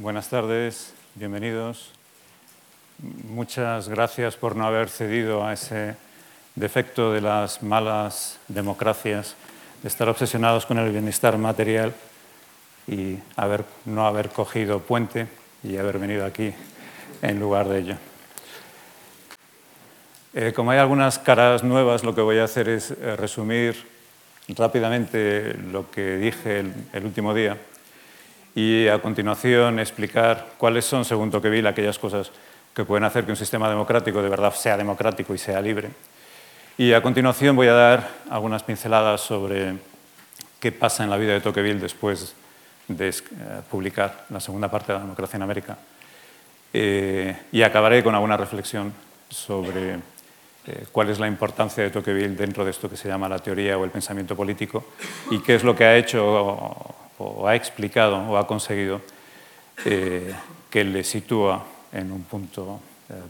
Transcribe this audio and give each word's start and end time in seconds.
Buenas 0.00 0.30
tardes, 0.30 0.94
bienvenidos. 1.14 1.90
Muchas 3.28 3.86
gracias 3.90 4.34
por 4.34 4.56
no 4.56 4.64
haber 4.66 4.88
cedido 4.88 5.44
a 5.44 5.52
ese 5.52 5.94
defecto 6.54 7.12
de 7.12 7.20
las 7.20 7.62
malas 7.62 8.38
democracias, 8.48 9.36
de 9.82 9.88
estar 9.88 10.08
obsesionados 10.08 10.64
con 10.64 10.78
el 10.78 10.90
bienestar 10.90 11.36
material 11.36 11.92
y 12.86 13.18
haber, 13.36 13.66
no 13.84 14.06
haber 14.06 14.30
cogido 14.30 14.80
puente 14.80 15.26
y 15.62 15.76
haber 15.76 15.98
venido 15.98 16.24
aquí 16.24 16.54
en 17.20 17.38
lugar 17.38 17.68
de 17.68 17.78
ello. 17.78 17.96
Eh, 20.32 20.54
como 20.56 20.70
hay 20.70 20.78
algunas 20.78 21.18
caras 21.18 21.62
nuevas, 21.62 22.04
lo 22.04 22.14
que 22.14 22.22
voy 22.22 22.38
a 22.38 22.44
hacer 22.44 22.70
es 22.70 22.90
eh, 22.90 23.16
resumir 23.16 23.76
rápidamente 24.48 25.52
lo 25.70 25.90
que 25.90 26.16
dije 26.16 26.60
el, 26.94 27.04
último 27.04 27.34
día 27.34 27.58
y 28.54 28.88
a 28.88 29.00
continuación 29.00 29.78
explicar 29.78 30.48
cuáles 30.58 30.84
son, 30.84 31.04
según 31.04 31.30
Tocqueville, 31.30 31.68
aquellas 31.68 31.98
cosas 31.98 32.32
que 32.74 32.84
pueden 32.84 33.04
hacer 33.04 33.24
que 33.24 33.30
un 33.30 33.36
sistema 33.36 33.68
democrático 33.68 34.22
de 34.22 34.28
verdad 34.28 34.54
sea 34.54 34.76
democrático 34.76 35.34
y 35.34 35.38
sea 35.38 35.60
libre. 35.60 35.90
Y 36.78 36.92
a 36.92 37.02
continuación 37.02 37.56
voy 37.56 37.68
a 37.68 37.74
dar 37.74 38.08
algunas 38.30 38.62
pinceladas 38.62 39.20
sobre 39.20 39.74
qué 40.58 40.72
pasa 40.72 41.04
en 41.04 41.10
la 41.10 41.16
vida 41.16 41.32
de 41.32 41.40
Tocqueville 41.40 41.80
después 41.80 42.34
de 42.88 43.08
eh, 43.08 43.12
publicar 43.70 44.24
la 44.30 44.40
segunda 44.40 44.70
parte 44.70 44.92
de 44.92 44.98
la 44.98 45.04
democracia 45.04 45.36
en 45.36 45.42
América. 45.42 45.76
Eh, 46.72 47.36
y 47.52 47.62
acabaré 47.62 48.02
con 48.02 48.14
alguna 48.14 48.36
reflexión 48.36 48.92
sobre 49.28 49.94
eh, 50.66 50.86
cuál 50.92 51.10
es 51.10 51.18
la 51.18 51.26
importancia 51.26 51.82
de 51.82 51.90
Tocqueville 51.90 52.36
dentro 52.36 52.64
de 52.64 52.70
esto 52.70 52.88
que 52.88 52.96
se 52.96 53.08
llama 53.08 53.28
la 53.28 53.38
teoría 53.38 53.76
o 53.76 53.84
el 53.84 53.90
pensamiento 53.90 54.36
político 54.36 54.84
y 55.30 55.40
qué 55.40 55.56
es 55.56 55.64
lo 55.64 55.74
que 55.74 55.84
ha 55.84 55.96
hecho 55.96 56.94
o, 57.20 57.46
ha 57.46 57.54
explicado 57.54 58.16
o 58.16 58.36
ha 58.36 58.46
conseguido 58.46 59.00
que 59.80 60.84
le 60.84 61.04
sitúa 61.04 61.64
en 61.92 62.12
un 62.12 62.24
punto 62.24 62.80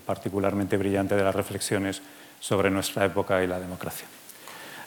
particularmente 0.04 0.76
brillante 0.76 1.15
de 1.15 1.23
las 1.23 1.34
reflexiones 1.34 2.02
sobre 2.40 2.70
nuestra 2.70 3.04
época 3.04 3.42
y 3.45 3.46
la 3.46 3.60
democracia. 3.60 4.06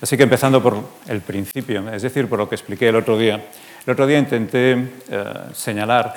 Así 0.01 0.17
que 0.17 0.23
empezando 0.23 0.61
por 0.61 0.83
el 1.07 1.21
principio, 1.21 1.87
es 1.89 2.01
decir, 2.01 2.27
por 2.27 2.37
lo 2.37 2.49
que 2.49 2.55
expliqué 2.55 2.89
el 2.89 2.97
otro 2.97 3.17
día. 3.17 3.41
El 3.85 3.93
otro 3.93 4.05
día 4.05 4.19
intenté 4.19 4.73
eh, 4.73 4.87
señalar 5.53 6.13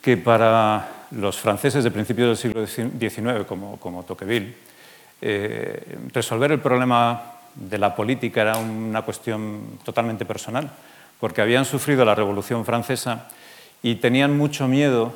que 0.00 0.16
para 0.16 1.06
los 1.10 1.36
franceses 1.36 1.84
de 1.84 1.90
principios 1.90 2.28
del 2.28 2.36
siglo 2.38 2.66
XIX, 2.66 3.44
como, 3.46 3.78
como 3.78 4.02
Tocqueville, 4.04 4.54
eh, 5.20 5.98
resolver 6.12 6.52
el 6.52 6.60
problema 6.60 7.32
de 7.54 7.76
la 7.76 7.94
política 7.94 8.40
era 8.40 8.56
una 8.56 9.02
cuestión 9.02 9.78
totalmente 9.84 10.24
personal, 10.24 10.70
porque 11.20 11.42
habían 11.42 11.64
sufrido 11.64 12.04
la 12.04 12.14
Revolución 12.14 12.64
Francesa 12.64 13.28
y 13.82 13.96
tenían 13.96 14.36
mucho 14.36 14.68
miedo 14.68 15.14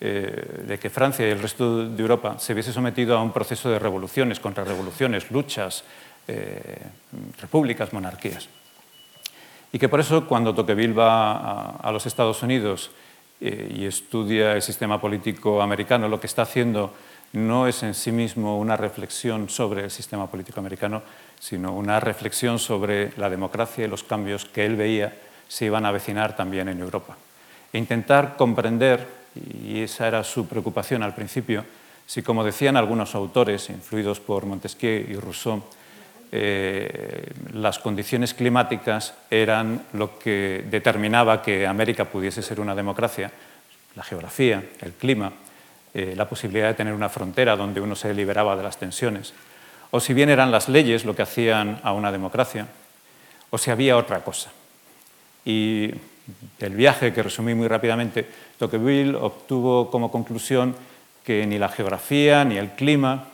eh, 0.00 0.64
de 0.66 0.78
que 0.78 0.90
Francia 0.90 1.26
y 1.26 1.30
el 1.30 1.42
resto 1.42 1.88
de 1.88 2.00
Europa 2.00 2.36
se 2.38 2.52
hubiese 2.52 2.72
sometido 2.72 3.16
a 3.16 3.22
un 3.22 3.32
proceso 3.32 3.68
de 3.68 3.78
revoluciones, 3.78 4.38
contrarrevoluciones, 4.38 5.30
luchas, 5.30 5.82
eh, 6.28 6.78
repúblicas, 7.40 7.92
monarquías. 7.92 8.48
Y 9.72 9.78
que 9.78 9.88
por 9.88 10.00
eso 10.00 10.26
cuando 10.26 10.54
Tocqueville 10.54 10.94
va 10.94 11.70
a, 11.76 11.90
los 11.90 12.06
Estados 12.06 12.42
Unidos 12.42 12.90
eh, 13.40 13.74
y 13.74 13.86
estudia 13.86 14.52
el 14.52 14.62
sistema 14.62 15.00
político 15.00 15.60
americano, 15.60 16.08
lo 16.08 16.20
que 16.20 16.26
está 16.26 16.42
haciendo 16.42 16.94
no 17.32 17.66
es 17.66 17.82
en 17.82 17.94
sí 17.94 18.12
mismo 18.12 18.58
una 18.58 18.76
reflexión 18.76 19.48
sobre 19.48 19.84
el 19.84 19.90
sistema 19.90 20.28
político 20.28 20.60
americano, 20.60 21.02
sino 21.38 21.74
una 21.74 22.00
reflexión 22.00 22.58
sobre 22.58 23.12
la 23.16 23.28
democracia 23.28 23.84
y 23.84 23.88
los 23.88 24.04
cambios 24.04 24.44
que 24.44 24.64
él 24.64 24.76
veía 24.76 25.12
se 25.48 25.64
iban 25.64 25.84
a 25.84 25.88
avecinar 25.88 26.36
también 26.36 26.68
en 26.68 26.80
Europa. 26.80 27.16
E 27.72 27.78
intentar 27.78 28.36
comprender 28.36 29.18
y 29.64 29.82
esa 29.82 30.08
era 30.08 30.24
su 30.24 30.46
preocupación 30.46 31.02
al 31.02 31.14
principio, 31.14 31.64
si 32.06 32.22
como 32.22 32.44
decían 32.44 32.76
algunos 32.76 33.14
autores, 33.14 33.68
influidos 33.70 34.20
por 34.20 34.46
Montesquieu 34.46 35.04
y 35.10 35.16
Rousseau, 35.16 35.62
eh, 36.30 37.32
las 37.52 37.78
condiciones 37.78 38.34
climáticas 38.34 39.14
eran 39.30 39.82
lo 39.92 40.18
que 40.18 40.64
determinaba 40.70 41.42
que 41.42 41.66
América 41.66 42.04
pudiese 42.04 42.42
ser 42.42 42.60
una 42.60 42.74
democracia, 42.74 43.30
la 43.94 44.02
geografía, 44.02 44.62
el 44.80 44.92
clima, 44.92 45.32
eh, 45.94 46.14
la 46.16 46.28
posibilidad 46.28 46.68
de 46.68 46.74
tener 46.74 46.92
una 46.92 47.08
frontera 47.08 47.56
donde 47.56 47.80
uno 47.80 47.96
se 47.96 48.12
liberaba 48.12 48.56
de 48.56 48.62
las 48.62 48.78
tensiones, 48.78 49.32
o 49.90 50.00
si 50.00 50.12
bien 50.12 50.28
eran 50.28 50.50
las 50.50 50.68
leyes 50.68 51.04
lo 51.04 51.16
que 51.16 51.22
hacían 51.22 51.80
a 51.82 51.92
una 51.92 52.12
democracia, 52.12 52.66
o 53.50 53.56
si 53.56 53.70
había 53.70 53.96
otra 53.96 54.20
cosa. 54.20 54.50
Y 55.44 55.92
del 56.58 56.74
viaje, 56.74 57.12
que 57.12 57.22
resumí 57.22 57.54
muy 57.54 57.68
rápidamente, 57.68 58.26
Tocqueville 58.58 59.14
obtuvo 59.14 59.90
como 59.90 60.10
conclusión 60.10 60.74
que 61.24 61.46
ni 61.46 61.58
la 61.58 61.68
geografía, 61.68 62.44
ni 62.44 62.56
el 62.56 62.70
clima, 62.70 63.24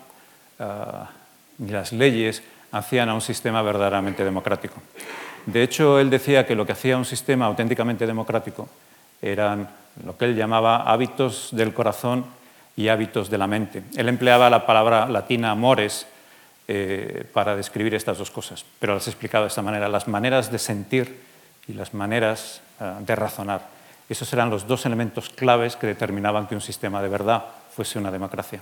ah, 0.59 1.11
ni 1.59 1.71
las 1.71 1.93
leyes 1.93 2.43
hacían 2.73 3.09
a 3.09 3.15
un 3.15 3.21
sistema 3.21 3.63
verdaderamente 3.63 4.25
democrático. 4.25 4.77
De 5.47 5.63
hecho, 5.63 6.01
él 6.01 6.11
decía 6.11 6.47
que 6.47 6.55
lo 6.55 6.67
que 6.67 6.73
hacía 6.73 6.97
un 6.97 7.05
sistema 7.05 7.47
auténticamente 7.47 8.07
democrático 8.07 8.69
eran 9.21 9.69
lo 10.05 10.17
que 10.17 10.25
él 10.25 10.37
llamaba 10.37 10.83
hábitos 10.83 11.49
del 11.53 11.73
corazón 11.73 12.25
y 12.77 12.89
hábitos 12.89 13.31
de 13.31 13.39
la 13.39 13.47
mente. 13.47 13.83
Él 13.97 14.09
empleaba 14.09 14.51
la 14.51 14.67
palabra 14.67 15.07
latina 15.07 15.55
mores 15.55 16.07
eh, 16.67 17.25
para 17.33 17.55
describir 17.55 17.95
estas 17.95 18.19
dos 18.19 18.31
cosas, 18.31 18.65
pero 18.79 18.95
las 18.95 19.07
explicaba 19.07 19.45
de 19.45 19.49
esta 19.49 19.63
manera, 19.63 19.89
las 19.89 20.09
maneras 20.09 20.51
de 20.51 20.59
sentir 20.59 21.21
y 21.69 21.73
las 21.73 21.95
maneras 21.95 22.61
ah, 22.81 22.99
de 23.01 23.17
razonar. 23.17 23.69
Esos 24.09 24.33
eran 24.33 24.51
los 24.51 24.67
dos 24.67 24.85
elementos 24.87 25.31
claves 25.31 25.77
que 25.77 25.87
determinaban 25.87 26.47
que 26.47 26.55
un 26.55 26.61
sistema 26.61 27.03
de 27.03 27.09
verdad 27.09 27.45
fuese 27.75 27.99
una 27.99 28.11
democracia. 28.11 28.61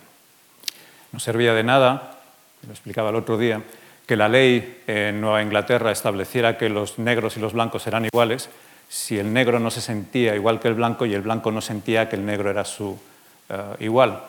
No 1.10 1.18
servía 1.20 1.52
de 1.52 1.64
nada, 1.64 2.18
lo 2.66 2.72
explicaba 2.72 3.10
el 3.10 3.16
otro 3.16 3.36
día, 3.36 3.62
que 4.06 4.16
la 4.16 4.28
ley 4.28 4.82
en 4.86 5.20
Nueva 5.20 5.42
Inglaterra 5.42 5.90
estableciera 5.90 6.56
que 6.58 6.68
los 6.68 6.98
negros 6.98 7.36
y 7.36 7.40
los 7.40 7.52
blancos 7.52 7.86
eran 7.86 8.04
iguales 8.04 8.48
si 8.88 9.18
el 9.18 9.32
negro 9.32 9.58
no 9.58 9.70
se 9.70 9.80
sentía 9.80 10.34
igual 10.34 10.60
que 10.60 10.68
el 10.68 10.74
blanco 10.74 11.06
y 11.06 11.14
el 11.14 11.22
blanco 11.22 11.50
no 11.50 11.60
sentía 11.60 12.08
que 12.08 12.16
el 12.16 12.26
negro 12.26 12.50
era 12.50 12.64
su 12.64 12.98
eh, 13.48 13.56
igual. 13.80 14.22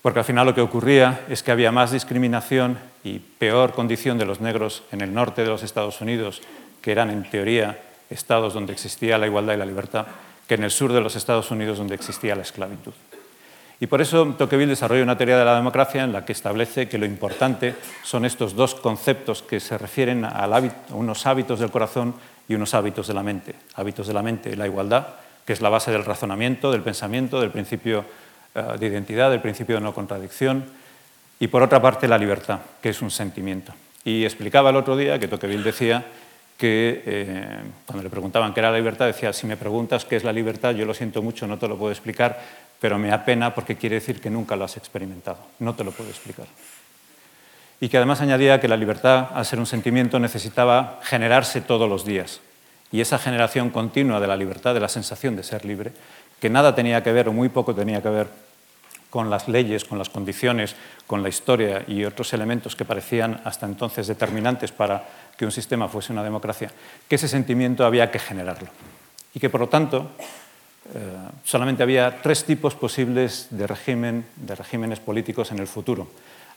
Porque 0.00 0.20
al 0.20 0.24
final 0.24 0.46
lo 0.46 0.54
que 0.54 0.60
ocurría 0.60 1.20
es 1.28 1.42
que 1.42 1.50
había 1.50 1.72
más 1.72 1.90
discriminación 1.90 2.78
y 3.04 3.18
peor 3.18 3.72
condición 3.72 4.16
de 4.16 4.26
los 4.26 4.40
negros 4.40 4.84
en 4.92 5.00
el 5.00 5.12
norte 5.12 5.42
de 5.42 5.48
los 5.48 5.62
Estados 5.62 6.00
Unidos, 6.00 6.40
que 6.80 6.92
eran 6.92 7.10
en 7.10 7.28
teoría 7.28 7.78
estados 8.10 8.54
donde 8.54 8.72
existía 8.72 9.18
la 9.18 9.26
igualdad 9.26 9.54
y 9.54 9.58
la 9.58 9.66
libertad, 9.66 10.06
que 10.46 10.54
en 10.54 10.64
el 10.64 10.70
sur 10.70 10.92
de 10.92 11.00
los 11.00 11.16
Estados 11.16 11.50
Unidos 11.50 11.78
donde 11.78 11.94
existía 11.94 12.34
la 12.34 12.42
esclavitud. 12.42 12.92
Y 13.78 13.86
por 13.86 14.02
eso 14.02 14.34
Tocqueville 14.36 14.68
desarrolla 14.68 15.02
una 15.02 15.16
teoría 15.16 15.38
de 15.38 15.44
la 15.44 15.56
democracia 15.56 16.04
en 16.04 16.12
la 16.12 16.26
que 16.26 16.32
establece 16.32 16.88
que 16.88 16.98
lo 16.98 17.06
importante 17.06 17.74
son 18.02 18.26
estos 18.26 18.54
dos 18.54 18.74
conceptos 18.74 19.42
que 19.42 19.58
se 19.58 19.78
refieren 19.78 20.26
a 20.26 20.46
unos 20.90 21.26
hábitos 21.26 21.60
del 21.60 21.70
corazón 21.70 22.14
y 22.46 22.54
unos 22.54 22.74
hábitos 22.74 23.08
de 23.08 23.14
la 23.14 23.22
mente. 23.22 23.54
Hábitos 23.76 24.06
de 24.06 24.12
la 24.12 24.22
mente, 24.22 24.54
la 24.54 24.66
igualdad, 24.66 25.06
que 25.46 25.54
es 25.54 25.62
la 25.62 25.70
base 25.70 25.90
del 25.90 26.04
razonamiento, 26.04 26.70
del 26.70 26.82
pensamiento, 26.82 27.40
del 27.40 27.50
principio 27.50 28.04
eh, 28.54 28.62
de 28.78 28.86
identidad, 28.86 29.30
del 29.30 29.40
principio 29.40 29.76
de 29.76 29.80
no 29.80 29.94
contradicción, 29.94 30.64
y 31.38 31.48
por 31.48 31.62
otra 31.62 31.80
parte 31.80 32.06
la 32.06 32.18
libertad, 32.18 32.58
que 32.82 32.90
es 32.90 33.00
un 33.00 33.10
sentimiento. 33.10 33.72
Y 34.04 34.24
explicaba 34.24 34.70
el 34.70 34.76
otro 34.76 34.96
día 34.96 35.18
que 35.18 35.28
Tocqueville 35.28 35.62
decía 35.62 36.04
que 36.60 37.02
eh, 37.06 37.58
cuando 37.86 38.02
le 38.02 38.10
preguntaban 38.10 38.52
qué 38.52 38.60
era 38.60 38.70
la 38.70 38.76
libertad, 38.76 39.06
decía, 39.06 39.32
si 39.32 39.46
me 39.46 39.56
preguntas 39.56 40.04
qué 40.04 40.16
es 40.16 40.24
la 40.24 40.32
libertad, 40.32 40.74
yo 40.74 40.84
lo 40.84 40.92
siento 40.92 41.22
mucho, 41.22 41.46
no 41.46 41.56
te 41.56 41.66
lo 41.66 41.78
puedo 41.78 41.90
explicar, 41.90 42.38
pero 42.78 42.98
me 42.98 43.08
da 43.08 43.24
pena 43.24 43.54
porque 43.54 43.76
quiere 43.76 43.94
decir 43.94 44.20
que 44.20 44.28
nunca 44.28 44.56
lo 44.56 44.66
has 44.66 44.76
experimentado, 44.76 45.38
no 45.58 45.74
te 45.74 45.84
lo 45.84 45.90
puedo 45.90 46.10
explicar. 46.10 46.44
Y 47.80 47.88
que 47.88 47.96
además 47.96 48.20
añadía 48.20 48.60
que 48.60 48.68
la 48.68 48.76
libertad, 48.76 49.28
al 49.32 49.46
ser 49.46 49.58
un 49.58 49.64
sentimiento, 49.64 50.18
necesitaba 50.18 51.00
generarse 51.02 51.62
todos 51.62 51.88
los 51.88 52.04
días. 52.04 52.40
Y 52.92 53.00
esa 53.00 53.18
generación 53.18 53.70
continua 53.70 54.20
de 54.20 54.26
la 54.26 54.36
libertad, 54.36 54.74
de 54.74 54.80
la 54.80 54.88
sensación 54.90 55.36
de 55.36 55.42
ser 55.42 55.64
libre, 55.64 55.92
que 56.42 56.50
nada 56.50 56.74
tenía 56.74 57.02
que 57.02 57.12
ver 57.12 57.30
o 57.30 57.32
muy 57.32 57.48
poco 57.48 57.74
tenía 57.74 58.02
que 58.02 58.10
ver 58.10 58.26
con 59.08 59.30
las 59.30 59.48
leyes, 59.48 59.86
con 59.86 59.96
las 59.96 60.10
condiciones, 60.10 60.76
con 61.06 61.22
la 61.22 61.30
historia 61.30 61.84
y 61.86 62.04
otros 62.04 62.34
elementos 62.34 62.76
que 62.76 62.84
parecían 62.84 63.40
hasta 63.44 63.64
entonces 63.64 64.06
determinantes 64.06 64.72
para 64.72 65.04
que 65.40 65.46
un 65.46 65.52
sistema 65.52 65.88
fuese 65.88 66.12
una 66.12 66.22
democracia, 66.22 66.70
que 67.08 67.14
ese 67.14 67.26
sentimiento 67.26 67.86
había 67.86 68.10
que 68.10 68.18
generarlo. 68.18 68.68
Y 69.32 69.40
que, 69.40 69.48
por 69.48 69.60
lo 69.60 69.70
tanto, 69.70 70.10
eh, 70.94 71.16
solamente 71.44 71.82
había 71.82 72.20
tres 72.20 72.44
tipos 72.44 72.74
posibles 72.74 73.46
de, 73.48 73.66
régimen, 73.66 74.26
de 74.36 74.54
regímenes 74.54 75.00
políticos 75.00 75.50
en 75.50 75.58
el 75.58 75.66
futuro. 75.66 76.08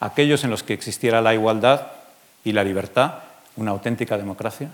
Aquellos 0.01 0.43
en 0.43 0.49
los 0.49 0.63
que 0.63 0.73
existiera 0.73 1.21
la 1.21 1.33
igualdad 1.33 1.93
y 2.43 2.51
la 2.51 2.65
libertad, 2.65 3.19
una 3.55 3.71
auténtica 3.71 4.17
democracia, 4.17 4.69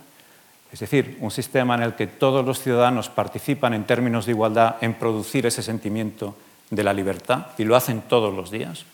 es 0.71 0.79
decir, 0.79 1.19
un 1.21 1.29
sistema 1.29 1.75
en 1.75 1.83
el 1.83 1.93
que 1.93 2.07
todos 2.07 2.43
los 2.43 2.59
ciudadanos 2.59 3.09
participan 3.09 3.75
en 3.75 3.83
términos 3.83 4.25
de 4.25 4.31
igualdad 4.31 4.77
en 4.81 4.95
producir 4.95 5.45
ese 5.45 5.61
sentimiento 5.61 6.35
de 6.71 6.83
la 6.83 6.93
libertad 6.93 7.45
y 7.59 7.63
lo 7.63 7.75
hacen 7.75 8.01
todos 8.01 8.33
los 8.33 8.49
días. 8.49 8.85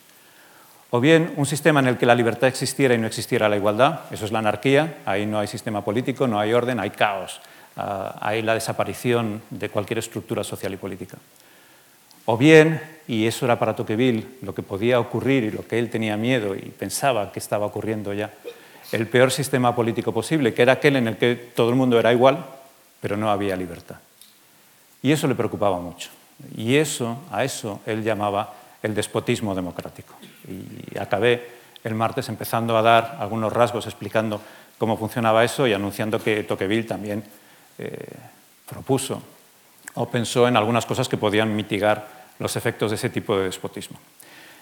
O 0.92 1.00
bien 1.00 1.34
un 1.36 1.46
sistema 1.46 1.80
en 1.80 1.88
el 1.88 1.98
que 1.98 2.06
la 2.06 2.16
libertad 2.16 2.48
existiera 2.48 2.96
y 2.96 2.98
no 2.98 3.08
existiera 3.08 3.50
la 3.50 3.58
igualdad, 3.58 4.02
eso 4.12 4.26
es 4.26 4.32
la 4.32 4.40
anarquía, 4.40 4.98
ahí 5.06 5.26
no 5.26 5.40
hay 5.40 5.48
sistema 5.48 5.84
político, 5.84 6.28
no 6.28 6.40
hay 6.40 6.54
orden, 6.54 6.80
hay 6.80 6.92
caos, 6.92 7.42
ah, 7.76 8.18
hay 8.22 8.42
la 8.42 8.54
desaparición 8.54 9.42
de 9.50 9.70
cualquier 9.70 10.00
estructura 10.00 10.44
social 10.44 10.74
y 10.74 10.78
política. 10.78 11.18
O 12.26 12.38
bien, 12.38 12.82
y 13.08 13.28
eso 13.28 13.46
era 13.46 13.60
para 13.60 13.76
Tocqueville 13.76 14.26
lo 14.42 14.56
que 14.56 14.64
podía 14.64 15.00
ocurrir 15.00 15.44
y 15.44 15.52
lo 15.52 15.68
que 15.68 15.78
él 15.78 15.90
tenía 15.90 16.18
miedo 16.18 16.56
y 16.56 16.62
pensaba 16.62 17.32
que 17.32 17.40
estaba 17.40 17.66
ocurriendo 17.66 18.14
ya, 18.14 18.32
el 18.92 19.08
peor 19.08 19.32
sistema 19.32 19.76
político 19.76 20.12
posible, 20.12 20.54
que 20.54 20.62
era 20.62 20.74
aquel 20.74 20.96
en 20.96 21.08
el 21.08 21.18
que 21.18 21.36
todo 21.36 21.70
el 21.70 21.76
mundo 21.76 22.00
era 22.00 22.14
igual, 22.14 22.46
pero 23.02 23.18
no 23.18 23.30
había 23.30 23.56
libertad. 23.56 23.98
Y 25.02 25.12
eso 25.12 25.28
le 25.28 25.36
preocupaba 25.36 25.80
mucho. 25.80 26.10
Y 26.56 26.76
eso, 26.76 27.20
a 27.32 27.44
eso 27.44 27.82
él 27.86 28.04
llamaba 28.04 28.54
el 28.86 28.94
despotismo 28.96 29.56
democrático. 29.56 30.14
Y 30.48 30.98
acabé 30.98 31.50
el 31.84 31.96
martes 31.96 32.30
empezando 32.30 32.78
a 32.78 32.82
dar 32.82 33.18
algunos 33.20 33.52
rasgos 33.52 33.86
explicando 33.86 34.42
cómo 34.78 34.98
funcionaba 34.98 35.44
eso 35.44 35.68
y 35.68 35.74
anunciando 35.74 36.22
que 36.22 36.44
Tocqueville 36.44 36.88
también 36.88 37.24
eh, 37.78 38.08
propuso 38.68 39.22
o 39.96 40.10
pensó 40.10 40.48
en 40.48 40.58
algunas 40.58 40.86
cosas 40.86 41.08
que 41.08 41.18
podían 41.18 41.56
mitigar 41.56 42.08
los 42.40 42.56
efectos 42.56 42.92
de 42.92 42.96
ese 42.96 43.10
tipo 43.10 43.38
de 43.38 43.46
despotismo. 43.46 43.98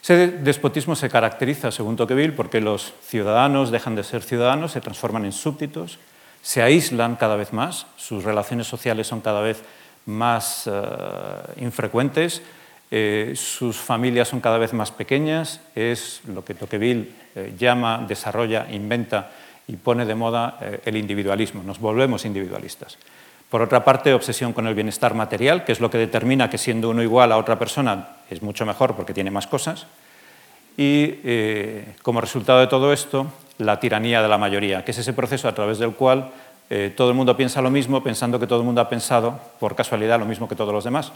Ese 0.02 0.28
despotismo 0.28 0.96
se 0.96 1.10
caracteriza, 1.10 1.72
según 1.72 1.96
Tocqueville, 1.96 2.34
porque 2.34 2.60
los 2.60 2.94
ciudadanos 3.08 3.72
dejan 3.72 3.96
de 3.96 4.04
ser 4.04 4.22
ciudadanos, 4.22 4.74
se 4.74 4.82
transforman 4.82 5.26
en 5.26 5.32
súbditos, 5.32 5.98
se 6.42 6.62
aíslan 6.62 7.16
cada 7.16 7.38
vez 7.38 7.54
más, 7.54 7.88
sus 7.96 8.26
relaciones 8.26 8.68
sociales 8.68 9.08
son 9.08 9.22
cada 9.22 9.40
vez 9.40 9.64
más 10.06 10.68
eh, 10.68 10.72
infrecuentes, 11.58 12.42
eh, 12.92 13.34
sus 13.36 13.78
familias 13.78 14.28
son 14.28 14.40
cada 14.42 14.58
vez 14.58 14.74
más 14.74 14.92
pequeñas, 14.92 15.62
es 15.76 16.22
lo 16.28 16.44
que 16.46 16.54
Tocqueville 16.54 17.12
eh, 17.36 17.54
llama, 17.58 18.06
desarrolla, 18.08 18.68
inventa 18.72 19.32
y 19.68 19.78
pone 19.78 20.06
de 20.06 20.14
moda 20.14 20.60
el 20.84 20.98
individualismo, 20.98 21.64
nos 21.64 21.80
volvemos 21.80 22.26
individualistas. 22.26 22.98
Por 23.50 23.62
otra 23.62 23.86
parte, 23.86 24.14
obsesión 24.14 24.52
con 24.52 24.68
el 24.68 24.76
bienestar 24.76 25.14
material, 25.14 25.64
que 25.64 25.72
es 25.72 25.80
lo 25.80 25.90
que 25.90 25.98
determina 25.98 26.50
que 26.50 26.58
siendo 26.58 26.90
uno 26.90 27.02
igual 27.02 27.32
a 27.32 27.38
otra 27.38 27.58
persona 27.58 28.10
es 28.30 28.42
mucho 28.42 28.66
mejor 28.66 28.94
porque 28.96 29.14
tiene 29.14 29.32
más 29.32 29.48
cosas. 29.48 29.88
Y 30.76 31.14
como 32.02 32.20
resultado 32.20 32.60
de 32.60 32.68
todo 32.68 32.92
esto, 32.92 33.32
la 33.58 33.80
tiranía 33.80 34.22
de 34.22 34.28
la 34.28 34.38
mayoría, 34.38 34.84
que 34.84 34.92
es 34.92 34.98
ese 34.98 35.14
proceso 35.14 35.48
a 35.48 35.56
través 35.56 35.80
del 35.80 35.94
cual 35.94 36.32
eh, 36.70 36.94
todo 36.96 37.10
el 37.10 37.16
mundo 37.16 37.36
piensa 37.36 37.62
lo 37.62 37.70
mismo, 37.70 38.04
pensando 38.04 38.40
que 38.40 38.48
todo 38.48 38.60
el 38.60 38.66
mundo 38.66 38.82
ha 38.82 38.90
pensado, 38.90 39.40
por 39.60 39.76
casualidad, 39.76 40.20
lo 40.20 40.26
mismo 40.26 40.48
que 40.48 40.56
todos 40.56 40.74
los 40.74 40.84
demás, 40.84 41.12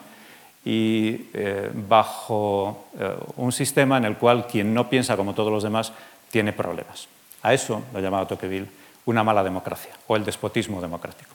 y 0.70 1.30
eh, 1.34 1.72
bajo 1.74 2.88
eh, 3.00 3.16
un 3.38 3.54
sistema 3.54 3.98
en 3.98 4.04
el 4.04 4.18
cual 4.18 4.48
quien 4.48 4.74
no 4.74 4.90
piensa 4.90 5.16
como 5.16 5.34
todos 5.34 5.50
los 5.50 5.64
demás 5.64 5.94
tiene 6.30 6.52
problemas. 6.52 7.08
A 7.42 7.54
eso 7.54 7.84
lo 7.94 8.02
llamaba 8.02 8.28
Tocqueville 8.28 8.68
una 9.06 9.24
mala 9.24 9.46
democracia 9.46 9.94
o 10.08 10.18
el 10.18 10.26
despotismo 10.26 10.82
democrático. 10.82 11.32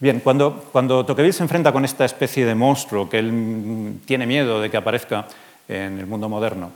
Bien, 0.00 0.20
cuando, 0.20 0.70
cuando 0.72 1.04
Tocqueville 1.04 1.34
se 1.34 1.42
enfrenta 1.42 1.70
con 1.70 1.84
esta 1.84 2.06
especie 2.06 2.46
de 2.46 2.54
monstruo 2.54 3.10
que 3.10 3.18
él 3.18 4.00
tiene 4.06 4.26
miedo 4.26 4.62
de 4.62 4.70
que 4.70 4.78
aparezca 4.78 5.26
en 5.68 5.98
el 5.98 6.06
mundo 6.06 6.30
moderno, 6.30 6.70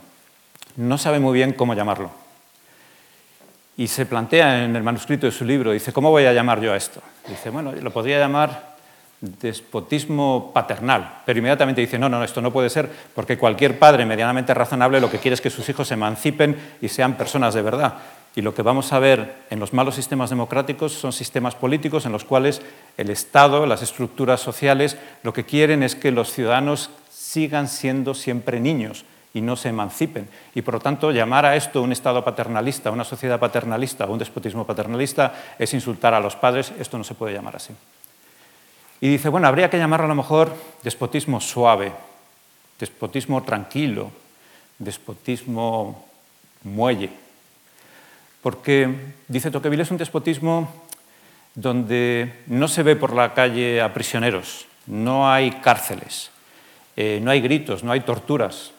no 0.75 0.99
sabe 0.99 1.19
muy 1.19 1.33
bien 1.33 1.53
cómo 1.53 1.73
llamarlo. 1.73 2.11
Y 3.75 3.87
se 3.87 4.05
plantea 4.05 4.65
en 4.65 4.75
el 4.75 4.83
manuscrito 4.83 5.25
de 5.25 5.31
su 5.31 5.45
libro, 5.45 5.71
dice, 5.71 5.91
¿cómo 5.91 6.11
voy 6.11 6.25
a 6.25 6.33
llamar 6.33 6.61
yo 6.61 6.73
a 6.73 6.77
esto? 6.77 7.01
Dice, 7.27 7.49
bueno, 7.49 7.71
lo 7.71 7.89
podría 7.89 8.19
llamar 8.19 8.72
despotismo 9.23 10.51
paternal, 10.53 11.21
pero 11.25 11.39
inmediatamente 11.39 11.79
dice, 11.79 11.97
no, 11.97 12.09
no, 12.09 12.23
esto 12.23 12.41
no 12.41 12.51
puede 12.51 12.69
ser, 12.69 12.89
porque 13.15 13.37
cualquier 13.37 13.79
padre 13.79 14.05
medianamente 14.05 14.53
razonable 14.53 14.99
lo 14.99 15.09
que 15.09 15.19
quiere 15.19 15.35
es 15.35 15.41
que 15.41 15.49
sus 15.49 15.67
hijos 15.69 15.87
se 15.87 15.93
emancipen 15.93 16.57
y 16.81 16.89
sean 16.89 17.15
personas 17.15 17.53
de 17.53 17.61
verdad. 17.61 17.93
Y 18.35 18.41
lo 18.41 18.53
que 18.53 18.63
vamos 18.63 18.91
a 18.91 18.99
ver 18.99 19.35
en 19.49 19.59
los 19.59 19.73
malos 19.73 19.95
sistemas 19.95 20.29
democráticos 20.29 20.91
son 20.91 21.13
sistemas 21.13 21.55
políticos 21.55 22.05
en 22.05 22.11
los 22.11 22.25
cuales 22.25 22.61
el 22.97 23.09
Estado, 23.09 23.65
las 23.65 23.81
estructuras 23.81 24.41
sociales, 24.41 24.97
lo 25.21 25.33
que 25.33 25.45
quieren 25.45 25.83
es 25.83 25.95
que 25.95 26.11
los 26.11 26.33
ciudadanos 26.33 26.89
sigan 27.09 27.69
siendo 27.69 28.13
siempre 28.13 28.59
niños, 28.59 29.05
y 29.33 29.41
no 29.41 29.55
se 29.55 29.69
emancipen. 29.69 30.29
Y 30.53 30.61
por 30.61 30.75
lo 30.75 30.79
tanto, 30.79 31.11
llamar 31.11 31.45
a 31.45 31.55
esto 31.55 31.81
un 31.81 31.91
Estado 31.91 32.23
paternalista, 32.23 32.91
una 32.91 33.03
sociedad 33.03 33.39
paternalista 33.39 34.05
o 34.05 34.13
un 34.13 34.19
despotismo 34.19 34.65
paternalista 34.65 35.33
es 35.57 35.73
insultar 35.73 36.13
a 36.13 36.19
los 36.19 36.35
padres. 36.35 36.71
Esto 36.77 36.97
no 36.97 37.03
se 37.03 37.15
puede 37.15 37.33
llamar 37.33 37.55
así. 37.55 37.73
Y 39.03 39.09
dice, 39.09 39.27
bueno, 39.27 39.49
habría 39.49 39.69
que 39.69 39.77
llamarlo 39.77 40.05
a 40.05 40.07
lo 40.07 40.15
mejor 40.15 40.55
despotismo 40.81 41.41
suave, 41.41 41.91
despotismo 42.79 43.43
tranquilo, 43.43 44.09
despotismo 44.79 46.07
muelle. 46.63 47.09
Porque, 48.41 48.95
dice 49.27 49.51
Tocqueville, 49.51 49.81
es 49.81 49.91
un 49.91 49.97
despotismo 49.97 50.71
donde 51.53 52.43
no 52.47 52.69
se 52.69 52.81
ve 52.81 52.95
por 52.95 53.11
la 53.11 53.33
calle 53.33 53.81
a 53.81 53.93
prisioneros, 53.93 54.67
no 54.87 55.29
hay 55.29 55.51
cárceles, 55.59 56.31
eh, 56.95 57.19
no 57.21 57.29
hay 57.29 57.41
gritos, 57.41 57.83
no 57.83 57.91
hay 57.91 57.99
torturas, 57.99 58.71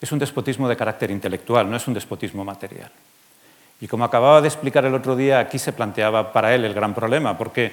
es 0.00 0.12
un 0.12 0.20
despotismo 0.20 0.68
de 0.68 0.76
carácter 0.76 1.10
intelectual, 1.10 1.68
no 1.68 1.76
es 1.76 1.88
un 1.88 1.94
despotismo 1.94 2.44
material. 2.44 2.92
Y 3.80 3.88
como 3.88 4.04
acababa 4.04 4.40
de 4.40 4.46
explicar 4.46 4.84
el 4.84 4.94
otro 4.94 5.16
día, 5.16 5.40
aquí 5.40 5.58
se 5.58 5.72
planteaba 5.72 6.32
para 6.32 6.54
él 6.54 6.64
el 6.64 6.74
gran 6.74 6.94
problema, 6.94 7.36
porque 7.36 7.72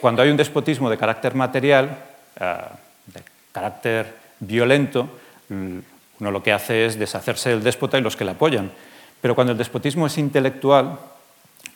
cuando 0.00 0.22
hay 0.22 0.30
un 0.30 0.36
despotismo 0.36 0.90
de 0.90 0.98
carácter 0.98 1.34
material, 1.34 1.96
eh, 2.38 2.56
de 3.06 3.22
carácter 3.52 4.14
violento, 4.40 5.08
uno 5.48 6.30
lo 6.30 6.42
que 6.42 6.52
hace 6.52 6.86
es 6.86 6.98
deshacerse 6.98 7.50
del 7.50 7.62
déspota 7.62 7.98
y 7.98 8.02
los 8.02 8.16
que 8.16 8.24
le 8.24 8.32
apoyan. 8.32 8.70
Pero 9.20 9.34
cuando 9.34 9.52
el 9.52 9.58
despotismo 9.58 10.06
es 10.06 10.18
intelectual, 10.18 10.98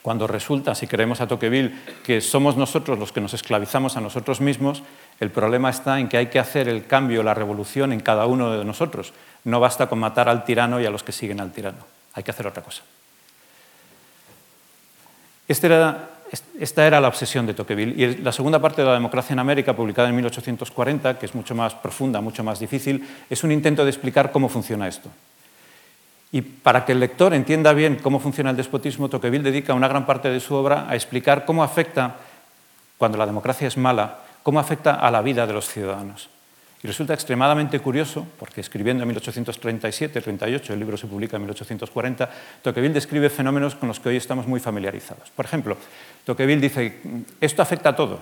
cuando 0.03 0.27
resulta, 0.27 0.75
si 0.75 0.87
creemos 0.87 1.21
a 1.21 1.29
Tocqueville, 1.29 1.75
que 2.05 2.21
somos 2.21 2.57
nosotros 2.57 2.99
los 2.99 3.13
que 3.13 3.21
nos 3.21 3.35
esclavizamos 3.35 3.97
a 3.97 4.01
nosotros 4.01 4.41
mismos, 4.41 4.83
el 5.21 5.31
problema 5.31 5.69
está 5.69 6.01
en 6.01 6.09
que 6.09 6.17
hay 6.17 6.29
que 6.29 6.39
hacer 6.39 6.69
el 6.69 6.87
cambio, 6.87 7.23
la 7.23 7.35
revolución 7.35 7.93
en 7.93 8.01
cada 8.01 8.27
uno 8.27 8.51
de 8.51 8.65
nosotros. 8.65 9.13
No 9.45 9.61
basta 9.61 9.89
con 9.89 9.99
matar 9.99 10.29
al 10.29 10.45
tirano 10.45 10.81
y 10.81 10.87
a 10.87 10.91
los 10.91 11.03
que 11.03 11.13
siguen 11.13 11.41
al 11.41 11.53
tirano. 11.53 11.85
Hay 12.15 12.23
que 12.23 12.31
hacer 12.31 12.47
otra 12.47 12.63
cosa. 12.63 12.83
Este 15.47 15.69
esta 16.59 16.87
era 16.87 17.01
la 17.01 17.09
obsesión 17.09 17.47
de 17.47 17.55
Tocqueville. 17.55 17.95
Y 17.97 18.17
la 18.19 18.33
segunda 18.33 18.61
parte 18.61 18.83
de 18.83 18.89
la 18.89 18.95
democracia 18.95 19.33
en 19.33 19.41
América, 19.41 19.75
publicada 19.75 20.09
en 20.09 20.17
1840, 20.17 21.19
que 21.19 21.27
es 21.27 21.35
mucho 21.35 21.55
más 21.55 21.75
profunda, 21.75 22.21
mucho 22.21 22.45
más 22.45 22.61
difícil, 22.61 23.07
es 23.29 23.43
un 23.43 23.51
intento 23.51 23.85
de 23.85 23.91
explicar 23.91 24.31
cómo 24.31 24.49
funciona 24.49 24.87
esto. 24.87 25.09
Y 26.33 26.43
para 26.43 26.85
que 26.85 26.93
el 26.93 27.01
lector 27.01 27.35
entienda 27.35 27.73
bien 27.73 27.97
cómo 27.97 28.21
funciona 28.21 28.51
el 28.51 28.57
despotismo, 28.57 29.09
Tocqueville 29.09 29.43
dedica 29.43 29.75
una 29.75 29.89
gran 29.89 30.07
parte 30.07 30.31
de 30.31 30.39
su 30.39 30.55
obra 30.55 30.87
a 30.89 30.95
explicar 30.95 31.45
cómo 31.45 31.65
afecta, 31.65 32.17
cuando 32.99 33.19
la 33.19 33.27
democracia 33.27 33.67
es 33.67 33.77
mala, 33.77 34.19
cómo 34.43 34.61
afecta 34.61 34.95
a 34.95 35.11
la 35.11 35.23
vida 35.23 35.47
de 35.47 35.53
los 35.53 35.69
ciudadanos. 35.69 36.29
Y 36.83 36.87
resulta 36.87 37.13
extremadamente 37.13 37.79
curioso, 37.81 38.27
porque 38.39 38.63
escribiendo 38.63 39.05
en 39.05 39.11
1837-38, 39.15 40.71
el 40.71 40.79
libro 40.79 40.97
se 40.97 41.07
publica 41.07 41.37
en 41.37 41.43
1840, 41.43 42.31
Tocqueville 42.63 42.95
describe 42.95 43.29
fenómenos 43.29 43.75
con 43.75 43.89
los 43.89 44.01
que 44.01 44.09
hoy 44.09 44.17
estamos 44.17 44.47
muy 44.47 44.61
familiarizados. 44.61 45.29
Por 45.31 45.45
ejemplo, 45.45 45.77
Tocqueville 46.25 46.61
dice, 46.61 47.01
esto 47.41 47.61
afecta 47.61 47.91
a 47.91 47.97
todo. 47.97 48.21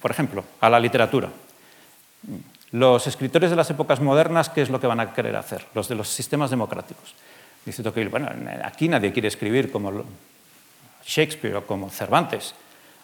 Por 0.00 0.10
ejemplo, 0.10 0.44
a 0.60 0.70
la 0.70 0.78
literatura. 0.78 1.30
Los 2.70 3.06
escritores 3.08 3.50
de 3.50 3.56
las 3.56 3.70
épocas 3.70 4.00
modernas, 4.00 4.50
¿qué 4.50 4.62
es 4.62 4.70
lo 4.70 4.80
que 4.80 4.86
van 4.86 5.00
a 5.00 5.12
querer 5.12 5.34
hacer? 5.34 5.66
Los 5.74 5.88
de 5.88 5.96
los 5.96 6.08
sistemas 6.08 6.50
democráticos. 6.50 7.14
Dice 7.66 7.82
Tocqueville, 7.82 8.10
bueno, 8.10 8.28
aquí 8.62 8.88
nadie 8.88 9.12
quiere 9.12 9.28
escribir 9.28 9.72
como 9.72 10.04
Shakespeare 11.04 11.56
o 11.56 11.66
como 11.66 11.90
Cervantes 11.90 12.54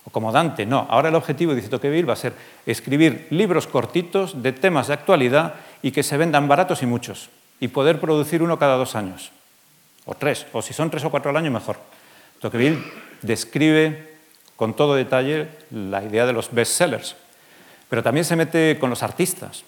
o 0.04 0.10
como 0.10 0.32
Dante. 0.32 0.66
No, 0.66 0.86
ahora 0.90 1.08
el 1.08 1.14
objetivo, 1.14 1.54
dice 1.54 1.68
Tocqueville, 1.68 2.06
va 2.06 2.14
a 2.14 2.16
ser 2.16 2.32
escribir 2.66 3.26
libros 3.30 3.66
cortitos 3.66 4.42
de 4.42 4.52
temas 4.52 4.88
de 4.88 4.94
actualidad 4.94 5.54
y 5.82 5.90
que 5.90 6.02
se 6.02 6.16
vendan 6.16 6.48
baratos 6.48 6.82
y 6.82 6.86
muchos, 6.86 7.30
y 7.60 7.68
poder 7.68 8.00
producir 8.00 8.42
uno 8.42 8.58
cada 8.58 8.76
dos 8.76 8.94
años, 8.96 9.32
o 10.04 10.14
tres, 10.14 10.46
o 10.52 10.62
si 10.62 10.72
son 10.72 10.90
tres 10.90 11.04
o 11.04 11.10
cuatro 11.10 11.30
al 11.30 11.36
año, 11.36 11.50
mejor. 11.50 11.76
Tocqueville 12.40 12.82
describe 13.22 14.10
con 14.56 14.74
todo 14.74 14.94
detalle 14.94 15.48
la 15.70 16.02
idea 16.02 16.26
de 16.26 16.32
los 16.32 16.52
bestsellers. 16.52 17.16
Pero 17.88 18.02
también 18.02 18.24
se 18.24 18.36
mete 18.36 18.78
con 18.78 18.90
los 18.90 19.02
artistas, 19.02 19.64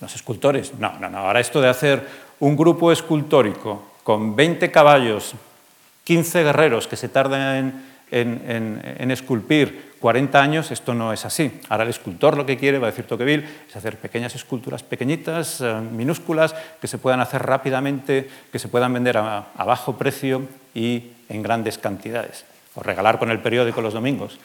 los 0.00 0.14
escultores. 0.14 0.74
No, 0.74 0.98
no, 0.98 1.08
no. 1.08 1.18
Ahora 1.18 1.40
esto 1.40 1.60
de 1.60 1.68
hacer 1.68 2.06
un 2.40 2.56
grupo 2.56 2.92
escultórico 2.92 3.92
con 4.02 4.34
20 4.34 4.70
caballos, 4.70 5.34
15 6.04 6.42
guerreros 6.42 6.88
que 6.88 6.96
se 6.96 7.08
tardan 7.08 7.56
en, 7.56 7.91
esculpir 8.12 9.92
40 10.02 10.42
años, 10.42 10.70
esto 10.72 10.94
no 10.94 11.12
es 11.12 11.24
así. 11.24 11.60
Ahora 11.68 11.84
el 11.84 11.90
escultor 11.90 12.36
lo 12.36 12.44
que 12.44 12.58
quiere, 12.58 12.78
va 12.78 12.88
a 12.88 12.90
decir 12.90 13.06
Tocqueville, 13.06 13.44
es 13.68 13.76
hacer 13.76 13.96
pequeñas 13.96 14.34
esculturas 14.34 14.82
pequeñitas, 14.82 15.60
eh, 15.60 15.74
minúsculas, 15.92 16.54
que 16.80 16.88
se 16.88 16.98
puedan 16.98 17.20
hacer 17.20 17.40
rápidamente, 17.40 18.28
que 18.50 18.58
se 18.58 18.68
puedan 18.68 18.92
vender 18.92 19.16
a, 19.16 19.46
bajo 19.64 19.96
precio 19.96 20.42
y 20.74 21.04
en 21.28 21.42
grandes 21.42 21.78
cantidades, 21.78 22.44
o 22.74 22.82
regalar 22.82 23.20
con 23.20 23.30
el 23.30 23.38
periódico 23.38 23.80
los 23.80 23.94
domingos. 23.94 24.40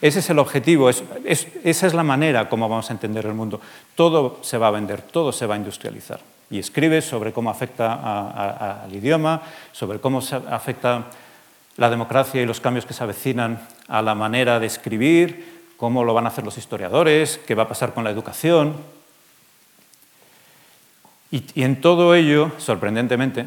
Ese 0.00 0.20
es 0.20 0.30
el 0.30 0.38
objetivo, 0.38 0.88
esa 0.88 1.86
es 1.86 1.94
la 1.94 2.02
manera 2.02 2.48
como 2.48 2.68
vamos 2.68 2.88
a 2.90 2.92
entender 2.92 3.26
el 3.26 3.34
mundo. 3.34 3.60
Todo 3.94 4.38
se 4.42 4.58
va 4.58 4.68
a 4.68 4.72
vender, 4.72 5.02
todo 5.02 5.32
se 5.32 5.46
va 5.46 5.54
a 5.54 5.58
industrializar. 5.58 6.20
Y 6.50 6.58
escribe 6.58 7.02
sobre 7.02 7.32
cómo 7.32 7.50
afecta 7.50 8.82
al 8.84 8.94
idioma, 8.94 9.42
sobre 9.72 10.00
cómo 10.00 10.20
afecta 10.50 11.06
la 11.76 11.90
democracia 11.90 12.42
y 12.42 12.46
los 12.46 12.60
cambios 12.60 12.86
que 12.86 12.94
se 12.94 13.02
avecinan 13.02 13.66
a 13.88 14.02
la 14.02 14.14
manera 14.14 14.60
de 14.60 14.66
escribir, 14.66 15.72
cómo 15.76 16.04
lo 16.04 16.14
van 16.14 16.26
a 16.26 16.28
hacer 16.28 16.44
los 16.44 16.58
historiadores, 16.58 17.40
qué 17.46 17.54
va 17.54 17.64
a 17.64 17.68
pasar 17.68 17.94
con 17.94 18.04
la 18.04 18.10
educación. 18.10 18.76
Y, 21.30 21.62
en 21.62 21.80
todo 21.80 22.14
ello, 22.14 22.52
sorprendentemente, 22.58 23.46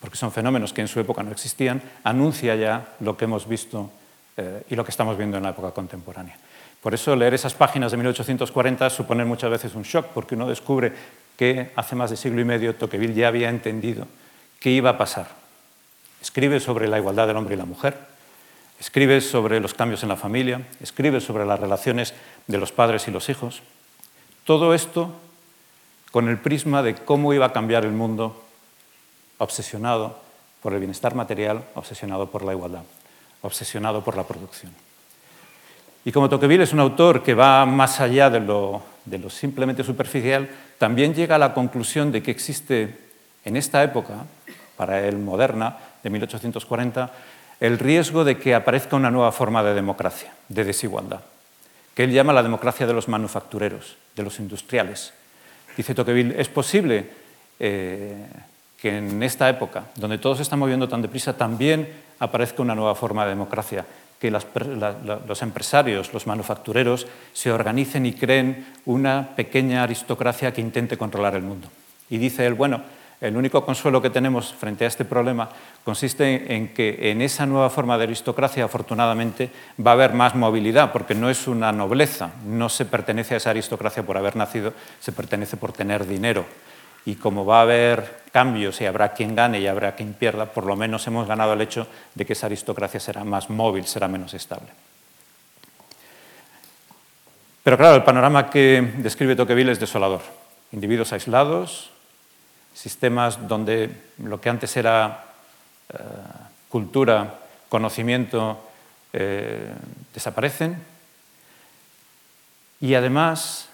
porque 0.00 0.16
son 0.16 0.30
fenómenos 0.30 0.72
que 0.72 0.80
en 0.80 0.88
su 0.88 1.00
época 1.00 1.22
no 1.22 1.32
existían, 1.32 1.82
anuncia 2.04 2.54
ya 2.54 2.94
lo 3.00 3.16
que 3.16 3.24
hemos 3.24 3.48
visto 3.48 3.90
eh, 4.36 4.62
y 4.70 4.76
lo 4.76 4.84
que 4.84 4.92
estamos 4.92 5.18
viendo 5.18 5.36
en 5.36 5.42
la 5.42 5.50
época 5.50 5.72
contemporánea. 5.72 6.36
Por 6.80 6.94
eso 6.94 7.14
leer 7.16 7.34
esas 7.34 7.54
páginas 7.54 7.90
de 7.90 7.96
1840 7.98 8.88
supone 8.90 9.24
muchas 9.24 9.50
veces 9.50 9.74
un 9.74 9.82
shock, 9.82 10.06
porque 10.14 10.36
uno 10.36 10.48
descubre 10.48 10.92
que 11.36 11.70
hace 11.76 11.96
más 11.96 12.10
de 12.10 12.16
siglo 12.16 12.40
y 12.40 12.44
medio 12.44 12.76
Tocqueville 12.76 13.14
ya 13.14 13.28
había 13.28 13.48
entendido 13.50 14.06
qué 14.60 14.70
iba 14.70 14.90
a 14.90 14.98
pasar. 14.98 15.41
Escribe 16.22 16.60
sobre 16.60 16.86
la 16.86 16.98
igualdad 16.98 17.26
del 17.26 17.36
hombre 17.36 17.54
y 17.54 17.58
la 17.58 17.64
mujer, 17.64 17.98
escribe 18.78 19.20
sobre 19.20 19.58
los 19.58 19.74
cambios 19.74 20.04
en 20.04 20.08
la 20.08 20.16
familia, 20.16 20.62
escribe 20.80 21.20
sobre 21.20 21.44
las 21.44 21.58
relaciones 21.58 22.14
de 22.46 22.58
los 22.58 22.70
padres 22.70 23.08
y 23.08 23.10
los 23.10 23.28
hijos. 23.28 23.60
Todo 24.44 24.72
esto 24.72 25.10
con 26.12 26.28
el 26.28 26.38
prisma 26.38 26.80
de 26.84 26.94
cómo 26.94 27.34
iba 27.34 27.46
a 27.46 27.52
cambiar 27.52 27.84
el 27.84 27.90
mundo 27.90 28.40
obsesionado 29.38 30.16
por 30.62 30.72
el 30.74 30.78
bienestar 30.78 31.16
material, 31.16 31.64
obsesionado 31.74 32.30
por 32.30 32.44
la 32.44 32.52
igualdad, 32.52 32.84
obsesionado 33.40 34.04
por 34.04 34.16
la 34.16 34.22
producción. 34.22 34.72
Y 36.04 36.12
como 36.12 36.28
Tocqueville 36.28 36.62
es 36.62 36.72
un 36.72 36.80
autor 36.80 37.24
que 37.24 37.34
va 37.34 37.66
más 37.66 38.00
allá 38.00 38.30
de 38.30 38.38
lo, 38.38 38.80
de 39.04 39.18
lo 39.18 39.28
simplemente 39.28 39.82
superficial, 39.82 40.48
también 40.78 41.14
llega 41.14 41.34
a 41.34 41.38
la 41.38 41.52
conclusión 41.52 42.12
de 42.12 42.22
que 42.22 42.30
existe 42.30 42.96
en 43.44 43.56
esta 43.56 43.82
época, 43.82 44.24
para 44.76 45.06
él 45.06 45.18
moderna, 45.18 45.78
de 46.02 46.10
1840, 46.10 47.10
el 47.60 47.78
riesgo 47.78 48.24
de 48.24 48.38
que 48.38 48.54
aparezca 48.54 48.96
una 48.96 49.10
nueva 49.10 49.32
forma 49.32 49.62
de 49.62 49.74
democracia, 49.74 50.32
de 50.48 50.64
desigualdad, 50.64 51.20
que 51.94 52.04
él 52.04 52.12
llama 52.12 52.32
la 52.32 52.42
democracia 52.42 52.86
de 52.86 52.92
los 52.92 53.08
manufactureros, 53.08 53.96
de 54.16 54.22
los 54.22 54.38
industriales. 54.40 55.12
Dice 55.76 55.94
Tocqueville, 55.94 56.34
es 56.38 56.48
posible 56.48 57.06
eh, 57.60 58.26
que 58.80 58.98
en 58.98 59.22
esta 59.22 59.48
época, 59.48 59.84
donde 59.94 60.18
todo 60.18 60.34
se 60.34 60.42
está 60.42 60.56
moviendo 60.56 60.88
tan 60.88 61.02
deprisa, 61.02 61.36
también 61.36 61.88
aparezca 62.18 62.62
una 62.62 62.74
nueva 62.74 62.94
forma 62.94 63.24
de 63.24 63.30
democracia, 63.30 63.86
que 64.18 64.30
los 64.30 65.42
empresarios, 65.42 66.12
los 66.12 66.26
manufactureros, 66.28 67.08
se 67.32 67.50
organicen 67.50 68.06
y 68.06 68.12
creen 68.12 68.66
una 68.86 69.30
pequeña 69.34 69.82
aristocracia 69.82 70.52
que 70.52 70.60
intente 70.60 70.96
controlar 70.96 71.34
el 71.34 71.42
mundo. 71.42 71.68
Y 72.08 72.18
dice 72.18 72.46
él, 72.46 72.54
bueno, 72.54 72.82
el 73.22 73.36
único 73.36 73.64
consuelo 73.64 74.02
que 74.02 74.10
tenemos 74.10 74.52
frente 74.52 74.84
a 74.84 74.88
este 74.88 75.04
problema 75.04 75.48
consiste 75.84 76.54
en 76.54 76.74
que 76.74 77.10
en 77.10 77.22
esa 77.22 77.46
nueva 77.46 77.70
forma 77.70 77.96
de 77.96 78.04
aristocracia, 78.04 78.64
afortunadamente, 78.64 79.48
va 79.84 79.92
a 79.92 79.94
haber 79.94 80.12
más 80.12 80.34
movilidad, 80.34 80.90
porque 80.90 81.14
no 81.14 81.30
es 81.30 81.46
una 81.46 81.70
nobleza, 81.70 82.32
no 82.44 82.68
se 82.68 82.84
pertenece 82.84 83.34
a 83.34 83.36
esa 83.36 83.50
aristocracia 83.50 84.02
por 84.02 84.18
haber 84.18 84.34
nacido, 84.34 84.74
se 85.00 85.12
pertenece 85.12 85.56
por 85.56 85.72
tener 85.72 86.06
dinero 86.06 86.44
y 87.04 87.14
como 87.14 87.44
va 87.44 87.60
a 87.60 87.62
haber 87.62 88.22
cambios 88.32 88.80
y 88.80 88.86
habrá 88.86 89.12
quien 89.12 89.36
gane 89.36 89.60
y 89.60 89.68
habrá 89.68 89.94
quien 89.94 90.14
pierda, 90.14 90.46
por 90.46 90.66
lo 90.66 90.74
menos 90.74 91.06
hemos 91.06 91.28
ganado 91.28 91.52
el 91.52 91.60
hecho 91.60 91.86
de 92.14 92.26
que 92.26 92.32
esa 92.32 92.46
aristocracia 92.46 92.98
será 92.98 93.22
más 93.22 93.50
móvil, 93.50 93.86
será 93.86 94.08
menos 94.08 94.34
estable. 94.34 94.68
Pero 97.62 97.78
claro, 97.78 97.94
el 97.94 98.02
panorama 98.02 98.50
que 98.50 98.94
describe 98.98 99.36
Tocqueville 99.36 99.70
es 99.70 99.78
desolador. 99.78 100.22
Individuos 100.72 101.12
aislados, 101.12 101.91
sistemas 102.74 103.48
donde 103.48 103.90
lo 104.18 104.40
que 104.40 104.48
antes 104.48 104.76
era 104.76 105.24
eh, 105.92 105.96
cultura, 106.68 107.38
conocimiento, 107.68 108.58
eh, 109.12 109.72
desaparecen. 110.14 110.76
Y 112.80 112.94
además 112.94 113.68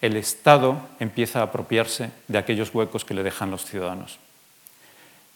el 0.00 0.16
Estado 0.16 0.80
empieza 1.00 1.40
a 1.40 1.44
apropiarse 1.44 2.10
de 2.28 2.38
aquellos 2.38 2.74
huecos 2.74 3.04
que 3.04 3.14
le 3.14 3.22
dejan 3.22 3.50
los 3.50 3.64
ciudadanos. 3.64 4.18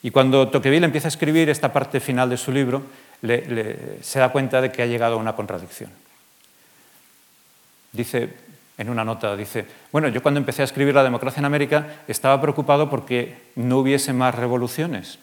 Y 0.03 0.11
cuando 0.11 0.49
Tocqueville 0.49 0.85
empieza 0.85 1.09
a 1.09 1.15
escribir 1.15 1.49
esta 1.49 1.73
parte 1.73 2.01
final 2.01 2.29
de 2.29 2.37
su 2.37 2.51
libro, 2.51 2.83
se 3.23 4.19
da 4.19 4.33
cuenta 4.33 4.61
de 4.61 4.73
que 4.73 4.83
ha 4.83 4.87
llegado 4.87 5.15
a 5.15 5.19
una 5.19 5.37
contradicción. 5.37 5.91
Dice, 7.93 8.35
en 8.83 8.91
una 8.91 9.05
nota, 9.05 9.35
dice, 9.35 9.67
bueno, 9.91 10.09
yo 10.09 10.23
cuando 10.23 10.39
empecé 10.39 10.63
a 10.63 10.67
escribir 10.67 10.95
La 10.95 11.03
democracia 11.03 11.41
en 11.41 11.47
América 11.47 11.87
estaba 12.07 12.41
preocupado 12.41 12.91
porque 12.91 13.37
no 13.57 13.79
hubiese 13.79 14.13
más 14.13 14.35
revoluciones. 14.35 15.19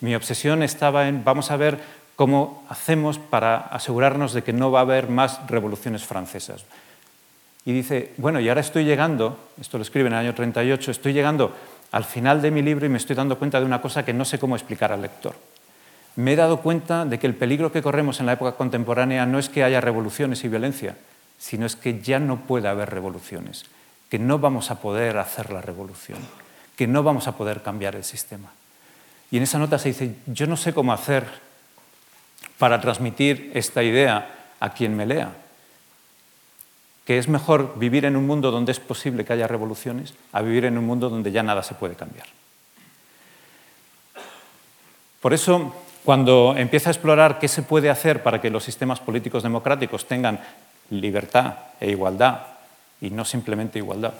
Mi 0.00 0.14
obsesión 0.14 0.62
estaba 0.62 1.08
en, 1.08 1.24
vamos 1.24 1.50
a 1.50 1.56
ver 1.56 1.78
cómo 2.14 2.64
hacemos 2.68 3.18
para 3.18 3.56
asegurarnos 3.56 4.32
de 4.32 4.42
que 4.42 4.52
no 4.52 4.70
va 4.70 4.80
a 4.80 4.82
haber 4.82 5.08
más 5.08 5.40
revoluciones 5.48 6.04
francesas 6.04 6.64
y 7.68 7.72
dice, 7.72 8.12
bueno, 8.16 8.40
y 8.40 8.48
ahora 8.48 8.62
estoy 8.62 8.86
llegando, 8.86 9.38
esto 9.60 9.76
lo 9.76 9.82
escribe 9.82 10.06
en 10.06 10.14
el 10.14 10.20
año 10.20 10.34
38, 10.34 10.90
estoy 10.90 11.12
llegando 11.12 11.54
al 11.92 12.04
final 12.04 12.40
de 12.40 12.50
mi 12.50 12.62
libro 12.62 12.86
y 12.86 12.88
me 12.88 12.96
estoy 12.96 13.14
dando 13.14 13.38
cuenta 13.38 13.60
de 13.60 13.66
una 13.66 13.82
cosa 13.82 14.06
que 14.06 14.14
no 14.14 14.24
sé 14.24 14.38
cómo 14.38 14.56
explicar 14.56 14.90
al 14.90 15.02
lector. 15.02 15.34
Me 16.16 16.32
he 16.32 16.36
dado 16.36 16.62
cuenta 16.62 17.04
de 17.04 17.18
que 17.18 17.26
el 17.26 17.34
peligro 17.34 17.70
que 17.70 17.82
corremos 17.82 18.20
en 18.20 18.26
la 18.26 18.32
época 18.32 18.52
contemporánea 18.52 19.26
no 19.26 19.38
es 19.38 19.50
que 19.50 19.64
haya 19.64 19.82
revoluciones 19.82 20.42
y 20.44 20.48
violencia, 20.48 20.96
sino 21.38 21.66
es 21.66 21.76
que 21.76 22.00
ya 22.00 22.18
no 22.18 22.40
puede 22.40 22.68
haber 22.68 22.90
revoluciones, 22.90 23.64
que 24.10 24.18
no 24.18 24.38
vamos 24.38 24.70
a 24.70 24.80
poder 24.80 25.18
hacer 25.18 25.52
la 25.52 25.60
revolución, 25.60 26.18
que 26.76 26.86
no 26.86 27.02
vamos 27.02 27.28
a 27.28 27.36
poder 27.36 27.62
cambiar 27.62 27.94
el 27.94 28.04
sistema. 28.04 28.50
Y 29.30 29.36
en 29.36 29.44
esa 29.44 29.58
nota 29.58 29.78
se 29.78 29.88
dice, 29.90 30.14
yo 30.26 30.46
no 30.46 30.56
sé 30.56 30.72
cómo 30.72 30.92
hacer 30.92 31.26
para 32.58 32.80
transmitir 32.80 33.52
esta 33.54 33.82
idea 33.82 34.34
a 34.60 34.70
quien 34.70 34.96
me 34.96 35.06
lea, 35.06 35.32
que 37.04 37.18
es 37.18 37.28
mejor 37.28 37.78
vivir 37.78 38.04
en 38.04 38.16
un 38.16 38.26
mundo 38.26 38.50
donde 38.50 38.72
es 38.72 38.80
posible 38.80 39.24
que 39.24 39.32
haya 39.32 39.46
revoluciones 39.46 40.14
a 40.32 40.42
vivir 40.42 40.64
en 40.64 40.76
un 40.76 40.84
mundo 40.84 41.08
donde 41.08 41.32
ya 41.32 41.42
nada 41.42 41.62
se 41.62 41.74
puede 41.74 41.94
cambiar. 41.94 42.26
Por 45.20 45.32
eso, 45.32 45.74
cuando 46.04 46.54
empieza 46.56 46.90
a 46.90 46.92
explorar 46.92 47.38
qué 47.38 47.48
se 47.48 47.62
puede 47.62 47.90
hacer 47.90 48.22
para 48.22 48.40
que 48.40 48.50
los 48.50 48.64
sistemas 48.64 49.00
políticos 49.00 49.42
democráticos 49.42 50.06
tengan 50.06 50.40
libertad 50.90 51.54
e 51.80 51.90
igualdad, 51.90 52.40
y 53.00 53.10
no 53.10 53.24
simplemente 53.24 53.78
igualdad, 53.78 54.14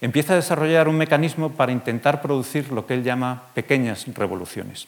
empieza 0.00 0.34
a 0.34 0.36
desarrollar 0.36 0.88
un 0.88 0.96
mecanismo 0.96 1.50
para 1.50 1.72
intentar 1.72 2.22
producir 2.22 2.70
lo 2.72 2.86
que 2.86 2.94
él 2.94 3.02
llama 3.02 3.42
pequeñas 3.54 4.06
revoluciones. 4.14 4.86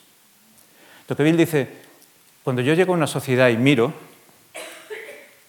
Tocqueville 1.06 1.36
dice, 1.36 1.68
cuando 2.44 2.62
yo 2.62 2.74
llego 2.74 2.92
a 2.92 2.96
una 2.96 3.06
sociedad 3.06 3.48
y 3.48 3.56
miro, 3.56 3.92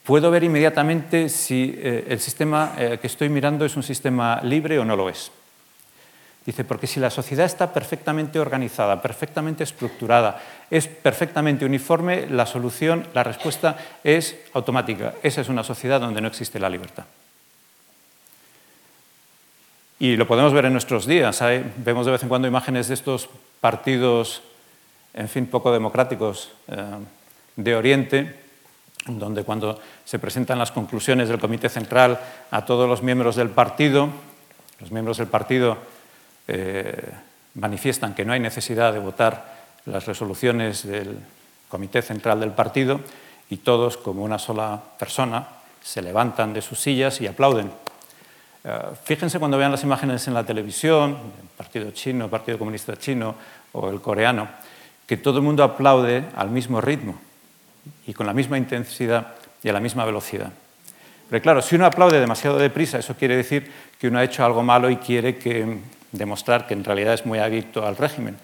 puedo 0.03 0.31
ver 0.31 0.43
inmediatamente 0.43 1.29
si 1.29 1.75
eh, 1.77 2.05
el 2.10 2.20
sistema 2.20 2.74
eh, 2.77 2.98
que 3.00 3.08
estoy 3.08 3.29
mirando 3.29 3.65
es 3.65 3.75
un 3.75 3.84
sistema 3.84 4.41
libre 4.43 4.79
o 4.79 4.86
no 4.86 4.96
lo 4.96 5.10
es. 5.10 5.31
Dice, 6.45 6.63
porque 6.63 6.88
si 6.88 7.00
la 7.00 7.12
sociedad 7.12 7.45
está 7.45 7.71
perfectamente 7.71 8.39
organizada, 8.39 9.00
perfectamente 9.00 9.63
estructurada, 9.63 10.41
es 10.71 10.88
perfectamente 10.88 11.65
uniforme, 11.65 12.25
la 12.27 12.48
solución, 12.48 13.05
la 13.13 13.24
respuesta 13.24 13.77
es 14.03 14.36
automática. 14.53 15.13
Esa 15.21 15.41
es 15.41 15.50
una 15.50 15.63
sociedad 15.63 16.01
donde 16.01 16.19
no 16.19 16.27
existe 16.27 16.60
la 16.60 16.69
libertad. 16.69 17.05
Y 20.00 20.15
lo 20.15 20.25
podemos 20.25 20.51
ver 20.51 20.65
en 20.65 20.74
nuestros 20.74 21.05
días. 21.05 21.43
Vemos 21.77 22.07
de 22.07 22.12
vez 22.12 22.24
en 22.24 22.29
cuando 22.29 22.48
imágenes 22.48 22.88
de 22.88 22.95
estos 22.95 23.29
partidos, 23.60 24.41
en 25.13 25.29
fin, 25.29 25.45
poco 25.45 25.71
democráticos 25.71 26.53
eh, 26.69 26.83
de 27.55 27.75
Oriente, 27.75 28.36
donde 29.05 29.43
cuando 29.43 29.79
se 30.05 30.17
presentan 30.17 30.57
las 30.57 30.71
conclusiones 30.71 31.29
del 31.29 31.39
Comité 31.39 31.69
Central 31.69 32.19
a 32.50 32.65
todos 32.65 32.89
los 32.89 33.03
miembros 33.03 33.36
del 33.36 33.50
partido, 33.50 34.10
los 34.79 34.91
miembros 34.91 35.17
del 35.17 35.27
partido 35.27 35.77
eh, 36.53 37.12
manifiestan 37.55 38.13
que 38.13 38.25
no 38.25 38.34
hay 38.34 38.41
necesidad 38.41 38.91
de 38.91 39.00
votar 39.00 39.62
las 39.86 40.05
resoluciones 40.05 40.86
del 40.86 41.17
Comité 41.70 42.01
Central 42.01 42.41
del 42.41 42.51
partido 42.51 43.00
y 43.50 43.58
todos, 43.58 43.96
como 43.96 44.24
una 44.24 44.38
sola 44.38 44.81
persona, 45.00 45.48
se 45.81 46.01
levantan 46.01 46.53
de 46.53 46.62
sus 46.62 46.77
sillas 46.77 47.22
y 47.22 47.27
aplauden. 47.27 47.72
Eh, 48.65 48.79
fíjense 49.05 49.39
cuando 49.39 49.58
vean 49.58 49.72
las 49.72 49.84
imágenes 49.84 50.27
en 50.27 50.34
la 50.34 50.43
televisión, 50.43 51.12
el 51.41 51.48
Partido 51.55 51.91
Chino, 51.91 52.25
el 52.25 52.31
Partido 52.31 52.60
Comunista 52.60 52.98
Chino 52.98 53.36
o 53.72 53.89
el 53.89 54.01
coreano, 54.01 54.50
que 55.08 55.15
todo 55.15 55.38
el 55.38 55.46
mundo 55.46 55.63
aplaude 55.63 56.25
al 56.36 56.50
mismo 56.50 56.81
ritmo 56.81 57.15
y 58.08 58.13
con 58.13 58.27
la 58.27 58.34
misma 58.34 58.58
intensidad 58.58 59.36
y 59.63 59.70
a 59.70 59.74
la 59.74 59.79
misma 59.79 60.03
velocidad. 60.03 60.51
Pero 61.29 61.41
claro, 61.41 61.62
si 61.62 61.75
uno 61.75 61.86
aplaude 61.86 62.20
demasiado 62.20 62.58
deprisa, 62.58 63.00
eso 63.00 63.15
quiere 63.15 63.38
decir 63.38 63.72
que 63.98 64.10
uno 64.10 64.20
ha 64.20 64.24
hecho 64.25 64.43
algo 64.43 64.63
malo 64.63 64.89
y 64.89 64.98
quiere 64.98 65.38
demostrar 66.12 66.68
que 66.68 66.74
en 66.74 66.84
realidad 66.84 67.13
es 67.13 67.25
muy 67.25 67.39
adicto 67.39 67.86
al 67.86 67.98
régimen. 67.98 68.38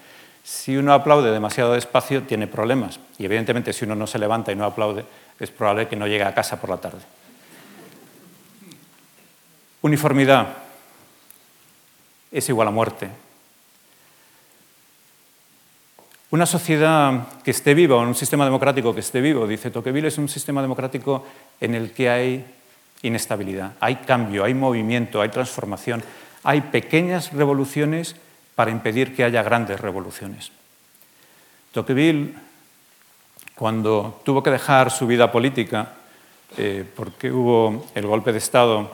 Si 0.43 0.77
uno 0.77 0.93
aplaude 0.93 1.31
demasiado 1.31 1.73
despacio, 1.73 2.23
tiene 2.23 2.47
problemas. 2.47 2.99
Y 3.17 3.25
evidentemente, 3.25 3.73
si 3.73 3.85
uno 3.85 3.95
no 3.95 4.07
se 4.07 4.19
levanta 4.19 4.51
y 4.51 4.55
no 4.55 4.65
aplaude, 4.65 5.05
es 5.39 5.51
probable 5.51 5.87
que 5.87 5.95
no 5.95 6.07
llegue 6.07 6.23
a 6.23 6.33
casa 6.33 6.59
por 6.59 6.69
la 6.69 6.77
tarde. 6.77 7.01
Uniformidad 9.81 10.47
es 12.31 12.49
igual 12.49 12.67
a 12.67 12.71
muerte. 12.71 13.09
Una 16.29 16.45
sociedad 16.45 17.27
que 17.43 17.51
esté 17.51 17.73
viva, 17.73 17.95
o 17.95 18.01
un 18.01 18.15
sistema 18.15 18.43
democrático 18.43 18.93
que 18.93 18.99
esté 18.99 19.21
vivo, 19.21 19.47
dice 19.47 19.71
Tocqueville, 19.71 20.07
es 20.07 20.17
un 20.17 20.27
sistema 20.27 20.61
democrático 20.61 21.25
en 21.61 21.73
el 21.73 21.91
que 21.91 22.09
hay 22.09 22.45
inestabilidad, 23.01 23.73
hay 23.79 23.97
cambio, 23.97 24.43
hay 24.43 24.53
movimiento, 24.53 25.21
hay 25.21 25.29
transformación, 25.29 26.03
hay 26.47 26.61
pequeñas 26.61 27.33
revoluciones 27.33 28.15
para 28.55 28.71
impedir 28.71 29.13
que 29.13 29.25
haya 29.25 29.43
grandes 29.43 29.81
revoluciones. 29.81 30.49
Tocqueville, 31.73 32.35
cuando 33.53 34.21
tuvo 34.23 34.41
que 34.41 34.51
dejar 34.51 34.89
su 34.89 35.05
vida 35.07 35.29
política, 35.29 35.91
eh, 36.55 36.85
porque 36.95 37.33
hubo 37.33 37.87
el 37.93 38.07
golpe 38.07 38.31
de 38.31 38.37
Estado 38.37 38.89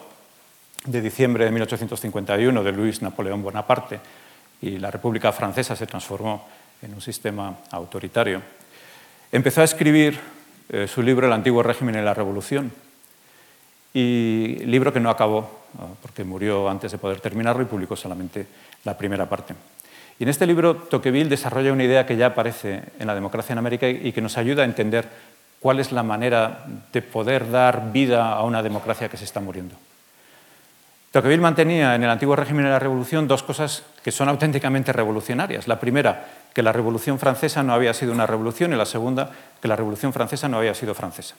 de 0.85 0.99
diciembre 0.99 1.45
de 1.45 1.51
1851 1.51 2.63
de 2.63 2.71
Luis 2.71 3.03
Napoleón 3.03 3.43
Bonaparte 3.43 3.99
y 4.59 4.79
la 4.79 4.89
República 4.89 5.31
Francesa 5.31 5.75
se 5.75 5.85
transformó 5.85 6.47
en 6.81 6.91
un 6.95 7.01
sistema 7.01 7.55
autoritario, 7.69 8.41
empezó 9.31 9.61
a 9.61 9.65
escribir 9.65 10.19
eh, 10.69 10.87
su 10.87 11.03
libro 11.03 11.27
El 11.27 11.33
antiguo 11.33 11.61
régimen 11.61 11.99
y 11.99 12.01
la 12.01 12.15
revolución, 12.15 12.71
y 13.93 14.57
libro 14.65 14.91
que 14.91 14.99
no 14.99 15.09
acabó 15.09 15.63
porque 16.01 16.23
murió 16.23 16.69
antes 16.69 16.91
de 16.91 16.97
poder 16.97 17.19
terminarlo 17.19 17.61
y 17.61 17.65
publicó 17.65 17.95
solamente 17.95 18.45
la 18.83 18.97
primera 18.97 19.27
parte. 19.27 19.55
Y 20.19 20.23
en 20.23 20.29
este 20.29 20.45
libro 20.45 20.75
Tocqueville 20.75 21.29
desarrolla 21.29 21.73
una 21.73 21.83
idea 21.83 22.05
que 22.05 22.15
ya 22.15 22.27
aparece 22.27 22.83
en 22.99 23.07
la 23.07 23.15
democracia 23.15 23.53
en 23.53 23.59
América 23.59 23.89
y 23.89 24.11
que 24.11 24.21
nos 24.21 24.37
ayuda 24.37 24.61
a 24.61 24.65
entender 24.65 25.07
cuál 25.59 25.79
es 25.79 25.91
la 25.91 26.03
manera 26.03 26.65
de 26.91 27.01
poder 27.01 27.49
dar 27.49 27.91
vida 27.91 28.33
a 28.33 28.43
una 28.43 28.61
democracia 28.61 29.09
que 29.09 29.17
se 29.17 29.23
está 29.23 29.39
muriendo. 29.39 29.75
Tocqueville 31.11 31.41
mantenía 31.41 31.95
en 31.95 32.03
el 32.03 32.09
antiguo 32.09 32.35
régimen 32.35 32.65
de 32.65 32.71
la 32.71 32.79
Revolución 32.79 33.27
dos 33.27 33.43
cosas 33.43 33.83
que 34.03 34.11
son 34.11 34.29
auténticamente 34.29 34.91
revolucionarias. 34.91 35.67
La 35.67 35.79
primera, 35.79 36.25
que 36.53 36.63
la 36.63 36.71
Revolución 36.71 37.19
Francesa 37.19 37.63
no 37.63 37.73
había 37.73 37.93
sido 37.93 38.11
una 38.11 38.25
revolución 38.25 38.73
y 38.73 38.75
la 38.75 38.85
segunda, 38.85 39.31
que 39.61 39.67
la 39.67 39.75
Revolución 39.75 40.11
Francesa 40.11 40.47
no 40.47 40.57
había 40.57 40.73
sido 40.73 40.93
francesa. 40.95 41.35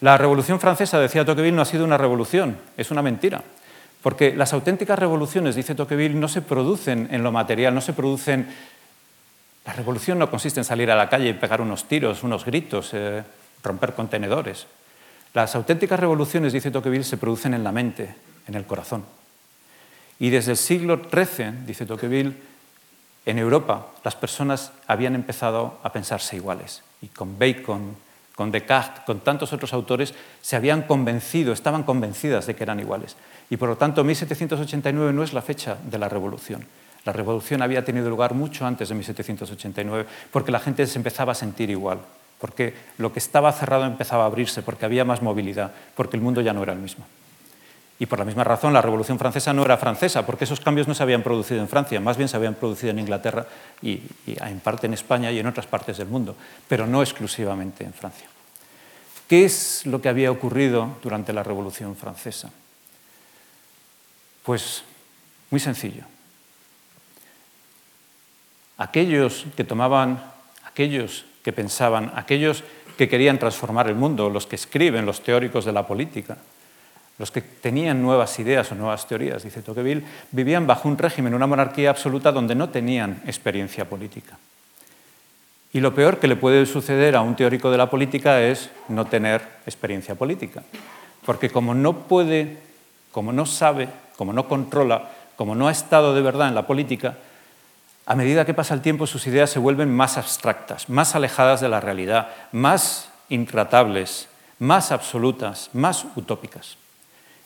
La 0.00 0.16
Revolución 0.16 0.60
Francesa, 0.60 0.98
decía 0.98 1.24
Tocqueville, 1.24 1.54
no 1.54 1.62
ha 1.62 1.66
sido 1.66 1.84
una 1.84 1.98
revolución, 1.98 2.56
es 2.76 2.90
una 2.90 3.02
mentira. 3.02 3.42
Porque 4.02 4.34
las 4.34 4.52
auténticas 4.54 4.98
revoluciones, 4.98 5.54
dice 5.54 5.74
Tocqueville, 5.74 6.18
no 6.18 6.28
se 6.28 6.40
producen 6.40 7.08
en 7.10 7.22
lo 7.22 7.32
material, 7.32 7.74
no 7.74 7.80
se 7.80 7.92
producen... 7.92 8.48
La 9.66 9.74
revolución 9.74 10.18
no 10.18 10.30
consiste 10.30 10.58
en 10.58 10.64
salir 10.64 10.90
a 10.90 10.96
la 10.96 11.10
calle 11.10 11.28
y 11.28 11.34
pegar 11.34 11.60
unos 11.60 11.84
tiros, 11.84 12.22
unos 12.22 12.46
gritos, 12.46 12.90
eh, 12.94 13.22
romper 13.62 13.92
contenedores. 13.92 14.66
Las 15.34 15.54
auténticas 15.54 16.00
revoluciones, 16.00 16.54
dice 16.54 16.70
Tocqueville, 16.70 17.04
se 17.04 17.18
producen 17.18 17.52
en 17.52 17.62
la 17.62 17.70
mente, 17.70 18.14
en 18.48 18.54
el 18.54 18.64
corazón. 18.64 19.04
Y 20.18 20.30
desde 20.30 20.52
el 20.52 20.56
siglo 20.56 21.02
XIII, 21.12 21.66
dice 21.66 21.84
Tocqueville, 21.84 22.34
en 23.26 23.38
Europa 23.38 23.88
las 24.02 24.16
personas 24.16 24.72
habían 24.86 25.14
empezado 25.14 25.78
a 25.82 25.92
pensarse 25.92 26.36
iguales. 26.36 26.82
Y 27.02 27.08
con 27.08 27.38
Bacon, 27.38 27.96
con 28.40 28.50
Descartes, 28.50 29.04
con 29.04 29.20
tantos 29.20 29.52
otros 29.52 29.74
autores, 29.74 30.14
se 30.40 30.56
habían 30.56 30.80
convencido, 30.80 31.52
estaban 31.52 31.82
convencidas 31.82 32.46
de 32.46 32.56
que 32.56 32.62
eran 32.62 32.80
iguales. 32.80 33.14
Y 33.50 33.58
por 33.58 33.68
lo 33.68 33.76
tanto, 33.76 34.02
1789 34.02 35.12
no 35.12 35.22
es 35.22 35.34
la 35.34 35.42
fecha 35.42 35.76
de 35.84 35.98
la 35.98 36.08
revolución. 36.08 36.64
La 37.04 37.12
revolución 37.12 37.60
había 37.60 37.84
tenido 37.84 38.08
lugar 38.08 38.32
mucho 38.32 38.64
antes 38.64 38.88
de 38.88 38.94
1789, 38.94 40.06
porque 40.32 40.52
la 40.52 40.58
gente 40.58 40.86
se 40.86 40.98
empezaba 40.98 41.32
a 41.32 41.34
sentir 41.34 41.68
igual, 41.68 41.98
porque 42.40 42.72
lo 42.96 43.12
que 43.12 43.18
estaba 43.18 43.52
cerrado 43.52 43.84
empezaba 43.84 44.22
a 44.22 44.28
abrirse, 44.28 44.62
porque 44.62 44.86
había 44.86 45.04
más 45.04 45.20
movilidad, 45.20 45.72
porque 45.94 46.16
el 46.16 46.22
mundo 46.22 46.40
ya 46.40 46.54
no 46.54 46.62
era 46.62 46.72
el 46.72 46.78
mismo. 46.78 47.04
Y 48.00 48.06
por 48.06 48.18
la 48.18 48.24
misma 48.24 48.44
razón, 48.44 48.72
la 48.72 48.80
Revolución 48.80 49.18
Francesa 49.18 49.52
no 49.52 49.62
era 49.62 49.76
francesa, 49.76 50.24
porque 50.24 50.44
esos 50.44 50.58
cambios 50.58 50.88
no 50.88 50.94
se 50.94 51.02
habían 51.02 51.22
producido 51.22 51.60
en 51.60 51.68
Francia, 51.68 52.00
más 52.00 52.16
bien 52.16 52.30
se 52.30 52.36
habían 52.36 52.54
producido 52.54 52.92
en 52.92 52.98
Inglaterra 52.98 53.46
y, 53.82 54.00
en 54.26 54.60
parte 54.60 54.86
en 54.86 54.94
España 54.94 55.30
y 55.30 55.38
en 55.38 55.46
otras 55.46 55.66
partes 55.66 55.98
del 55.98 56.08
mundo, 56.08 56.34
pero 56.66 56.86
no 56.86 57.02
exclusivamente 57.02 57.84
en 57.84 57.92
Francia. 57.92 58.26
¿Qué 59.28 59.44
es 59.44 59.84
lo 59.84 60.00
que 60.00 60.08
había 60.08 60.30
ocurrido 60.30 60.96
durante 61.02 61.34
la 61.34 61.42
Revolución 61.42 61.94
Francesa? 61.94 62.50
Pues 64.44 64.82
muy 65.50 65.60
sencillo. 65.60 66.04
Aquellos 68.78 69.44
que 69.58 69.64
tomaban, 69.64 70.24
aquellos 70.64 71.26
que 71.44 71.52
pensaban, 71.52 72.12
aquellos 72.16 72.64
que 72.96 73.10
querían 73.10 73.38
transformar 73.38 73.88
el 73.88 73.94
mundo, 73.94 74.30
los 74.30 74.46
que 74.46 74.56
escriben, 74.56 75.04
los 75.04 75.22
teóricos 75.22 75.66
de 75.66 75.72
la 75.72 75.86
política, 75.86 76.38
los 77.20 77.30
que 77.30 77.42
tenían 77.42 78.00
nuevas 78.00 78.38
ideas 78.38 78.72
o 78.72 78.74
nuevas 78.74 79.06
teorías, 79.06 79.42
dice 79.42 79.60
Tocqueville, 79.60 80.02
vivían 80.32 80.66
bajo 80.66 80.88
un 80.88 80.96
régimen, 80.96 81.34
una 81.34 81.46
monarquía 81.46 81.90
absoluta 81.90 82.32
donde 82.32 82.54
no 82.54 82.70
tenían 82.70 83.20
experiencia 83.26 83.84
política. 83.84 84.38
Y 85.70 85.80
lo 85.80 85.94
peor 85.94 86.18
que 86.18 86.28
le 86.28 86.36
puede 86.36 86.64
suceder 86.64 87.14
a 87.16 87.20
un 87.20 87.36
teórico 87.36 87.70
de 87.70 87.76
la 87.76 87.90
política 87.90 88.40
es 88.40 88.70
no 88.88 89.04
tener 89.04 89.42
experiencia 89.66 90.14
política. 90.14 90.62
Porque 91.26 91.50
como 91.50 91.74
no 91.74 92.08
puede, 92.08 92.56
como 93.12 93.34
no 93.34 93.44
sabe, 93.44 93.90
como 94.16 94.32
no 94.32 94.48
controla, 94.48 95.10
como 95.36 95.54
no 95.54 95.68
ha 95.68 95.72
estado 95.72 96.14
de 96.14 96.22
verdad 96.22 96.48
en 96.48 96.54
la 96.54 96.66
política, 96.66 97.18
a 98.06 98.14
medida 98.14 98.46
que 98.46 98.54
pasa 98.54 98.72
el 98.72 98.80
tiempo 98.80 99.06
sus 99.06 99.26
ideas 99.26 99.50
se 99.50 99.58
vuelven 99.58 99.94
más 99.94 100.16
abstractas, 100.16 100.88
más 100.88 101.14
alejadas 101.14 101.60
de 101.60 101.68
la 101.68 101.80
realidad, 101.80 102.30
más 102.50 103.10
intratables, 103.28 104.26
más 104.58 104.90
absolutas, 104.90 105.68
más 105.74 106.06
utópicas. 106.16 106.78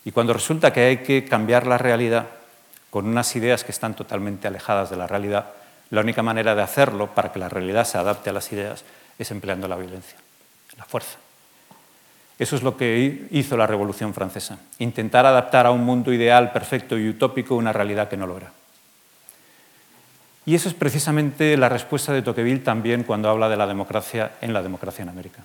Y 0.04 0.12
cuando 0.12 0.32
resulta 0.32 0.72
que 0.72 0.82
hay 0.82 0.96
que 0.98 1.24
cambiar 1.24 1.66
la 1.66 1.78
realidad 1.78 2.26
con 2.90 3.06
unas 3.06 3.34
ideas 3.36 3.64
que 3.64 3.72
están 3.72 3.94
totalmente 3.94 4.46
alejadas 4.46 4.90
de 4.90 4.96
la 4.96 5.06
realidad, 5.06 5.46
la 5.90 6.00
única 6.00 6.22
manera 6.22 6.54
de 6.54 6.62
hacerlo 6.62 7.14
para 7.14 7.32
que 7.32 7.38
la 7.38 7.48
realidad 7.48 7.84
se 7.84 7.98
adapte 7.98 8.30
a 8.30 8.32
las 8.32 8.52
ideas 8.52 8.84
es 9.18 9.30
empleando 9.30 9.68
la 9.68 9.76
violencia, 9.76 10.16
la 10.76 10.84
fuerza. 10.84 11.18
Eso 12.38 12.56
es 12.56 12.62
lo 12.62 12.76
que 12.76 13.28
hizo 13.30 13.56
la 13.56 13.66
Revolución 13.66 14.12
Francesa, 14.12 14.58
intentar 14.78 15.24
adaptar 15.24 15.66
a 15.66 15.70
un 15.70 15.84
mundo 15.84 16.12
ideal, 16.12 16.52
perfecto 16.52 16.98
y 16.98 17.08
utópico 17.08 17.54
una 17.54 17.72
realidad 17.72 18.08
que 18.08 18.16
no 18.16 18.26
lo 18.26 18.36
era. 18.36 18.52
Y 20.46 20.54
eso 20.54 20.68
es 20.68 20.74
precisamente 20.74 21.56
la 21.56 21.68
respuesta 21.68 22.12
de 22.12 22.22
Tocqueville 22.22 22.62
también 22.62 23.04
cuando 23.04 23.30
habla 23.30 23.48
de 23.48 23.56
la 23.56 23.66
democracia 23.66 24.32
en 24.40 24.52
la 24.52 24.62
democracia 24.62 25.02
en 25.02 25.08
América. 25.08 25.42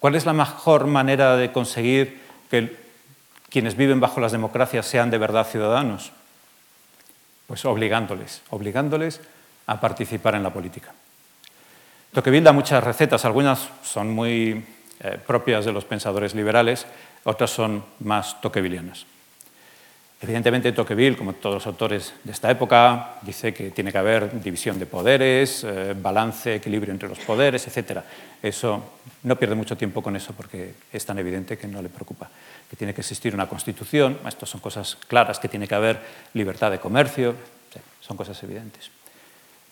¿Cuál 0.00 0.14
es 0.14 0.26
la 0.26 0.32
mejor 0.32 0.86
manera 0.86 1.36
de 1.36 1.52
conseguir 1.52 2.20
que 2.50 2.85
quienes 3.50 3.76
viven 3.76 4.00
bajo 4.00 4.20
las 4.20 4.32
democracias 4.32 4.86
sean 4.86 5.10
de 5.10 5.18
verdad 5.18 5.46
ciudadanos? 5.46 6.12
Pues 7.46 7.64
obligándoles, 7.64 8.42
obligándoles 8.50 9.20
a 9.66 9.80
participar 9.80 10.34
en 10.34 10.42
la 10.42 10.52
política. 10.52 10.92
Tocqueville 12.12 12.44
da 12.44 12.52
muchas 12.52 12.82
recetas, 12.82 13.24
algunas 13.24 13.68
son 13.82 14.10
muy 14.10 14.64
eh, 15.00 15.18
propias 15.26 15.64
de 15.64 15.72
los 15.72 15.84
pensadores 15.84 16.34
liberales, 16.34 16.86
otras 17.24 17.50
son 17.50 17.84
más 18.00 18.40
toquevillianas. 18.40 19.06
Evidentemente, 20.18 20.72
Tocqueville, 20.72 21.16
como 21.16 21.34
todos 21.34 21.56
los 21.56 21.66
autores 21.66 22.14
de 22.24 22.32
esta 22.32 22.50
época, 22.50 23.16
dice 23.20 23.52
que 23.52 23.70
tiene 23.70 23.92
que 23.92 23.98
haber 23.98 24.40
división 24.40 24.78
de 24.78 24.86
poderes, 24.86 25.62
eh, 25.62 25.94
balance, 25.94 26.54
equilibrio 26.54 26.92
entre 26.92 27.08
los 27.08 27.18
poderes, 27.18 27.66
etc. 27.68 28.00
Eso 28.42 28.94
no 29.24 29.36
pierde 29.36 29.54
mucho 29.54 29.76
tiempo 29.76 30.02
con 30.02 30.16
eso 30.16 30.32
porque 30.32 30.72
es 30.90 31.04
tan 31.04 31.18
evidente 31.18 31.58
que 31.58 31.68
no 31.68 31.82
le 31.82 31.90
preocupa. 31.90 32.30
Que 32.70 32.76
tiene 32.76 32.94
que 32.94 33.00
existir 33.00 33.34
una 33.34 33.48
constitución, 33.48 34.18
estas 34.26 34.48
son 34.48 34.60
cosas 34.60 34.96
claras, 35.06 35.38
que 35.38 35.48
tiene 35.48 35.68
que 35.68 35.74
haber 35.74 36.00
libertad 36.34 36.70
de 36.70 36.80
comercio, 36.80 37.34
son 38.00 38.16
cosas 38.16 38.42
evidentes. 38.42 38.90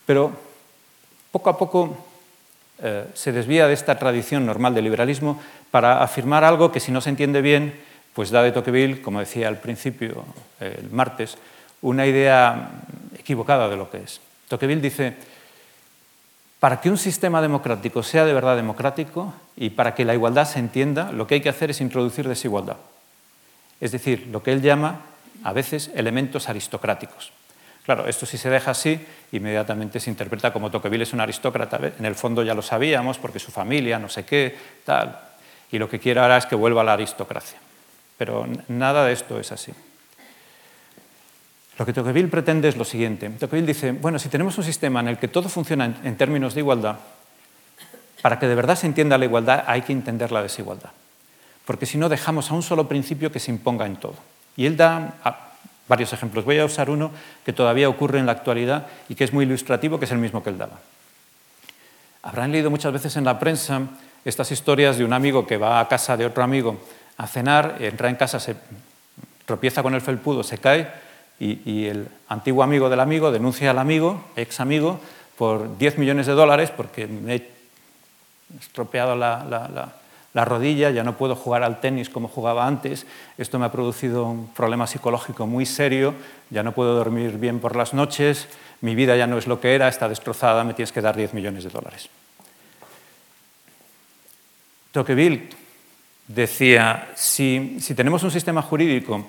Pero 0.07 0.33
poco 1.31 1.51
a 1.51 1.59
poco 1.59 1.97
eh, 2.83 3.07
se 3.15 3.33
desvía 3.33 3.67
de 3.67 3.75
esta 3.75 3.99
tradición 3.99 4.47
normal 4.47 4.75
del 4.75 4.85
liberalismo 4.85 5.41
para 5.71 6.03
afirmar 6.03 6.45
algo 6.45 6.71
que 6.71 6.81
si 6.81 6.93
no 6.93 7.01
se 7.01 7.11
entiende 7.11 7.43
bien, 7.43 7.75
pues 8.15 8.31
da 8.31 8.43
de 8.43 8.53
Tocqueville, 8.53 9.03
como 9.03 9.21
decía 9.21 9.49
al 9.49 9.59
principio 9.59 10.25
el 10.61 10.91
martes, 10.91 11.37
una 11.83 12.07
idea 12.07 12.71
equivocada 13.19 13.69
de 13.69 13.77
lo 13.77 13.91
que 13.91 13.99
es. 13.99 14.21
Tocqueville 14.49 14.81
dice, 14.81 15.15
para 16.65 16.81
que 16.81 16.89
un 16.89 16.97
sistema 16.97 17.43
democrático 17.43 18.03
sea 18.03 18.25
de 18.25 18.33
verdad 18.33 18.57
democrático 18.57 19.35
y 19.55 19.69
para 19.69 19.95
que 19.95 20.07
la 20.07 20.15
igualdad 20.15 20.49
se 20.49 20.59
entienda, 20.59 21.13
lo 21.13 21.27
que 21.27 21.35
hay 21.35 21.43
que 21.43 21.51
hacer 21.51 21.71
es 21.71 21.83
introducir 21.83 22.27
desigualdad. 22.27 22.79
Es 23.83 23.93
decir, 23.93 24.29
lo 24.33 24.43
que 24.43 24.51
él 24.51 24.63
llama 24.63 25.03
a 25.43 25.53
veces 25.53 25.91
elementos 25.95 26.49
aristocráticos. 26.49 27.33
Claro, 27.85 28.07
esto 28.09 28.25
si 28.25 28.39
se 28.39 28.49
deja 28.49 28.71
así, 28.71 28.99
inmediatamente 29.33 30.01
se 30.01 30.09
interpreta 30.09 30.55
como 30.55 30.71
Tocqueville 30.71 31.03
es 31.03 31.13
un 31.13 31.21
aristócrata. 31.21 31.79
En 31.99 32.07
el 32.07 32.15
fondo 32.15 32.43
ya 32.43 32.55
lo 32.55 32.63
sabíamos, 32.63 33.19
porque 33.19 33.39
su 33.39 33.53
familia, 33.53 33.99
no 33.99 34.09
sé 34.09 34.25
qué, 34.25 34.57
tal. 34.87 35.21
Y 35.71 35.77
lo 35.77 35.91
que 35.91 35.99
quiere 35.99 36.21
ahora 36.21 36.39
es 36.39 36.47
que 36.47 36.57
vuelva 36.57 36.81
a 36.81 36.85
la 36.85 36.95
aristocracia. 36.95 37.59
Pero 38.17 38.49
nada 38.69 39.05
de 39.05 39.13
esto 39.13 39.39
es 39.39 39.53
así. 39.53 39.75
Lo 41.79 41.85
que 41.85 41.93
Tocqueville 41.93 42.29
pretende 42.29 42.69
es 42.69 42.77
lo 42.77 42.85
siguiente. 42.85 43.29
Tocqueville 43.31 43.67
dice, 43.67 43.93
bueno, 43.93 44.19
si 44.19 44.29
tenemos 44.29 44.57
un 44.59 44.65
sistema 44.65 45.01
en 45.01 45.09
el 45.09 45.19
que 45.19 45.29
todo 45.29 45.49
funciona 45.49 45.97
en 46.05 46.17
términos 46.17 46.55
de 46.55 46.61
igualdad, 46.61 46.97
para 48.23 48.39
que 48.39 48.47
de 48.47 48.55
verdad 48.55 48.77
se 48.77 48.87
entienda 48.87 49.19
la 49.19 49.27
igualdad 49.27 49.65
hay 49.67 49.83
que 49.83 49.93
entender 49.93 50.33
la 50.33 50.43
desigualdad. 50.43 50.91
Porque 51.67 51.85
si 51.85 51.99
no 51.99 52.09
dejamos 52.09 52.51
a 52.51 52.55
un 52.55 52.63
solo 52.63 52.89
principio 52.89 53.33
que 53.33 53.41
se 53.41 53.51
imponga 53.51 53.87
en 53.87 53.97
todo. 53.97 54.17
Y 54.57 54.67
él 54.67 54.77
da 54.77 55.15
varios 55.89 56.13
ejemplos. 56.13 56.45
Voy 56.45 56.59
a 56.59 56.65
usar 56.65 56.91
uno 56.91 57.11
que 57.45 57.53
todavía 57.53 57.89
ocurre 57.89 58.19
en 58.19 58.27
la 58.27 58.33
actualidad 58.33 58.87
y 59.09 59.15
que 59.15 59.25
es 59.25 59.33
muy 59.33 59.45
ilustrativo, 59.45 59.99
que 59.99 60.05
es 60.05 60.11
el 60.13 60.19
mismo 60.19 60.43
que 60.43 60.51
él 60.51 60.59
daba. 60.59 60.81
Habrán 62.23 62.53
leído 62.53 62.71
muchas 62.71 62.93
veces 62.93 63.17
en 63.17 63.25
la 63.25 63.39
prensa 63.39 63.83
estas 64.25 64.51
historias 64.51 64.97
de 64.97 65.05
un 65.05 65.13
amigo 65.13 65.47
que 65.47 65.59
va 65.59 65.81
a 65.81 65.89
casa 65.89 66.17
de 66.17 66.25
otro 66.25 66.43
amigo 66.43 66.81
a 67.19 67.27
cenar, 67.27 67.77
entra 67.81 68.09
en 68.09 68.17
casa, 68.17 68.41
se 68.41 68.57
tropieza 69.45 69.83
con 69.83 69.95
el 69.95 70.01
felpudo, 70.01 70.43
se 70.43 70.57
cae 70.57 70.91
y, 71.39 71.87
el 71.87 72.09
antiguo 72.29 72.63
amigo 72.63 72.89
del 72.89 73.01
amigo 73.01 73.31
denuncia 73.31 73.71
al 73.71 73.79
amigo, 73.79 74.25
ex 74.37 74.61
amigo, 74.61 75.01
por 75.37 75.77
10 75.79 75.99
millones 75.99 76.27
de 76.27 76.33
dólares 76.33 76.71
porque 76.71 77.07
me 77.07 77.35
he 77.35 77.51
estropeado 78.61 79.17
la, 79.17 79.45
la 80.35 80.45
rodilla, 80.45 80.91
ya 80.91 81.05
no 81.05 81.17
puedo 81.17 81.37
jugar 81.37 81.63
al 81.63 81.81
tenis 81.81 82.11
como 82.11 82.29
jugaba 82.29 82.67
antes, 82.67 83.07
esto 83.39 83.59
me 83.59 83.67
ha 83.67 83.73
producido 83.73 84.27
un 84.27 84.49
problema 84.49 84.87
psicológico 84.87 85.47
muy 85.47 85.65
serio, 85.65 86.15
ya 86.51 86.63
no 86.63 86.73
puedo 86.73 86.95
dormir 86.97 87.39
bien 87.39 87.61
por 87.61 87.77
las 87.77 87.95
noches, 87.95 88.49
mi 88.81 88.95
vida 88.95 89.17
ya 89.17 89.27
no 89.27 89.39
es 89.39 89.47
lo 89.47 89.61
que 89.61 89.75
era, 89.75 89.89
está 89.89 90.09
destrozada, 90.09 90.65
me 90.65 90.75
tienes 90.75 90.93
que 90.93 91.01
dar 91.01 91.17
10 91.17 91.35
millones 91.35 91.65
de 91.65 91.71
dólares. 91.71 92.11
Tocqueville 94.93 95.49
decía, 96.29 97.09
si, 97.15 97.79
tenemos 97.97 98.23
un 98.23 98.31
sistema 98.31 98.63
jurídico 98.63 99.27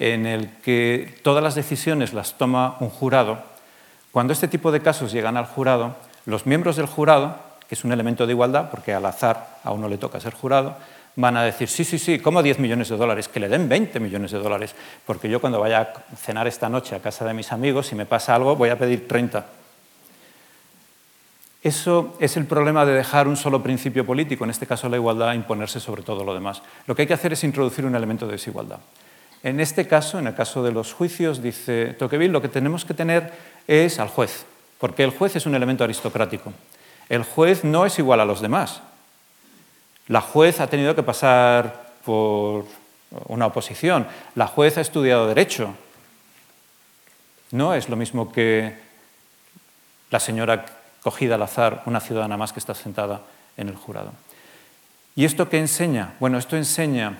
en 0.00 0.24
el 0.24 0.48
que 0.62 1.14
todas 1.22 1.44
las 1.44 1.54
decisiones 1.54 2.14
las 2.14 2.38
toma 2.38 2.78
un 2.80 2.88
jurado, 2.88 3.38
cuando 4.10 4.32
este 4.32 4.48
tipo 4.48 4.72
de 4.72 4.80
casos 4.80 5.12
llegan 5.12 5.36
al 5.36 5.44
jurado, 5.44 5.94
los 6.24 6.46
miembros 6.46 6.76
del 6.76 6.86
jurado, 6.86 7.36
que 7.68 7.74
es 7.74 7.84
un 7.84 7.92
elemento 7.92 8.26
de 8.26 8.32
igualdad, 8.32 8.70
porque 8.70 8.94
al 8.94 9.04
azar 9.04 9.58
a 9.62 9.72
uno 9.72 9.88
le 9.88 9.98
toca 9.98 10.18
ser 10.18 10.32
jurado, 10.32 10.74
van 11.16 11.36
a 11.36 11.42
decir, 11.42 11.68
sí, 11.68 11.84
sí, 11.84 11.98
sí, 11.98 12.18
¿cómo 12.18 12.42
10 12.42 12.60
millones 12.60 12.88
de 12.88 12.96
dólares? 12.96 13.28
Que 13.28 13.40
le 13.40 13.48
den 13.50 13.68
20 13.68 14.00
millones 14.00 14.30
de 14.30 14.38
dólares, 14.38 14.74
porque 15.04 15.28
yo 15.28 15.38
cuando 15.38 15.60
vaya 15.60 15.80
a 15.80 16.16
cenar 16.16 16.48
esta 16.48 16.70
noche 16.70 16.96
a 16.96 17.00
casa 17.00 17.26
de 17.26 17.34
mis 17.34 17.52
amigos, 17.52 17.88
si 17.88 17.94
me 17.94 18.06
pasa 18.06 18.34
algo, 18.34 18.56
voy 18.56 18.70
a 18.70 18.78
pedir 18.78 19.06
30. 19.06 19.44
Eso 21.62 22.16
es 22.20 22.38
el 22.38 22.46
problema 22.46 22.86
de 22.86 22.94
dejar 22.94 23.28
un 23.28 23.36
solo 23.36 23.62
principio 23.62 24.06
político, 24.06 24.44
en 24.44 24.50
este 24.50 24.66
caso 24.66 24.88
la 24.88 24.96
igualdad, 24.96 25.34
imponerse 25.34 25.78
sobre 25.78 26.02
todo 26.02 26.24
lo 26.24 26.32
demás. 26.32 26.62
Lo 26.86 26.94
que 26.94 27.02
hay 27.02 27.08
que 27.08 27.14
hacer 27.14 27.34
es 27.34 27.44
introducir 27.44 27.84
un 27.84 27.94
elemento 27.94 28.24
de 28.24 28.32
desigualdad. 28.32 28.78
En 29.42 29.60
este 29.60 29.86
caso, 29.86 30.18
en 30.18 30.26
el 30.26 30.34
caso 30.34 30.62
de 30.62 30.72
los 30.72 30.92
juicios, 30.92 31.42
dice 31.42 31.94
Tocqueville, 31.98 32.32
lo 32.32 32.42
que 32.42 32.48
tenemos 32.48 32.84
que 32.84 32.94
tener 32.94 33.32
es 33.66 33.98
al 33.98 34.08
juez, 34.08 34.44
porque 34.78 35.02
el 35.02 35.10
juez 35.10 35.36
es 35.36 35.46
un 35.46 35.54
elemento 35.54 35.84
aristocrático. 35.84 36.52
El 37.08 37.24
juez 37.24 37.64
no 37.64 37.86
es 37.86 37.98
igual 37.98 38.20
a 38.20 38.24
los 38.24 38.40
demás. 38.40 38.82
La 40.08 40.20
juez 40.20 40.60
ha 40.60 40.66
tenido 40.66 40.94
que 40.94 41.02
pasar 41.02 41.92
por 42.04 42.66
una 43.26 43.46
oposición. 43.46 44.06
La 44.34 44.46
juez 44.46 44.78
ha 44.78 44.80
estudiado 44.80 45.26
derecho. 45.26 45.74
No 47.50 47.74
es 47.74 47.88
lo 47.88 47.96
mismo 47.96 48.32
que 48.32 48.76
la 50.10 50.20
señora 50.20 50.66
cogida 51.02 51.36
al 51.36 51.42
azar, 51.42 51.82
una 51.86 52.00
ciudadana 52.00 52.36
más 52.36 52.52
que 52.52 52.60
está 52.60 52.74
sentada 52.74 53.22
en 53.56 53.68
el 53.68 53.76
jurado. 53.76 54.12
¿Y 55.16 55.24
esto 55.24 55.48
qué 55.48 55.58
enseña? 55.58 56.14
Bueno, 56.20 56.38
esto 56.38 56.56
enseña 56.56 57.18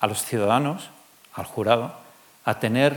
a 0.00 0.06
los 0.06 0.24
ciudadanos, 0.24 0.90
al 1.36 1.44
jurado, 1.44 1.94
a 2.44 2.58
tener 2.58 2.96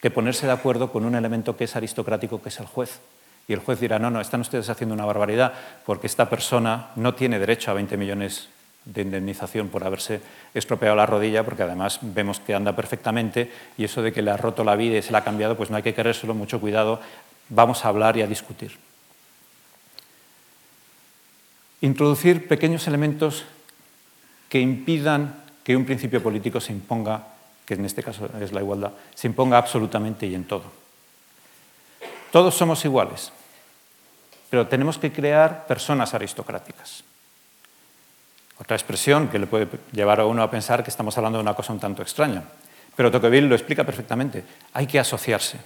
que 0.00 0.10
ponerse 0.10 0.46
de 0.46 0.52
acuerdo 0.52 0.90
con 0.90 1.04
un 1.04 1.14
elemento 1.14 1.56
que 1.56 1.64
es 1.64 1.76
aristocrático, 1.76 2.42
que 2.42 2.48
es 2.48 2.58
el 2.58 2.66
juez. 2.66 3.00
Y 3.46 3.52
el 3.52 3.60
juez 3.60 3.80
dirá, 3.80 3.98
no, 3.98 4.10
no, 4.10 4.20
están 4.20 4.40
ustedes 4.40 4.70
haciendo 4.70 4.94
una 4.94 5.04
barbaridad 5.04 5.52
porque 5.84 6.06
esta 6.06 6.28
persona 6.28 6.90
no 6.96 7.14
tiene 7.14 7.38
derecho 7.38 7.70
a 7.70 7.74
20 7.74 7.96
millones 7.96 8.48
de 8.84 9.02
indemnización 9.02 9.68
por 9.68 9.84
haberse 9.84 10.20
estropeado 10.54 10.96
la 10.96 11.06
rodilla, 11.06 11.44
porque 11.44 11.64
además 11.64 11.98
vemos 12.00 12.40
que 12.40 12.54
anda 12.54 12.74
perfectamente 12.74 13.52
y 13.76 13.84
eso 13.84 14.02
de 14.02 14.12
que 14.12 14.22
le 14.22 14.30
ha 14.30 14.36
roto 14.36 14.64
la 14.64 14.76
vida 14.76 14.96
y 14.96 15.02
se 15.02 15.12
la 15.12 15.18
ha 15.18 15.24
cambiado, 15.24 15.56
pues 15.56 15.70
no 15.70 15.76
hay 15.76 15.82
que 15.82 15.94
querérselo, 15.94 16.34
mucho 16.34 16.60
cuidado, 16.60 17.00
vamos 17.48 17.84
a 17.84 17.88
hablar 17.88 18.16
y 18.16 18.22
a 18.22 18.26
discutir. 18.26 18.78
Introducir 21.82 22.48
pequeños 22.48 22.86
elementos 22.86 23.44
que 24.48 24.60
impidan 24.60 25.39
que 25.64 25.76
un 25.76 25.84
principio 25.84 26.22
político 26.22 26.60
se 26.60 26.72
imponga, 26.72 27.22
que 27.66 27.74
en 27.74 27.84
este 27.84 28.02
caso 28.02 28.28
es 28.40 28.52
la 28.52 28.60
igualdad, 28.60 28.92
se 29.14 29.26
imponga 29.26 29.58
absolutamente 29.58 30.26
y 30.26 30.34
en 30.34 30.44
todo. 30.44 30.64
Todos 32.30 32.54
somos 32.54 32.84
iguales, 32.84 33.32
pero 34.48 34.66
tenemos 34.66 34.98
que 34.98 35.12
crear 35.12 35.66
personas 35.66 36.14
aristocráticas. 36.14 37.04
Otra 38.60 38.76
expresión 38.76 39.28
que 39.28 39.38
le 39.38 39.46
puede 39.46 39.68
llevar 39.92 40.20
a 40.20 40.26
uno 40.26 40.42
a 40.42 40.50
pensar 40.50 40.84
que 40.84 40.90
estamos 40.90 41.16
hablando 41.16 41.38
de 41.38 41.42
una 41.42 41.54
cosa 41.54 41.72
un 41.72 41.80
tanto 41.80 42.02
extraña. 42.02 42.44
Pero 42.94 43.10
Tocqueville 43.10 43.48
lo 43.48 43.54
explica 43.54 43.84
perfectamente. 43.84 44.44
Hay 44.74 44.86
que 44.86 44.98
asociarse. 44.98 45.58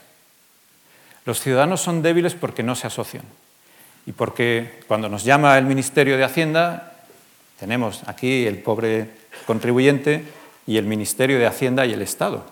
Los 1.25 1.41
ciudadanos 1.41 1.81
son 1.81 2.03
débiles 2.03 2.35
porque 2.35 2.63
no 2.63 2.77
se 2.77 2.87
asocian. 2.87 3.25
Y 4.07 4.13
porque 4.13 4.85
cuando 4.87 5.09
nos 5.09 5.25
llama 5.25 5.59
el 5.59 5.65
Ministerio 5.65 6.17
de 6.17 6.25
Hacienda, 6.25 6.93
tenemos 7.59 8.03
aquí 8.07 8.47
el 8.47 8.59
pobre 8.59 9.11
contribuyente 9.47 10.25
y 10.67 10.79
el 10.79 10.87
Ministerio 10.87 11.39
de 11.39 11.47
Hacienda 11.47 11.87
y 11.87 11.93
el 11.93 12.03
Estado. 12.03 12.45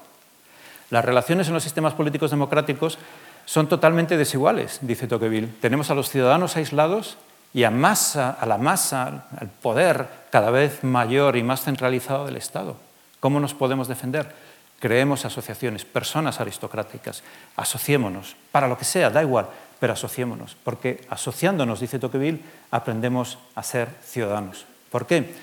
Las 0.90 1.04
relaciones 1.04 1.48
en 1.48 1.54
los 1.54 1.62
sistemas 1.62 1.94
políticos 1.94 2.30
democráticos 2.30 2.98
son 3.44 3.68
totalmente 3.68 4.16
desiguales, 4.16 4.78
dice 4.82 5.06
Tocqueville. 5.06 5.48
Tenemos 5.60 5.90
a 5.90 5.94
los 5.94 6.10
ciudadanos 6.10 6.56
aislados 6.56 7.16
y 7.54 7.64
a, 7.64 7.70
masa, 7.70 8.30
a 8.30 8.46
la 8.46 8.58
masa, 8.58 9.26
al 9.38 9.48
poder 9.48 10.06
cada 10.30 10.50
vez 10.50 10.84
mayor 10.84 11.36
y 11.36 11.42
más 11.42 11.62
centralizado 11.62 12.26
del 12.26 12.36
Estado. 12.36 12.76
¿Cómo 13.20 13.40
nos 13.40 13.54
podemos 13.54 13.88
defender? 13.88 14.34
Creemos 14.80 15.24
asociaciones, 15.24 15.84
personas 15.84 16.40
aristocráticas, 16.40 17.22
asociémonos, 17.56 18.36
para 18.50 18.68
lo 18.68 18.76
que 18.76 18.84
sea, 18.84 19.10
da 19.10 19.22
igual, 19.22 19.46
pero 19.78 19.92
asociémonos, 19.92 20.56
porque 20.64 21.04
asociándonos, 21.08 21.80
dice 21.80 21.98
Tocqueville, 21.98 22.42
aprendemos 22.70 23.38
a 23.54 23.62
ser 23.62 23.88
ciudadanos. 24.04 24.66
¿Por 24.90 25.06
qué? 25.06 25.34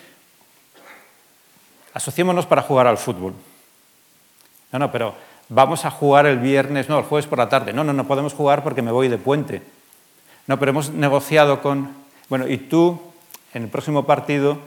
Asociémonos 1.93 2.45
para 2.45 2.62
jugar 2.62 2.88
al 2.88 2.97
fútbol. 2.97 3.34
No, 4.71 4.80
no, 4.80 4.91
pero 4.91 5.15
vamos 5.49 5.86
a 5.86 5.91
jugar 5.91 6.25
el 6.25 6.38
viernes, 6.38 6.89
no, 6.89 6.99
el 6.99 7.06
jueves 7.06 7.28
por 7.28 7.39
la 7.39 7.49
tarde. 7.49 7.73
No, 7.73 7.84
no, 7.84 7.93
no 7.93 8.08
podemos 8.08 8.34
jugar 8.34 8.63
porque 8.63 8.82
me 8.82 8.91
voy 8.91 9.08
de 9.08 9.17
puente. 9.17 9.62
No, 10.47 10.58
pero 10.60 10.71
hemos 10.71 10.91
negociado 10.91 11.62
con... 11.62 11.93
Bueno, 12.30 12.47
y 12.47 12.58
tú, 12.58 12.99
en 13.54 13.63
el 13.63 13.69
próximo 13.69 14.06
partido, 14.06 14.58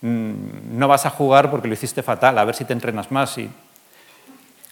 mm, 0.00 0.78
no 0.78 0.88
vas 0.88 1.06
a 1.06 1.10
jugar 1.10 1.50
porque 1.50 1.68
lo 1.68 1.74
hiciste 1.74 2.02
fatal, 2.02 2.38
a 2.38 2.44
ver 2.44 2.54
si 2.54 2.64
te 2.64 2.72
entrenas 2.72 3.10
más. 3.10 3.36
Y 3.38 3.50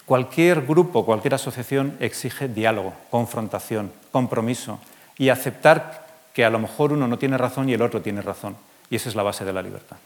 cualquier 0.07 0.63
grupo, 0.63 1.05
cualquier 1.05 1.35
asociación 1.35 1.97
exige 2.01 2.49
diálogo, 2.49 2.95
confrontación, 3.11 3.93
compromiso 4.11 4.81
y 5.19 5.29
aceptar 5.29 6.07
que 6.33 6.45
a 6.45 6.51
lo 6.51 6.59
mejor 6.59 6.93
uno 6.93 7.07
no 7.07 7.19
tiene 7.19 7.37
razón 7.37 7.69
y 7.69 7.75
el 7.75 7.83
otro 7.83 8.01
tiene 8.01 8.23
razón. 8.23 8.57
Y 8.89 8.97
esa 8.97 9.09
es 9.09 9.15
la 9.15 9.23
base 9.23 9.45
de 9.45 9.53
la 9.53 9.63
libertad. 9.63 9.97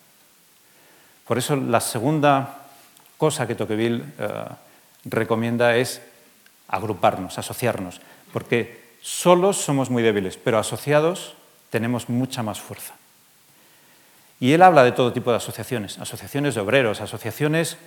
Por 1.26 1.38
eso 1.38 1.56
la 1.56 1.80
segunda 1.80 2.58
cosa 3.16 3.46
que 3.46 3.54
Tocqueville 3.54 4.04
eh, 4.18 4.44
recomienda 5.04 5.76
es 5.76 6.02
agruparnos, 6.68 7.38
asociarnos, 7.38 8.00
porque 8.32 8.96
solos 9.00 9.58
somos 9.58 9.90
muy 9.90 10.02
débiles, 10.02 10.36
pero 10.36 10.58
asociados 10.58 11.34
tenemos 11.70 12.08
mucha 12.08 12.42
más 12.42 12.60
fuerza. 12.60 12.94
Y 14.40 14.52
él 14.52 14.62
habla 14.62 14.84
de 14.84 14.92
todo 14.92 15.12
tipo 15.12 15.30
de 15.30 15.38
asociaciones, 15.38 15.98
asociaciones 15.98 16.54
de 16.54 16.60
obreros, 16.60 17.00
asociaciones 17.00 17.78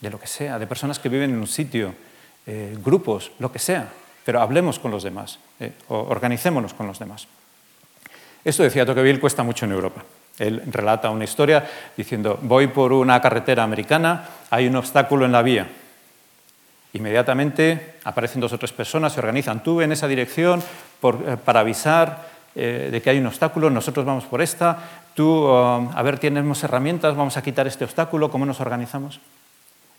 de 0.00 0.10
lo 0.10 0.18
que 0.18 0.26
sea, 0.26 0.58
de 0.58 0.66
personas 0.66 0.98
que 0.98 1.08
viven 1.08 1.30
en 1.30 1.38
un 1.38 1.46
sitio, 1.46 1.94
eh, 2.46 2.76
grupos, 2.82 3.32
lo 3.38 3.52
que 3.52 3.58
sea, 3.58 3.88
pero 4.24 4.40
hablemos 4.40 4.78
con 4.78 4.90
los 4.90 5.02
demás, 5.02 5.38
eh, 5.60 5.72
organicémonos 5.88 6.74
con 6.74 6.86
los 6.86 6.98
demás. 6.98 7.28
Esto, 8.44 8.62
decía 8.62 8.84
Tocqueville, 8.84 9.20
cuesta 9.20 9.42
mucho 9.42 9.64
en 9.64 9.72
Europa. 9.72 10.04
Él 10.38 10.62
relata 10.66 11.10
una 11.10 11.24
historia 11.24 11.64
diciendo, 11.96 12.38
voy 12.42 12.66
por 12.66 12.92
una 12.92 13.20
carretera 13.20 13.62
americana, 13.62 14.24
hay 14.50 14.66
un 14.66 14.76
obstáculo 14.76 15.24
en 15.24 15.32
la 15.32 15.42
vía, 15.42 15.68
Inmediatamente 16.94 17.96
aparecen 18.04 18.40
dos 18.40 18.52
o 18.52 18.58
tres 18.58 18.72
personas, 18.72 19.12
se 19.12 19.18
organizan. 19.18 19.62
Tú 19.62 19.80
en 19.80 19.90
esa 19.90 20.06
dirección 20.06 20.62
eh, 20.62 21.36
para 21.44 21.60
avisar 21.60 22.28
eh, 22.54 22.88
de 22.90 23.02
que 23.02 23.10
hay 23.10 23.18
un 23.18 23.26
obstáculo, 23.26 23.68
nosotros 23.68 24.06
vamos 24.06 24.24
por 24.24 24.40
esta. 24.40 24.78
Tú, 25.12 25.26
um, 25.26 25.90
a 25.92 26.02
ver, 26.02 26.20
tenemos 26.20 26.62
herramientas, 26.62 27.16
vamos 27.16 27.36
a 27.36 27.42
quitar 27.42 27.66
este 27.66 27.84
obstáculo, 27.84 28.30
¿cómo 28.30 28.46
nos 28.46 28.60
organizamos? 28.60 29.20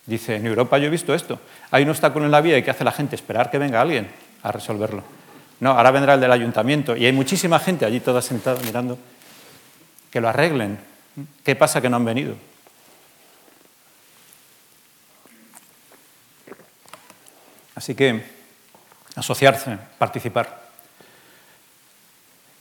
Dice, 0.05 0.37
en 0.37 0.45
Europa 0.45 0.77
yo 0.77 0.87
he 0.87 0.89
visto 0.89 1.13
esto. 1.13 1.37
Hay 1.69 1.83
un 1.83 1.89
obstáculo 1.89 2.25
en 2.25 2.31
la 2.31 2.39
vía 2.39 2.57
y 2.57 2.63
¿qué 2.63 2.71
hace 2.71 2.85
la 2.85 2.93
gente? 2.93 3.17
Esperar 3.17 3.51
que 3.51 3.57
venga 3.57 3.81
alguien 3.81 4.07
a 4.43 4.53
resolverlo. 4.53 5.03
No, 5.59 5.71
ahora 5.71 5.91
vendrá 5.91 6.13
el 6.13 6.21
del 6.21 6.31
ayuntamiento 6.31 6.95
y 6.95 7.05
hay 7.05 7.11
muchísima 7.11 7.59
gente 7.59 7.85
allí 7.85 7.99
toda 7.99 8.21
sentada 8.21 8.61
mirando 8.63 8.97
que 10.15 10.21
lo 10.21 10.29
arreglen. 10.29 10.79
¿Qué 11.43 11.57
pasa 11.57 11.81
que 11.81 11.89
no 11.89 11.97
han 11.97 12.05
venido? 12.05 12.35
Así 17.75 17.95
que 17.95 18.23
asociarse, 19.17 19.77
participar. 19.97 20.69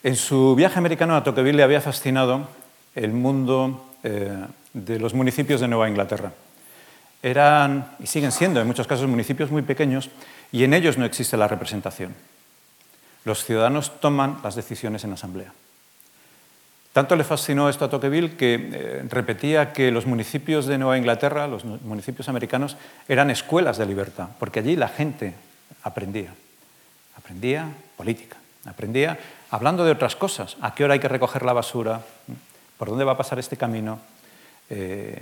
En 0.03 0.17
su 0.17 0.57
viaje 0.57 0.81
americano 0.81 1.15
a 1.15 1.23
Tocqueville 1.23 1.59
le 1.59 1.63
había 1.63 1.81
fascinado 1.81 2.49
el 2.97 3.13
mundo 3.13 3.95
eh, 4.03 4.35
de 4.73 4.99
los 4.99 5.15
municipios 5.15 5.61
de 5.61 5.69
Nueva 5.69 5.89
Inglaterra. 5.89 6.33
eran, 7.23 7.95
y 8.01 8.09
siguen 8.09 8.33
siendo 8.33 8.61
en 8.61 8.67
muchos 8.67 8.89
casos, 8.89 9.07
municipios 9.07 9.53
muy 9.53 9.63
pequeños, 9.63 10.11
y 10.51 10.65
en 10.65 10.75
ellos 10.75 10.99
no 10.99 11.05
existe 11.05 11.37
la 11.37 11.47
representación. 11.47 12.17
Los 13.25 13.45
ciudadanos 13.45 14.01
toman 14.01 14.41
las 14.43 14.57
decisiones 14.57 15.05
en 15.05 15.13
asamblea. 15.13 15.53
Tanto 16.95 17.17
le 17.17 17.25
fascinó 17.25 17.69
esto 17.69 17.85
a 17.85 17.91
Tocqueville 17.91 18.37
que 18.37 18.55
eh, 18.55 19.05
repetía 19.11 19.73
que 19.73 19.91
los 19.91 20.07
municipios 20.07 20.67
de 20.67 20.79
Nueva 20.79 20.97
Inglaterra, 20.97 21.49
los 21.49 21.65
municipios 21.65 22.29
americanos, 22.29 22.77
eran 23.09 23.31
escuelas 23.31 23.79
de 23.79 23.87
libertad, 23.87 24.29
porque 24.39 24.61
allí 24.61 24.77
la 24.77 24.87
gente 24.87 25.35
aprendía. 25.83 26.33
Aprendía 27.19 27.67
política, 27.97 28.37
aprendía 28.65 29.19
hablando 29.51 29.85
de 29.85 29.91
otras 29.91 30.15
cosas. 30.15 30.57
¿A 30.61 30.73
qué 30.77 30.85
hora 30.85 30.95
hay 30.95 31.01
que 31.01 31.09
recoger 31.09 31.45
la 31.45 31.53
basura? 31.53 32.01
¿Por 32.79 32.89
dónde 32.91 33.03
va 33.03 33.13
a 33.13 33.17
pasar 33.17 33.41
este 33.41 33.57
camino? 33.57 33.99
Eh, 34.71 35.21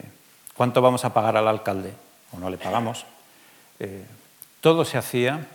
¿Cuánto 0.52 0.82
vamos 0.82 1.06
a 1.06 1.14
pagar 1.14 1.38
al 1.38 1.48
alcalde? 1.48 1.94
¿O 2.32 2.38
no 2.38 2.50
le 2.50 2.58
pagamos? 2.58 3.06
Eh, 3.78 4.04
todo 4.60 4.84
se 4.84 4.98
hacía 4.98 5.46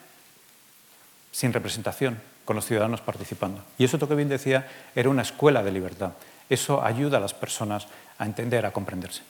sin 1.31 1.53
representación, 1.53 2.19
con 2.47 2.55
los 2.55 2.65
ciudadanos 2.65 3.01
participando. 3.01 3.61
Y 3.77 3.83
eso 3.83 3.99
Tocqueville 3.99 4.29
decía 4.29 4.67
era 4.95 5.09
una 5.09 5.21
escuela 5.21 5.61
de 5.61 5.71
libertad. 5.71 6.13
Eso 6.49 6.81
ayuda 6.81 7.17
a 7.17 7.21
las 7.21 7.33
personas 7.33 7.87
a 8.17 8.25
entender, 8.25 8.65
a 8.65 8.71
comprenderse. 8.71 9.21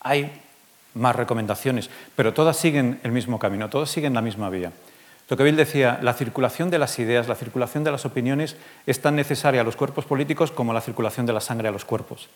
Hay 0.00 0.42
más 0.94 1.14
recomendaciones, 1.14 1.88
pero 2.16 2.34
todas 2.34 2.56
siguen 2.56 2.98
el 3.04 3.12
mismo 3.12 3.38
camino, 3.38 3.70
todas 3.70 3.88
siguen 3.88 4.14
la 4.14 4.20
misma 4.20 4.50
vía. 4.50 4.72
Tocqueville 5.28 5.56
decía, 5.56 6.00
la 6.02 6.12
circulación 6.12 6.70
de 6.70 6.80
las 6.80 6.98
ideas, 6.98 7.28
la 7.28 7.36
circulación 7.36 7.84
de 7.84 7.92
las 7.92 8.04
opiniones 8.04 8.56
es 8.84 9.00
tan 9.00 9.14
necesaria 9.14 9.60
a 9.60 9.64
los 9.64 9.76
cuerpos 9.76 10.04
políticos 10.04 10.50
como 10.50 10.72
la 10.72 10.80
circulación 10.80 11.24
de 11.24 11.32
la 11.32 11.40
sangre 11.40 11.68
a 11.68 11.72
los 11.72 11.84
cuerpos. 11.84 12.28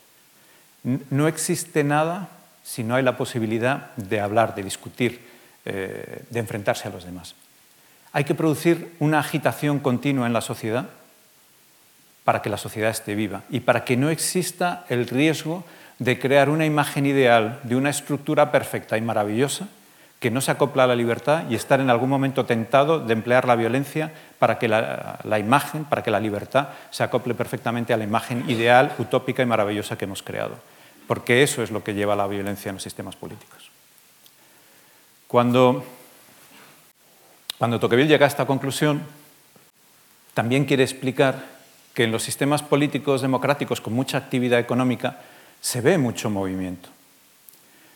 No 1.11 1.27
existe 1.27 1.83
nada 1.83 2.29
si 2.63 2.85
no 2.85 2.95
hay 2.95 3.03
la 3.03 3.17
posibilidad 3.17 3.95
de 3.97 4.21
hablar, 4.21 4.55
de 4.55 4.63
discutir, 4.63 5.21
eh, 5.65 6.23
de 6.31 6.39
enfrentarse 6.39 6.87
a 6.87 6.93
los 6.93 7.05
demás. 7.05 7.35
Hay 8.17 8.25
que 8.25 8.35
producir 8.35 8.97
una 8.99 9.19
agitación 9.19 9.79
continua 9.79 10.27
en 10.27 10.33
la 10.33 10.41
sociedad 10.41 10.87
para 12.25 12.41
que 12.41 12.49
la 12.49 12.57
sociedad 12.57 12.89
esté 12.89 13.15
viva 13.15 13.43
y 13.51 13.61
para 13.61 13.85
que 13.85 13.99
no 13.99 14.09
exista 14.09 14.87
el 14.89 15.07
riesgo 15.07 15.67
de 15.99 16.19
crear 16.19 16.49
una 16.49 16.65
imagen 16.65 17.05
ideal 17.05 17.61
de 17.65 17.77
una 17.77 17.91
estructura 17.91 18.51
perfecta 18.51 18.97
y 18.97 19.03
maravillosa 19.03 19.69
que 20.19 20.31
no 20.31 20.41
se 20.41 20.51
acopla 20.51 20.85
a 20.85 20.87
la 20.87 20.97
libertad 20.97 21.45
y 21.51 21.57
estar 21.57 21.79
en 21.79 21.91
algún 21.91 22.09
momento 22.09 22.47
tentado 22.47 23.01
de 23.01 23.13
emplear 23.13 23.47
la 23.47 23.55
violencia 23.55 24.15
para 24.39 24.59
que 24.59 24.67
la, 24.67 25.39
imagen, 25.39 25.85
para 25.85 26.03
que 26.03 26.11
la 26.11 26.19
libertad 26.19 26.69
se 26.89 27.03
acople 27.03 27.35
perfectamente 27.35 27.93
a 27.93 27.99
la 27.99 28.05
imagen 28.05 28.49
ideal, 28.49 28.95
utópica 28.97 29.43
y 29.43 29.47
maravillosa 29.47 29.99
que 29.99 30.07
hemos 30.07 30.23
creado. 30.23 30.57
Porque 31.07 31.43
eso 31.43 31.63
es 31.63 31.71
lo 31.71 31.85
que 31.85 31.93
lleva 31.93 32.15
a 32.15 32.17
la 32.17 32.27
violencia 32.27 32.71
en 32.71 32.77
los 32.77 32.83
sistemas 32.83 33.15
políticos. 33.15 33.71
Cuando 35.29 35.85
cuando 37.59 37.81
Tocqueville 37.81 38.09
llega 38.09 38.27
a 38.27 38.29
esta 38.29 38.47
conclusión, 38.47 39.03
también 40.35 40.66
quiere 40.66 40.83
explicar 40.83 41.57
que 41.95 42.05
en 42.05 42.12
los 42.12 42.23
sistemas 42.23 42.62
políticos 42.62 43.23
democráticos 43.23 43.81
con 43.81 43.95
mucha 43.95 44.19
actividad 44.19 44.59
económica 44.59 45.21
se 45.62 45.81
ve 45.81 45.97
mucho 45.97 46.29
movimiento. 46.29 46.90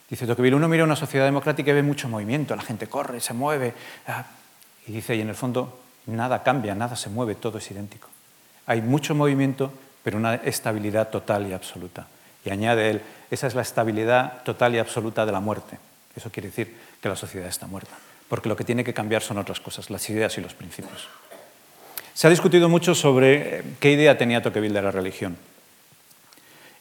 Dice 0.09 0.27
Tocqueville, 0.27 0.57
uno 0.57 0.67
mira 0.67 0.85
una 0.85 0.97
sociedad 0.97 1.27
democrática 1.27 1.71
y 1.71 1.75
ve 1.75 1.83
mucho 1.83 2.09
movimiento, 2.09 2.57
la 2.57 2.63
gente 2.63 2.87
corre, 2.87 3.21
se 3.21 3.35
mueve, 3.35 3.75
ah, 4.07 4.25
y 4.87 4.93
dice, 4.93 5.15
y 5.15 5.21
en 5.21 5.29
el 5.29 5.35
fondo 5.35 5.79
nada 6.07 6.43
cambia, 6.43 6.75
nada 6.75 6.97
se 6.97 7.11
mueve, 7.11 7.35
todo 7.35 7.59
es 7.59 7.71
idéntico. 7.71 8.09
Hay 8.67 8.81
mucho 8.81 9.15
movimiento, 9.15 9.73
pero 10.03 10.17
una 10.17 10.37
estabilidad 10.37 11.11
total 11.11 11.47
y 11.47 11.53
absoluta. 11.53 12.07
Y 12.45 12.51
añade 12.51 12.91
él, 12.91 13.03
esa 13.31 13.47
es 13.47 13.55
la 13.55 13.63
estabilidad 13.63 14.43
total 14.43 14.75
y 14.75 14.79
absoluta 14.79 15.27
de 15.27 15.33
la 15.33 15.41
muerte. 15.41 15.79
Eso 16.17 16.31
quiere 16.31 16.49
decir 16.49 16.75
que 17.03 17.09
la 17.11 17.17
sociedad 17.17 17.49
está 17.49 17.67
muerta 17.67 17.95
porque 18.31 18.49
lo 18.49 18.55
que 18.55 18.63
tiene 18.63 18.85
que 18.85 18.95
cambiar 18.95 19.23
son 19.23 19.39
otras 19.39 19.59
cosas, 19.59 19.91
las 19.91 20.09
ideas 20.09 20.39
y 20.39 20.41
los 20.41 20.55
principios. 20.55 21.09
Se 22.15 22.29
ha 22.29 22.31
discutido 22.31 22.69
mucho 22.69 22.95
sobre 22.95 23.59
eh, 23.59 23.63
qué 23.81 23.91
idea 23.91 24.17
tenía 24.17 24.41
Tocqueville 24.41 24.73
de 24.73 24.83
la 24.83 24.93
religión. 24.93 25.37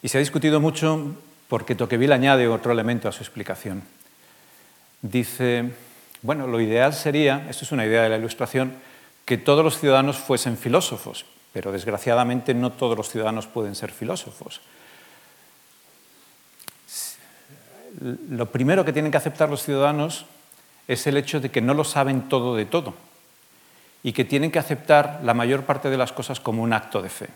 Y 0.03 0.09
se 0.09 0.19
ha 0.19 0.21
discutido 0.21 0.59
mucho 0.59 1.15
porque 1.47 1.73
Tocqueville 1.73 2.13
añade 2.13 2.47
otro 2.47 2.71
elemento 2.71 3.09
a 3.09 3.11
su 3.11 3.23
explicación. 3.23 3.81
Dice, 5.01 5.71
bueno, 6.21 6.45
lo 6.45 6.61
ideal 6.61 6.93
sería, 6.93 7.47
esto 7.49 7.65
es 7.65 7.71
una 7.71 7.85
idea 7.85 8.03
de 8.03 8.09
la 8.09 8.17
Ilustración, 8.17 8.75
que 9.25 9.39
todos 9.39 9.63
los 9.63 9.79
ciudadanos 9.79 10.17
fuesen 10.17 10.55
filósofos, 10.55 11.25
pero 11.51 11.71
desgraciadamente 11.71 12.53
no 12.53 12.73
todos 12.73 12.95
los 12.95 13.09
ciudadanos 13.09 13.47
pueden 13.47 13.73
ser 13.73 13.89
filósofos. 13.89 14.61
Lo 18.29 18.45
primero 18.51 18.85
que 18.85 18.93
tienen 18.93 19.11
que 19.11 19.17
aceptar 19.17 19.49
los 19.49 19.63
ciudadanos 19.63 20.27
es 20.89 21.05
el 21.05 21.17
hecho 21.17 21.39
de 21.39 21.51
que 21.51 21.61
no 21.61 21.75
lo 21.75 21.83
saben 21.83 22.27
todo 22.27 22.55
de 22.55 22.65
todo 22.65 22.95
y 24.01 24.11
que 24.11 24.25
tienen 24.25 24.49
que 24.49 24.57
aceptar 24.57 25.21
la 25.23 25.35
mayor 25.35 25.63
parte 25.63 25.89
de 25.91 25.97
las 25.97 26.11
cosas 26.11 26.39
como 26.39 26.63
un 26.63 26.73
acto 26.73 27.01
de 27.03 27.09
fe. 27.09 27.27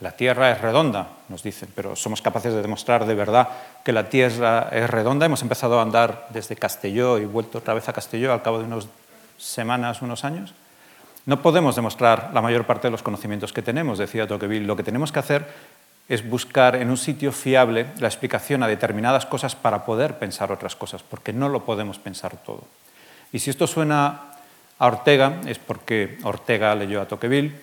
La 0.00 0.12
Tierra 0.12 0.50
es 0.50 0.58
redonda, 0.58 1.08
nos 1.28 1.42
dicen, 1.42 1.68
pero 1.74 1.94
somos 1.96 2.22
capaces 2.22 2.54
de 2.54 2.62
demostrar 2.62 3.04
de 3.04 3.14
verdad 3.14 3.48
que 3.84 3.92
la 3.92 4.08
Tierra 4.08 4.70
es 4.72 4.88
redonda. 4.88 5.26
Hemos 5.26 5.42
empezado 5.42 5.78
a 5.78 5.82
andar 5.82 6.28
desde 6.30 6.56
Castelló 6.56 7.18
y 7.18 7.26
vuelto 7.26 7.58
otra 7.58 7.74
vez 7.74 7.86
a 7.90 7.92
Castelló 7.92 8.32
al 8.32 8.40
cabo 8.40 8.58
de 8.58 8.64
unas 8.64 8.88
semanas, 9.36 10.00
unos 10.00 10.24
años. 10.24 10.54
No 11.26 11.42
podemos 11.42 11.76
demostrar 11.76 12.30
la 12.32 12.40
mayor 12.40 12.64
parte 12.64 12.88
de 12.88 12.92
los 12.92 13.02
conocimientos 13.02 13.52
que 13.52 13.60
tenemos, 13.60 13.98
decía 13.98 14.26
Tocqueville. 14.26 14.66
Lo 14.66 14.76
que 14.76 14.82
tenemos 14.82 15.12
que 15.12 15.18
hacer 15.18 15.46
es 16.10 16.28
buscar 16.28 16.74
en 16.74 16.90
un 16.90 16.96
sitio 16.96 17.30
fiable 17.30 17.86
la 18.00 18.08
explicación 18.08 18.64
a 18.64 18.68
determinadas 18.68 19.26
cosas 19.26 19.54
para 19.54 19.86
poder 19.86 20.18
pensar 20.18 20.50
otras 20.50 20.74
cosas, 20.74 21.04
porque 21.04 21.32
no 21.32 21.48
lo 21.48 21.64
podemos 21.64 22.00
pensar 22.00 22.36
todo. 22.36 22.64
Y 23.32 23.38
si 23.38 23.48
esto 23.48 23.68
suena 23.68 24.34
a 24.80 24.86
Ortega, 24.88 25.40
es 25.46 25.60
porque 25.60 26.18
Ortega 26.24 26.74
leyó 26.74 27.00
a 27.00 27.06
Tocqueville. 27.06 27.54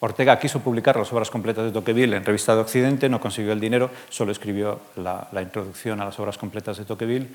Ortega 0.00 0.38
quiso 0.38 0.60
publicar 0.60 0.96
las 0.96 1.12
obras 1.12 1.28
completas 1.28 1.66
de 1.66 1.72
Tocqueville 1.72 2.16
en 2.16 2.24
Revista 2.24 2.54
de 2.54 2.62
Occidente, 2.62 3.10
no 3.10 3.20
consiguió 3.20 3.52
el 3.52 3.60
dinero, 3.60 3.90
solo 4.08 4.32
escribió 4.32 4.80
la, 4.96 5.28
introducción 5.42 6.00
a 6.00 6.06
las 6.06 6.18
obras 6.18 6.38
completas 6.38 6.78
de 6.78 6.86
Tocqueville 6.86 7.28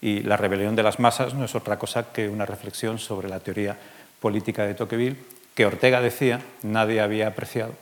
y 0.00 0.20
La 0.20 0.36
rebelión 0.36 0.76
de 0.76 0.84
las 0.84 1.00
masas 1.00 1.34
no 1.34 1.46
es 1.46 1.56
otra 1.56 1.80
cosa 1.80 2.12
que 2.12 2.28
una 2.28 2.46
reflexión 2.46 3.00
sobre 3.00 3.28
la 3.28 3.40
teoría 3.40 3.76
política 4.20 4.66
de 4.66 4.74
Tocqueville 4.74 5.16
que 5.56 5.66
Ortega 5.66 6.00
decía 6.00 6.40
nadie 6.62 7.00
había 7.00 7.26
apreciado 7.26 7.72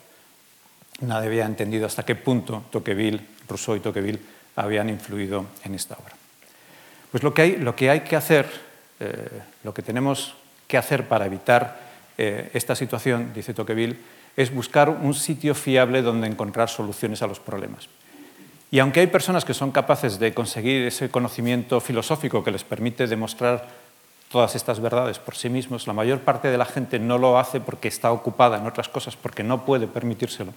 nadie 1.00 1.28
había 1.28 1.46
entendido 1.46 1.86
hasta 1.86 2.04
qué 2.04 2.14
punto 2.14 2.64
Tocqueville, 2.70 3.20
Rousseau 3.48 3.76
y 3.76 3.80
Tocqueville 3.80 4.20
habían 4.56 4.88
influido 4.88 5.46
en 5.64 5.74
esta 5.74 5.94
obra. 5.94 6.14
Pues 7.10 7.22
lo 7.22 7.34
que 7.34 7.42
hay, 7.42 7.56
lo 7.56 7.74
que, 7.74 7.90
hay 7.90 8.00
que 8.00 8.16
hacer, 8.16 8.46
eh, 9.00 9.42
lo 9.64 9.74
que 9.74 9.82
tenemos 9.82 10.34
que 10.68 10.78
hacer 10.78 11.08
para 11.08 11.26
evitar 11.26 11.80
eh, 12.16 12.50
esta 12.54 12.74
situación, 12.74 13.32
dice 13.34 13.54
Tocqueville, 13.54 13.96
es 14.36 14.54
buscar 14.54 14.88
un 14.88 15.14
sitio 15.14 15.54
fiable 15.54 16.02
donde 16.02 16.26
encontrar 16.26 16.68
soluciones 16.68 17.22
a 17.22 17.26
los 17.26 17.40
problemas. 17.40 17.88
Y 18.70 18.78
aunque 18.78 19.00
hay 19.00 19.08
personas 19.08 19.44
que 19.44 19.54
son 19.54 19.72
capaces 19.72 20.20
de 20.20 20.32
conseguir 20.32 20.86
ese 20.86 21.10
conocimiento 21.10 21.80
filosófico 21.80 22.44
que 22.44 22.52
les 22.52 22.62
permite 22.62 23.08
demostrar 23.08 23.66
todas 24.30 24.54
estas 24.54 24.78
verdades 24.78 25.18
por 25.18 25.34
sí 25.34 25.48
mismos, 25.48 25.88
la 25.88 25.92
mayor 25.92 26.20
parte 26.20 26.48
de 26.48 26.58
la 26.58 26.64
gente 26.64 27.00
no 27.00 27.18
lo 27.18 27.36
hace 27.36 27.58
porque 27.58 27.88
está 27.88 28.12
ocupada 28.12 28.58
en 28.58 28.66
otras 28.66 28.88
cosas, 28.88 29.16
porque 29.16 29.42
no 29.42 29.64
puede 29.64 29.88
permitírselo. 29.88 30.52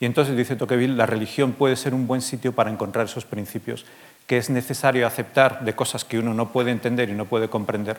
Y 0.00 0.04
entonces, 0.04 0.36
dice 0.36 0.56
Tocqueville, 0.56 0.96
la 0.96 1.06
religión 1.06 1.52
puede 1.52 1.76
ser 1.76 1.94
un 1.94 2.06
buen 2.06 2.20
sitio 2.20 2.52
para 2.52 2.70
encontrar 2.70 3.06
esos 3.06 3.24
principios 3.24 3.86
que 4.26 4.38
es 4.38 4.50
necesario 4.50 5.06
aceptar 5.06 5.64
de 5.64 5.74
cosas 5.74 6.04
que 6.04 6.18
uno 6.18 6.34
no 6.34 6.50
puede 6.50 6.72
entender 6.72 7.08
y 7.08 7.12
no 7.12 7.26
puede 7.26 7.48
comprender, 7.48 7.98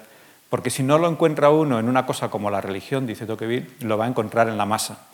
porque 0.50 0.70
si 0.70 0.84
no 0.84 0.98
lo 0.98 1.10
encuentra 1.10 1.50
uno 1.50 1.80
en 1.80 1.90
una 1.90 2.06
cosa 2.06 2.30
como 2.30 2.52
la 2.52 2.62
religión, 2.62 3.08
dice 3.08 3.26
Tocqueville, 3.26 3.70
lo 3.82 3.98
va 3.98 4.06
a 4.06 4.10
encontrar 4.10 4.48
en 4.50 4.58
la 4.58 4.66
masa. 4.66 5.08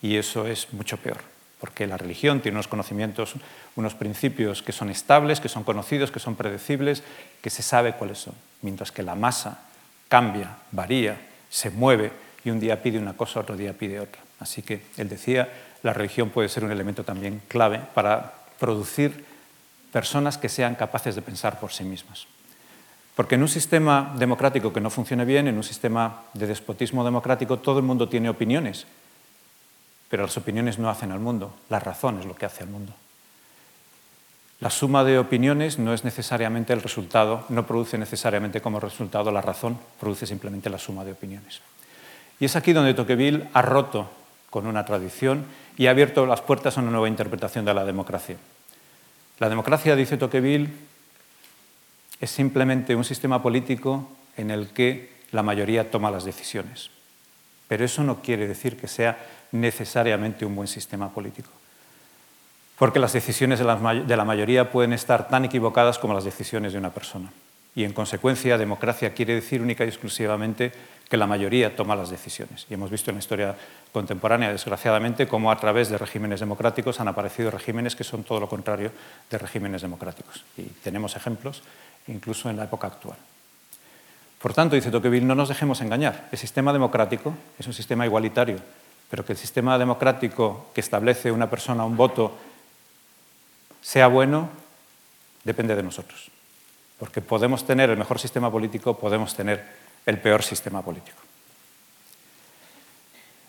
Y 0.00 0.16
eso 0.16 0.46
es 0.46 0.72
mucho 0.72 0.96
peor, 0.98 1.18
porque 1.60 1.86
la 1.86 1.96
religión 1.96 2.40
tiene 2.40 2.56
unos 2.56 2.68
conocimientos, 2.68 3.34
unos 3.76 3.94
principios 3.94 4.62
que 4.62 4.72
son 4.72 4.90
estables, 4.90 5.40
que 5.40 5.48
son 5.48 5.64
conocidos, 5.64 6.10
que 6.10 6.20
son 6.20 6.36
predecibles, 6.36 7.02
que 7.42 7.50
se 7.50 7.62
sabe 7.62 7.94
cuáles 7.94 8.18
son, 8.18 8.34
mientras 8.62 8.92
que 8.92 9.02
la 9.02 9.14
masa 9.14 9.62
cambia, 10.08 10.56
varía, 10.70 11.20
se 11.50 11.70
mueve 11.70 12.12
y 12.44 12.50
un 12.50 12.60
día 12.60 12.82
pide 12.82 12.98
una 12.98 13.14
cosa, 13.14 13.40
otro 13.40 13.56
día 13.56 13.72
pide 13.72 14.00
otra. 14.00 14.22
Así 14.40 14.62
que 14.62 14.82
él 14.96 15.08
decía, 15.08 15.48
la 15.82 15.92
religión 15.92 16.30
puede 16.30 16.48
ser 16.48 16.64
un 16.64 16.72
elemento 16.72 17.04
también 17.04 17.42
clave 17.48 17.80
para 17.94 18.34
producir 18.58 19.24
personas 19.92 20.38
que 20.38 20.48
sean 20.48 20.74
capaces 20.74 21.14
de 21.14 21.22
pensar 21.22 21.60
por 21.60 21.72
sí 21.72 21.84
mismas. 21.84 22.26
Porque 23.14 23.34
en 23.34 23.42
un 23.42 23.48
sistema 23.48 24.14
democrático 24.16 24.72
que 24.72 24.80
no 24.80 24.90
funcione 24.90 25.24
bien, 25.24 25.48
en 25.48 25.56
un 25.56 25.64
sistema 25.64 26.22
de 26.34 26.46
despotismo 26.46 27.04
democrático, 27.04 27.58
todo 27.58 27.78
el 27.78 27.84
mundo 27.84 28.08
tiene 28.08 28.28
opiniones, 28.28 28.86
pero 30.08 30.22
las 30.22 30.36
opiniones 30.36 30.78
no 30.78 30.88
hacen 30.88 31.10
al 31.10 31.18
mundo, 31.18 31.54
la 31.68 31.80
razón 31.80 32.20
es 32.20 32.26
lo 32.26 32.36
que 32.36 32.46
hace 32.46 32.62
al 32.62 32.70
mundo. 32.70 32.94
La 34.60 34.70
suma 34.70 35.04
de 35.04 35.18
opiniones 35.18 35.78
no 35.78 35.94
es 35.94 36.04
necesariamente 36.04 36.72
el 36.72 36.82
resultado, 36.82 37.44
no 37.48 37.66
produce 37.66 37.96
necesariamente 37.96 38.60
como 38.60 38.80
resultado 38.80 39.30
la 39.30 39.40
razón, 39.40 39.78
produce 40.00 40.26
simplemente 40.26 40.70
la 40.70 40.78
suma 40.78 41.04
de 41.04 41.12
opiniones. 41.12 41.60
Y 42.40 42.44
es 42.44 42.56
aquí 42.56 42.72
donde 42.72 42.94
Tocqueville 42.94 43.48
ha 43.52 43.62
roto 43.62 44.10
con 44.50 44.66
una 44.66 44.84
tradición 44.84 45.44
y 45.78 45.86
ha 45.86 45.90
abierto 45.92 46.26
las 46.26 46.42
puertas 46.42 46.76
a 46.76 46.80
una 46.80 46.90
nueva 46.90 47.08
interpretación 47.08 47.64
de 47.64 47.72
la 47.72 47.84
democracia. 47.84 48.36
La 49.38 49.48
democracia, 49.48 49.94
dice 49.94 50.16
Tocqueville, 50.16 50.68
es 52.20 52.30
simplemente 52.30 52.96
un 52.96 53.04
sistema 53.04 53.40
político 53.40 54.10
en 54.36 54.50
el 54.50 54.68
que 54.68 55.12
la 55.30 55.44
mayoría 55.44 55.90
toma 55.90 56.10
las 56.10 56.24
decisiones. 56.24 56.90
Pero 57.68 57.84
eso 57.84 58.02
no 58.02 58.20
quiere 58.22 58.48
decir 58.48 58.76
que 58.76 58.88
sea 58.88 59.24
necesariamente 59.52 60.44
un 60.44 60.56
buen 60.56 60.66
sistema 60.66 61.10
político. 61.10 61.50
Porque 62.76 62.98
las 62.98 63.12
decisiones 63.12 63.60
de 63.60 64.16
la 64.16 64.24
mayoría 64.24 64.72
pueden 64.72 64.92
estar 64.92 65.28
tan 65.28 65.44
equivocadas 65.44 65.98
como 65.98 66.14
las 66.14 66.24
decisiones 66.24 66.72
de 66.72 66.78
una 66.78 66.90
persona. 66.90 67.30
Y 67.78 67.84
en 67.84 67.92
consecuencia, 67.92 68.58
democracia 68.58 69.14
quiere 69.14 69.36
decir 69.36 69.62
única 69.62 69.84
y 69.84 69.88
exclusivamente 69.88 70.72
que 71.08 71.16
la 71.16 71.28
mayoría 71.28 71.76
toma 71.76 71.94
las 71.94 72.10
decisiones. 72.10 72.66
Y 72.68 72.74
hemos 72.74 72.90
visto 72.90 73.12
en 73.12 73.14
la 73.14 73.20
historia 73.20 73.54
contemporánea, 73.92 74.50
desgraciadamente, 74.50 75.28
cómo 75.28 75.52
a 75.52 75.60
través 75.60 75.88
de 75.88 75.96
regímenes 75.96 76.40
democráticos 76.40 76.98
han 76.98 77.06
aparecido 77.06 77.52
regímenes 77.52 77.94
que 77.94 78.02
son 78.02 78.24
todo 78.24 78.40
lo 78.40 78.48
contrario 78.48 78.90
de 79.30 79.38
regímenes 79.38 79.80
democráticos. 79.80 80.42
Y 80.56 80.62
tenemos 80.82 81.14
ejemplos 81.14 81.62
incluso 82.08 82.50
en 82.50 82.56
la 82.56 82.64
época 82.64 82.88
actual. 82.88 83.16
Por 84.42 84.54
tanto, 84.54 84.74
dice 84.74 84.90
Tocqueville, 84.90 85.24
no 85.24 85.36
nos 85.36 85.48
dejemos 85.48 85.80
engañar. 85.80 86.26
El 86.32 86.38
sistema 86.38 86.72
democrático 86.72 87.32
es 87.60 87.66
un 87.68 87.74
sistema 87.74 88.04
igualitario, 88.04 88.58
pero 89.08 89.24
que 89.24 89.34
el 89.34 89.38
sistema 89.38 89.78
democrático 89.78 90.72
que 90.74 90.80
establece 90.80 91.30
una 91.30 91.48
persona 91.48 91.84
un 91.84 91.96
voto 91.96 92.36
sea 93.80 94.08
bueno 94.08 94.48
depende 95.44 95.76
de 95.76 95.84
nosotros. 95.84 96.32
Porque 96.98 97.20
podemos 97.20 97.64
tener 97.64 97.90
el 97.90 97.96
mejor 97.96 98.18
sistema 98.18 98.50
político, 98.50 98.98
podemos 98.98 99.34
tener 99.34 99.64
el 100.04 100.18
peor 100.18 100.42
sistema 100.42 100.82
político. 100.82 101.18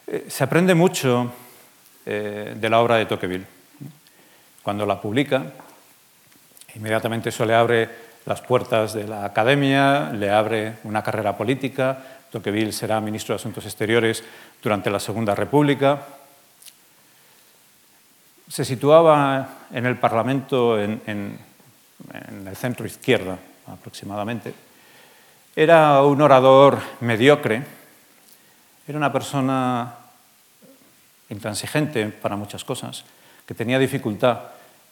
Eh, 0.07 0.25
se 0.27 0.43
aprende 0.43 0.75
mucho 0.75 1.31
eh, 2.05 2.55
de 2.55 2.69
la 2.69 2.79
obra 2.79 2.95
de 2.97 3.05
Tocqueville. 3.05 3.45
Cuando 4.63 4.85
la 4.85 4.99
publica, 4.99 5.43
inmediatamente 6.75 7.29
eso 7.29 7.45
le 7.45 7.55
abre 7.55 7.89
las 8.25 8.41
puertas 8.41 8.93
de 8.93 9.07
la 9.07 9.25
academia, 9.25 10.11
le 10.11 10.29
abre 10.29 10.77
una 10.83 11.03
carrera 11.03 11.37
política. 11.37 11.97
Tocqueville 12.31 12.71
será 12.71 12.99
ministro 13.01 13.33
de 13.33 13.37
Asuntos 13.37 13.65
Exteriores 13.65 14.23
durante 14.61 14.89
la 14.89 14.99
Segunda 14.99 15.33
República. 15.33 16.05
Se 18.47 18.65
situaba 18.65 19.67
en 19.71 19.85
el 19.85 19.97
Parlamento 19.97 20.79
en, 20.79 21.01
en 21.05 21.39
el 22.47 22.55
centro 22.55 22.85
izquierda 22.85 23.37
aproximadamente. 23.67 24.53
Era 25.55 26.03
un 26.03 26.21
orador 26.21 26.79
mediocre, 27.01 27.63
era 28.87 28.97
una 28.97 29.11
persona 29.11 29.95
intransigente 31.29 32.07
para 32.07 32.35
muchas 32.35 32.63
cosas, 32.63 33.03
que 33.45 33.53
tenía 33.53 33.79
dificultad 33.79 34.39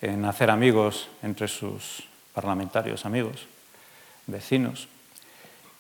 en 0.02 0.26
hacer 0.26 0.50
amigos 0.50 1.10
entre 1.24 1.48
sus 1.48 2.04
parlamentarios 2.34 3.06
amigos, 3.06 3.48
vecinos, 4.28 4.88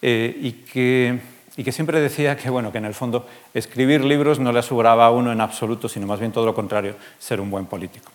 eh, 0.01 0.35
y, 0.41 0.51
que, 0.51 1.19
y, 1.55 1.63
que, 1.63 1.71
siempre 1.71 1.99
decía 1.99 2.35
que, 2.35 2.49
bueno, 2.49 2.71
que 2.71 2.79
en 2.79 2.85
el 2.85 2.93
fondo 2.93 3.27
escribir 3.53 4.03
libros 4.03 4.39
no 4.39 4.51
le 4.51 4.59
aseguraba 4.59 5.05
a 5.05 5.11
uno 5.11 5.31
en 5.31 5.41
absoluto, 5.41 5.87
sino 5.89 6.07
más 6.07 6.19
bien 6.19 6.31
todo 6.31 6.45
lo 6.45 6.55
contrario, 6.55 6.95
ser 7.19 7.41
un 7.41 7.51
buen 7.51 7.65
político. 7.65 8.11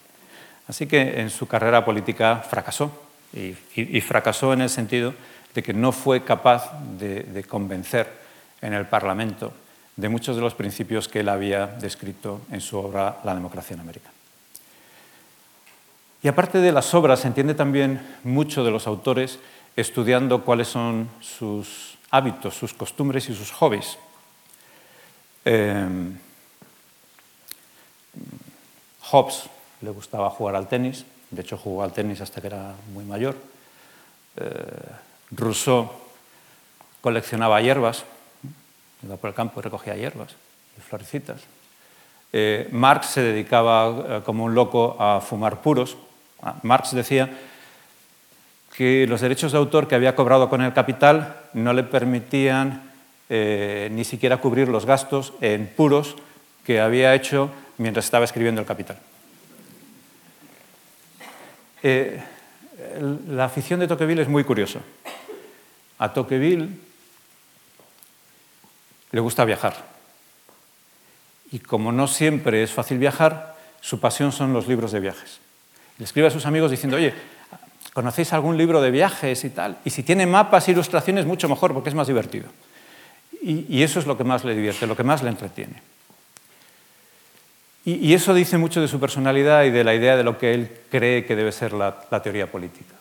Así 0.68 0.86
que 0.86 1.20
en 1.20 1.30
su 1.30 1.46
carrera 1.46 1.84
política 1.84 2.36
fracasó, 2.48 2.92
y, 3.32 4.00
fracasó 4.00 4.52
en 4.52 4.60
el 4.60 4.70
sentido 4.70 5.14
de 5.54 5.62
que 5.62 5.72
no 5.72 5.92
fue 5.92 6.24
capaz 6.24 6.72
de, 6.98 7.44
convencer 7.48 8.10
en 8.60 8.74
el 8.74 8.86
Parlamento 8.86 9.52
de 9.96 10.08
muchos 10.08 10.36
de 10.36 10.42
los 10.42 10.54
principios 10.54 11.08
que 11.08 11.20
él 11.20 11.28
había 11.28 11.66
descrito 11.66 12.40
en 12.50 12.60
su 12.60 12.78
obra 12.78 13.18
La 13.24 13.34
democracia 13.34 13.74
en 13.74 13.80
América. 13.80 14.10
Y 16.22 16.28
aparte 16.28 16.58
de 16.58 16.72
las 16.72 16.94
obras, 16.94 17.20
se 17.20 17.26
entiende 17.28 17.54
también 17.54 18.00
mucho 18.22 18.64
de 18.64 18.70
los 18.70 18.86
autores 18.86 19.40
estudiando 19.74 20.44
cuáles 20.44 20.68
son 20.68 21.08
sus 21.20 21.98
hábitos, 22.10 22.54
sus 22.54 22.72
costumbres 22.72 23.28
y 23.28 23.34
sus 23.34 23.50
hobbies. 23.50 23.98
Eh, 25.44 25.88
Hobbes 29.10 29.48
le 29.82 29.90
gustaba 29.90 30.30
jugar 30.30 30.56
al 30.56 30.68
tenis, 30.68 31.04
de 31.32 31.40
hecho, 31.40 31.56
jugó 31.56 31.82
al 31.82 31.92
tenis 31.92 32.20
hasta 32.20 32.42
que 32.42 32.48
era 32.48 32.74
muy 32.92 33.04
mayor. 33.04 33.34
Eh, 34.36 34.42
Rousseau 35.30 35.90
coleccionaba 37.00 37.60
hierbas, 37.62 38.04
iba 39.02 39.16
por 39.16 39.28
el 39.28 39.34
campo 39.34 39.58
y 39.58 39.62
recogía 39.62 39.96
hierbas 39.96 40.32
y 40.76 40.80
florecitas. 40.82 41.40
Eh, 42.34 42.68
Marx 42.70 43.06
se 43.06 43.22
dedicaba 43.22 44.18
eh, 44.18 44.20
como 44.26 44.44
un 44.44 44.54
loco 44.54 44.94
a 44.98 45.22
fumar 45.22 45.62
puros. 45.62 45.96
Ah, 46.42 46.56
Marx 46.62 46.94
decía 46.94 47.30
que 48.76 49.06
los 49.06 49.22
derechos 49.22 49.52
de 49.52 49.58
autor 49.58 49.88
que 49.88 49.94
había 49.94 50.14
cobrado 50.14 50.50
con 50.50 50.60
el 50.60 50.74
capital 50.74 51.40
no 51.54 51.72
le 51.72 51.82
permitían 51.82 52.90
ni 53.30 54.04
siquiera 54.04 54.36
cubrir 54.36 54.68
los 54.68 54.84
gastos 54.84 55.32
en 55.40 55.66
puros 55.66 56.16
que 56.66 56.82
había 56.82 57.14
hecho 57.14 57.48
mientras 57.78 58.04
estaba 58.04 58.26
escribiendo 58.26 58.60
el 58.60 58.66
capital. 58.66 58.98
Eh, 61.82 62.22
la 63.28 63.44
afición 63.44 63.80
de 63.80 63.88
Tocqueville 63.88 64.22
es 64.22 64.28
muy 64.28 64.44
curiosa. 64.44 64.80
A 65.98 66.12
Tocqueville 66.12 66.68
le 69.10 69.20
gusta 69.20 69.44
viajar. 69.44 69.74
Y 71.50 71.58
como 71.58 71.92
no 71.92 72.06
siempre 72.06 72.62
es 72.62 72.72
fácil 72.72 72.98
viajar, 72.98 73.56
su 73.80 74.00
pasión 74.00 74.32
son 74.32 74.52
los 74.52 74.66
libros 74.66 74.92
de 74.92 75.00
viajes. 75.00 75.38
Le 75.98 76.04
escribe 76.04 76.28
a 76.28 76.30
sus 76.30 76.46
amigos 76.46 76.70
diciendo, 76.70 76.96
oye, 76.96 77.12
¿conocéis 77.92 78.32
algún 78.32 78.56
libro 78.56 78.80
de 78.80 78.90
viajes 78.90 79.44
y 79.44 79.50
tal? 79.50 79.78
Y 79.84 79.90
si 79.90 80.02
tiene 80.02 80.26
mapas 80.26 80.68
e 80.68 80.72
ilustraciones, 80.72 81.26
mucho 81.26 81.48
mejor, 81.48 81.74
porque 81.74 81.90
es 81.90 81.94
más 81.94 82.06
divertido. 82.06 82.48
y 83.42 83.82
eso 83.82 83.98
es 83.98 84.06
lo 84.06 84.16
que 84.16 84.22
más 84.22 84.44
le 84.44 84.54
divierte, 84.54 84.86
lo 84.86 84.96
que 84.96 85.02
más 85.02 85.22
le 85.22 85.28
entretiene. 85.28 85.82
Y, 87.84 88.14
eso 88.14 88.32
dice 88.32 88.58
mucho 88.58 88.80
de 88.80 88.86
su 88.86 89.00
personalidad 89.00 89.64
y 89.64 89.70
de 89.70 89.82
la 89.82 89.94
idea 89.94 90.16
de 90.16 90.22
lo 90.22 90.38
que 90.38 90.54
él 90.54 90.70
cree 90.88 91.24
que 91.24 91.34
debe 91.34 91.50
ser 91.50 91.72
la, 91.72 91.92
teoría 92.22 92.46
política. 92.46 92.94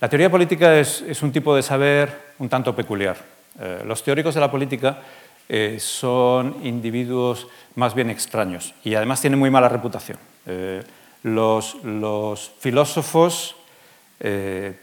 La 0.00 0.08
teoría 0.08 0.30
política 0.30 0.78
es, 0.78 1.22
un 1.22 1.32
tipo 1.32 1.54
de 1.54 1.62
saber 1.62 2.32
un 2.38 2.48
tanto 2.48 2.74
peculiar. 2.74 3.16
Eh, 3.60 3.82
los 3.86 4.02
teóricos 4.02 4.34
de 4.34 4.40
la 4.40 4.50
política 4.50 5.00
eh, 5.48 5.76
son 5.78 6.56
individuos 6.62 7.46
más 7.74 7.94
bien 7.94 8.08
extraños 8.08 8.74
y 8.84 8.94
además 8.94 9.20
tienen 9.20 9.38
muy 9.38 9.50
mala 9.50 9.68
reputación. 9.68 10.18
Eh, 10.46 10.82
los, 11.22 11.76
los, 11.84 12.52
filósofos 12.58 13.56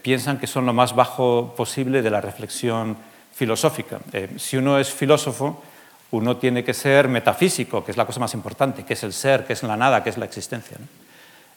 piensan 0.02 0.38
que 0.38 0.48
son 0.48 0.66
lo 0.66 0.74
más 0.74 0.94
bajo 0.94 1.54
posible 1.56 2.02
de 2.02 2.10
la 2.10 2.20
reflexión 2.20 2.98
filosófica. 3.34 4.00
si 4.36 4.58
uno 4.58 4.78
es 4.78 4.92
filósofo, 4.92 5.64
uno 6.12 6.38
tiene 6.38 6.64
que 6.64 6.74
ser 6.74 7.08
metafísico, 7.08 7.84
que 7.84 7.92
es 7.92 7.98
la 7.98 8.06
cosa 8.06 8.20
más 8.20 8.34
importante, 8.34 8.84
que 8.84 8.94
es 8.94 9.04
el 9.04 9.14
ser, 9.14 9.46
que 9.46 9.54
es 9.54 9.64
la 9.64 9.78
nada, 9.78 10.04
que 10.04 10.10
es 10.10 10.18
la 10.18 10.26
existencia. 10.26 10.78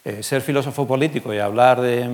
Eh, 0.04 0.24
ser 0.24 0.42
filósofo 0.42 0.84
político 0.84 1.32
y 1.32 1.38
hablar 1.38 1.80
de 1.80 2.10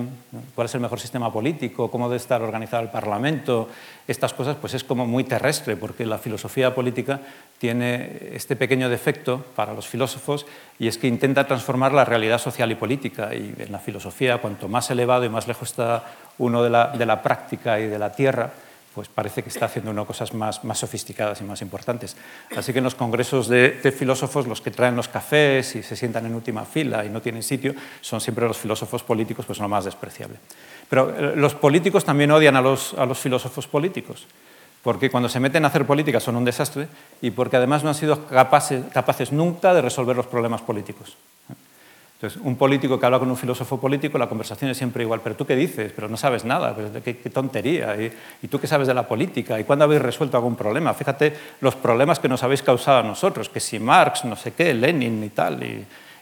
cuál 0.53 0.65
es 0.65 0.75
el 0.75 0.79
mejor 0.79 0.99
sistema 0.99 1.33
político, 1.33 1.89
cómo 1.89 2.07
debe 2.07 2.17
estar 2.17 2.39
organizado 2.43 2.83
el 2.83 2.89
Parlamento, 2.89 3.67
estas 4.07 4.31
cosas, 4.31 4.57
pues 4.57 4.75
es 4.75 4.83
como 4.83 5.07
muy 5.07 5.23
terrestre, 5.23 5.75
porque 5.75 6.05
la 6.05 6.19
filosofía 6.19 6.75
política 6.75 7.19
tiene 7.57 8.29
este 8.31 8.55
pequeño 8.55 8.89
defecto 8.89 9.43
para 9.55 9.73
los 9.73 9.87
filósofos 9.87 10.45
y 10.77 10.87
es 10.87 10.99
que 10.99 11.07
intenta 11.07 11.47
transformar 11.47 11.91
la 11.91 12.05
realidad 12.05 12.37
social 12.37 12.71
y 12.71 12.75
política. 12.75 13.33
Y 13.33 13.55
en 13.57 13.71
la 13.71 13.79
filosofía, 13.79 14.37
cuanto 14.37 14.67
más 14.67 14.91
elevado 14.91 15.25
y 15.25 15.29
más 15.29 15.47
lejos 15.47 15.69
está 15.69 16.03
uno 16.37 16.61
de 16.61 16.69
la, 16.69 16.89
de 16.89 17.07
la 17.07 17.23
práctica 17.23 17.79
y 17.79 17.87
de 17.87 17.97
la 17.97 18.11
tierra, 18.11 18.51
pues 18.99 19.07
parece 19.07 19.43
que 19.43 19.47
está 19.47 19.67
haciendo 19.67 20.05
cosas 20.05 20.33
más, 20.33 20.59
sofisticadas 20.73 21.39
y 21.39 21.45
más 21.45 21.61
importantes. 21.61 22.17
Así 22.53 22.73
que 22.73 22.79
en 22.79 22.83
los 22.83 22.95
congresos 22.95 23.47
de, 23.47 23.93
filósofos, 23.97 24.45
los 24.45 24.59
que 24.59 24.71
traen 24.71 24.97
los 24.97 25.07
cafés 25.07 25.77
y 25.77 25.83
se 25.83 25.95
sientan 25.95 26.25
en 26.25 26.35
última 26.35 26.65
fila 26.65 27.05
y 27.05 27.09
no 27.09 27.21
tienen 27.21 27.41
sitio, 27.41 27.73
son 28.01 28.19
siempre 28.19 28.45
los 28.45 28.57
filósofos 28.57 29.01
políticos, 29.01 29.45
pues 29.45 29.59
lo 29.59 29.69
más 29.69 29.85
despreciable. 29.85 30.35
Pero 30.89 31.15
eh, 31.17 31.33
los 31.37 31.55
políticos 31.55 32.03
también 32.03 32.29
odian 32.31 32.57
a 32.57 32.61
los, 32.61 32.93
filósofos 33.13 33.67
políticos, 33.67 34.27
porque 34.83 35.09
cuando 35.09 35.29
se 35.29 35.39
meten 35.39 35.63
a 35.63 35.69
hacer 35.69 35.85
política 35.85 36.19
son 36.19 36.35
un 36.35 36.43
desastre 36.43 36.89
y 37.21 37.31
porque 37.31 37.55
además 37.55 37.85
no 37.85 37.91
han 37.91 37.95
sido 37.95 38.27
capaces 38.27 39.31
nunca 39.31 39.73
de 39.73 39.81
resolver 39.81 40.17
los 40.17 40.27
problemas 40.27 40.61
políticos. 40.61 41.15
Entonces, 42.19 42.41
un 42.43 42.57
político 42.57 42.99
que 42.99 43.05
habla 43.05 43.17
con 43.17 43.31
un 43.31 43.37
filósofo 43.37 43.79
político, 43.79 44.17
la 44.17 44.27
conversación 44.27 44.69
es 44.69 44.77
siempre 44.77 45.03
igual, 45.03 45.21
pero 45.23 45.37
tú 45.37 45.45
qué 45.45 45.55
dices, 45.55 45.93
pero 45.95 46.09
no 46.09 46.17
sabes 46.17 46.43
nada, 46.43 46.75
qué, 47.01 47.13
tontería, 47.13 47.95
¿Y, 48.41 48.47
tú 48.49 48.59
qué 48.59 48.67
sabes 48.67 48.89
de 48.89 48.93
la 48.93 49.07
política, 49.07 49.57
y 49.57 49.63
cuándo 49.63 49.85
habéis 49.85 50.01
resuelto 50.01 50.35
algún 50.35 50.57
problema. 50.57 50.93
Fíjate 50.93 51.33
los 51.61 51.75
problemas 51.75 52.19
que 52.19 52.27
nos 52.27 52.43
habéis 52.43 52.61
causado 52.61 52.97
a 52.97 53.03
nosotros, 53.03 53.47
que 53.47 53.61
si 53.61 53.79
Marx, 53.79 54.25
no 54.25 54.35
sé 54.35 54.51
qué, 54.51 54.73
Lenin 54.73 55.23
y 55.23 55.29
tal, 55.29 55.63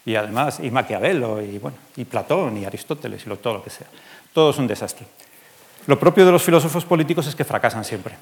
y, 0.05 0.15
además, 0.15 0.59
y 0.61 0.69
Maquiavelo, 0.69 1.41
y, 1.41 1.57
bueno, 1.57 1.77
y 1.95 2.05
Platón, 2.05 2.57
y 2.57 2.65
Aristóteles, 2.65 3.25
y 3.25 3.29
todo 3.37 3.53
lo 3.55 3.63
que 3.63 3.71
sea. 3.71 3.87
Todo 4.31 4.51
es 4.51 4.57
un 4.59 4.67
desastre. 4.67 5.07
Lo 5.87 5.97
propio 5.97 6.27
de 6.27 6.31
los 6.31 6.43
filósofos 6.43 6.85
políticos 6.85 7.25
es 7.25 7.33
que 7.33 7.43
fracasan 7.43 7.83
siempre. 7.83 8.15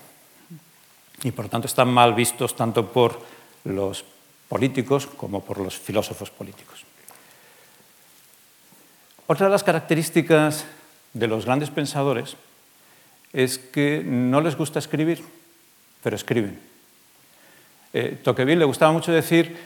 Y 1.24 1.32
por 1.32 1.44
lo 1.44 1.52
tanto 1.52 1.68
están 1.68 1.90
mal 1.90 2.14
vistos 2.14 2.56
tanto 2.56 2.88
por 2.88 3.20
los 3.66 4.06
políticos 4.48 5.08
como 5.08 5.42
por 5.42 5.60
los 5.60 5.78
filósofos 5.78 6.30
políticos. 6.30 6.86
Otra 9.28 9.48
de 9.48 9.52
las 9.52 9.64
características 9.64 10.66
de 11.14 11.28
los 11.28 11.46
grandes 11.46 11.72
pensadores 11.72 12.36
es 13.34 13.58
que 13.58 14.04
no 14.06 14.40
les 14.40 14.56
gusta 14.56 14.80
escribir, 14.80 15.24
pero 16.04 16.16
escriben. 16.16 16.60
Eh, 17.94 18.20
Tocqueville 18.24 18.60
le 18.60 18.66
gustaba 18.66 18.92
mucho 18.92 19.12
decir 19.12 19.58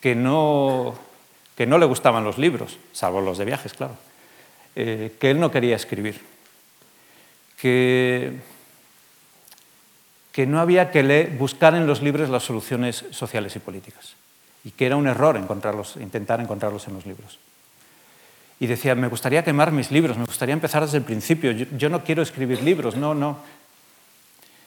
que 0.00 0.16
no, 0.16 0.98
le 1.56 1.86
gustaban 1.86 2.24
los 2.24 2.38
libros, 2.38 2.76
salvo 2.92 3.20
los 3.20 3.38
de 3.38 3.44
viajes, 3.44 3.72
claro, 3.72 3.96
eh, 4.74 5.14
que 5.20 5.30
él 5.30 5.38
no 5.38 5.52
quería 5.52 5.76
escribir, 5.76 6.20
que, 7.56 8.40
no 10.46 10.60
había 10.60 10.90
que 10.90 11.32
buscar 11.38 11.74
en 11.76 11.86
los 11.86 12.02
libros 12.02 12.30
las 12.30 12.42
soluciones 12.42 13.04
sociales 13.10 13.54
y 13.54 13.60
políticas 13.60 14.14
y 14.64 14.72
que 14.72 14.86
era 14.86 14.96
un 14.96 15.06
error 15.06 15.36
intentar 16.00 16.40
encontrarlos 16.40 16.88
en 16.88 16.94
los 16.94 17.06
libros. 17.06 17.38
Y 18.62 18.68
decía, 18.68 18.94
me 18.94 19.08
gustaría 19.08 19.42
quemar 19.42 19.72
mis 19.72 19.90
libros, 19.90 20.16
me 20.16 20.24
gustaría 20.24 20.52
empezar 20.52 20.84
desde 20.84 20.98
el 20.98 21.02
principio, 21.02 21.50
yo, 21.50 21.88
no 21.88 22.04
quiero 22.04 22.22
escribir 22.22 22.62
libros, 22.62 22.94
no, 22.94 23.12
no. 23.12 23.38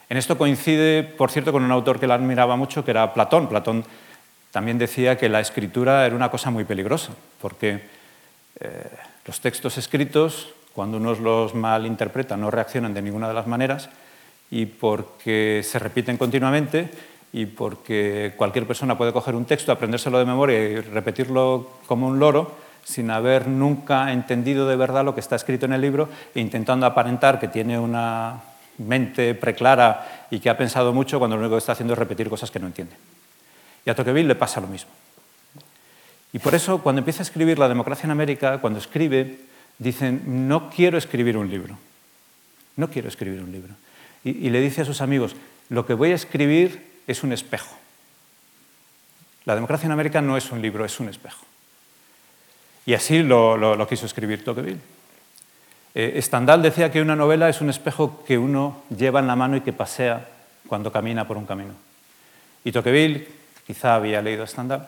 En 0.10 0.18
esto 0.18 0.38
coincide, 0.38 1.02
por 1.02 1.32
cierto, 1.32 1.54
con 1.54 1.64
un 1.64 1.72
autor 1.72 1.98
que 1.98 2.06
la 2.06 2.16
admiraba 2.16 2.58
mucho, 2.58 2.84
que 2.84 2.92
era 2.92 3.14
Platón. 3.14 3.48
Platón 3.48 3.86
también 4.52 4.78
decía 4.78 5.18
que 5.18 5.30
la 5.30 5.40
escritura 5.40 6.06
era 6.06 6.14
una 6.14 6.30
cosa 6.30 6.52
muy 6.52 6.66
peligrosa, 6.66 7.14
porque 7.42 7.84
eh, 8.60 8.84
los 9.26 9.40
textos 9.40 9.78
escritos, 9.78 10.50
cuando 10.74 10.98
uno 10.98 11.16
los 11.16 11.56
malinterpreta, 11.56 12.36
no 12.36 12.52
reaccionan 12.52 12.94
de 12.94 13.02
ninguna 13.02 13.30
de 13.30 13.34
las 13.34 13.48
maneras, 13.48 13.90
y 14.52 14.66
porque 14.66 15.62
se 15.64 15.80
repiten 15.80 16.18
continuamente, 16.18 16.90
y 17.32 17.46
porque 17.46 18.34
cualquier 18.36 18.68
persona 18.68 18.98
puede 18.98 19.14
coger 19.14 19.36
un 19.36 19.46
texto, 19.46 19.72
aprendérselo 19.72 20.20
de 20.20 20.26
memoria 20.26 20.60
y 20.60 20.82
repetirlo 20.82 21.70
como 21.88 22.10
un 22.10 22.20
loro 22.20 22.65
sin 22.86 23.10
haber 23.10 23.48
nunca 23.48 24.14
entendido 24.14 24.68
de 24.68 24.76
verdad 24.76 25.04
lo 25.04 25.16
que 25.16 25.20
está 25.20 25.36
escrito 25.36 25.66
en 25.66 25.74
el 25.74 25.82
libro 25.82 26.08
e 26.36 26.40
intentando 26.40 26.86
aparentar 26.86 27.40
que 27.40 27.48
tiene 27.48 27.80
una 27.80 28.42
mente 28.78 29.34
preclara 29.34 30.28
y 30.30 30.40
que 30.40 30.52
ha 30.52 30.58
pensado 30.58 30.94
mucho 30.94 31.18
cuando 31.18 31.36
lo 31.36 31.42
único 31.42 31.56
que 31.56 31.60
está 31.60 31.72
haciendo 31.72 31.94
es 31.94 32.00
repetir 32.00 32.30
cosas 32.30 32.52
que 32.52 32.60
no 32.60 32.68
entiende. 32.68 32.96
Y 33.86 33.90
a 33.90 33.96
Tocqueville 33.96 34.28
le 34.28 34.36
pasa 34.36 34.62
lo 34.62 34.68
mismo. 34.68 34.92
Y 36.32 36.38
por 36.38 36.54
eso, 36.54 36.84
cuando 36.84 37.00
empieza 37.00 37.22
a 37.22 37.28
escribir 37.28 37.58
La 37.58 37.68
democracia 37.68 38.06
en 38.06 38.12
América, 38.12 38.60
cuando 38.60 38.78
escribe, 38.78 39.40
dicen, 39.80 40.48
no 40.48 40.70
quiero 40.70 41.00
escribir 41.00 41.38
un 41.38 41.50
libro. 41.50 41.78
No 42.76 42.90
quiero 42.90 43.08
escribir 43.08 43.42
un 43.42 43.52
libro. 43.52 43.74
Y, 44.24 44.46
y 44.46 44.50
le 44.52 44.62
dice 44.62 44.82
a 44.82 44.86
sus 44.86 45.02
amigos, 45.02 45.36
lo 45.70 45.88
que 45.88 45.96
voy 45.96 46.12
a 46.12 46.16
escribir 46.16 47.02
es 47.08 47.24
un 47.24 47.34
espejo. 47.34 47.76
La 49.46 49.56
democracia 49.56 49.88
en 49.88 49.94
América 49.94 50.22
no 50.22 50.38
es 50.38 50.52
un 50.52 50.62
libro, 50.62 50.86
es 50.86 51.00
un 51.00 51.10
espejo. 51.10 51.46
Y 52.86 52.94
así 52.94 53.24
lo, 53.24 53.88
quiso 53.88 54.06
escribir 54.06 54.44
Tocqueville. 54.44 54.80
Eh, 55.96 56.20
Stendhal 56.22 56.62
decía 56.62 56.92
que 56.92 57.02
una 57.02 57.16
novela 57.16 57.50
es 57.50 57.62
un 57.62 57.70
espejo 57.70 58.24
que 58.26 58.38
uno 58.38 58.84
lleva 58.96 59.20
en 59.20 59.28
la 59.28 59.36
mano 59.36 59.58
y 59.58 59.62
que 59.62 59.74
pasea 59.74 60.28
cuando 60.68 60.92
camina 60.92 61.28
por 61.28 61.38
un 61.38 61.46
camino. 61.46 61.74
Y 62.64 62.72
Tocqueville 62.72 63.28
quizá 63.66 63.96
había 63.96 64.22
leído 64.22 64.46
Stendhal 64.46 64.88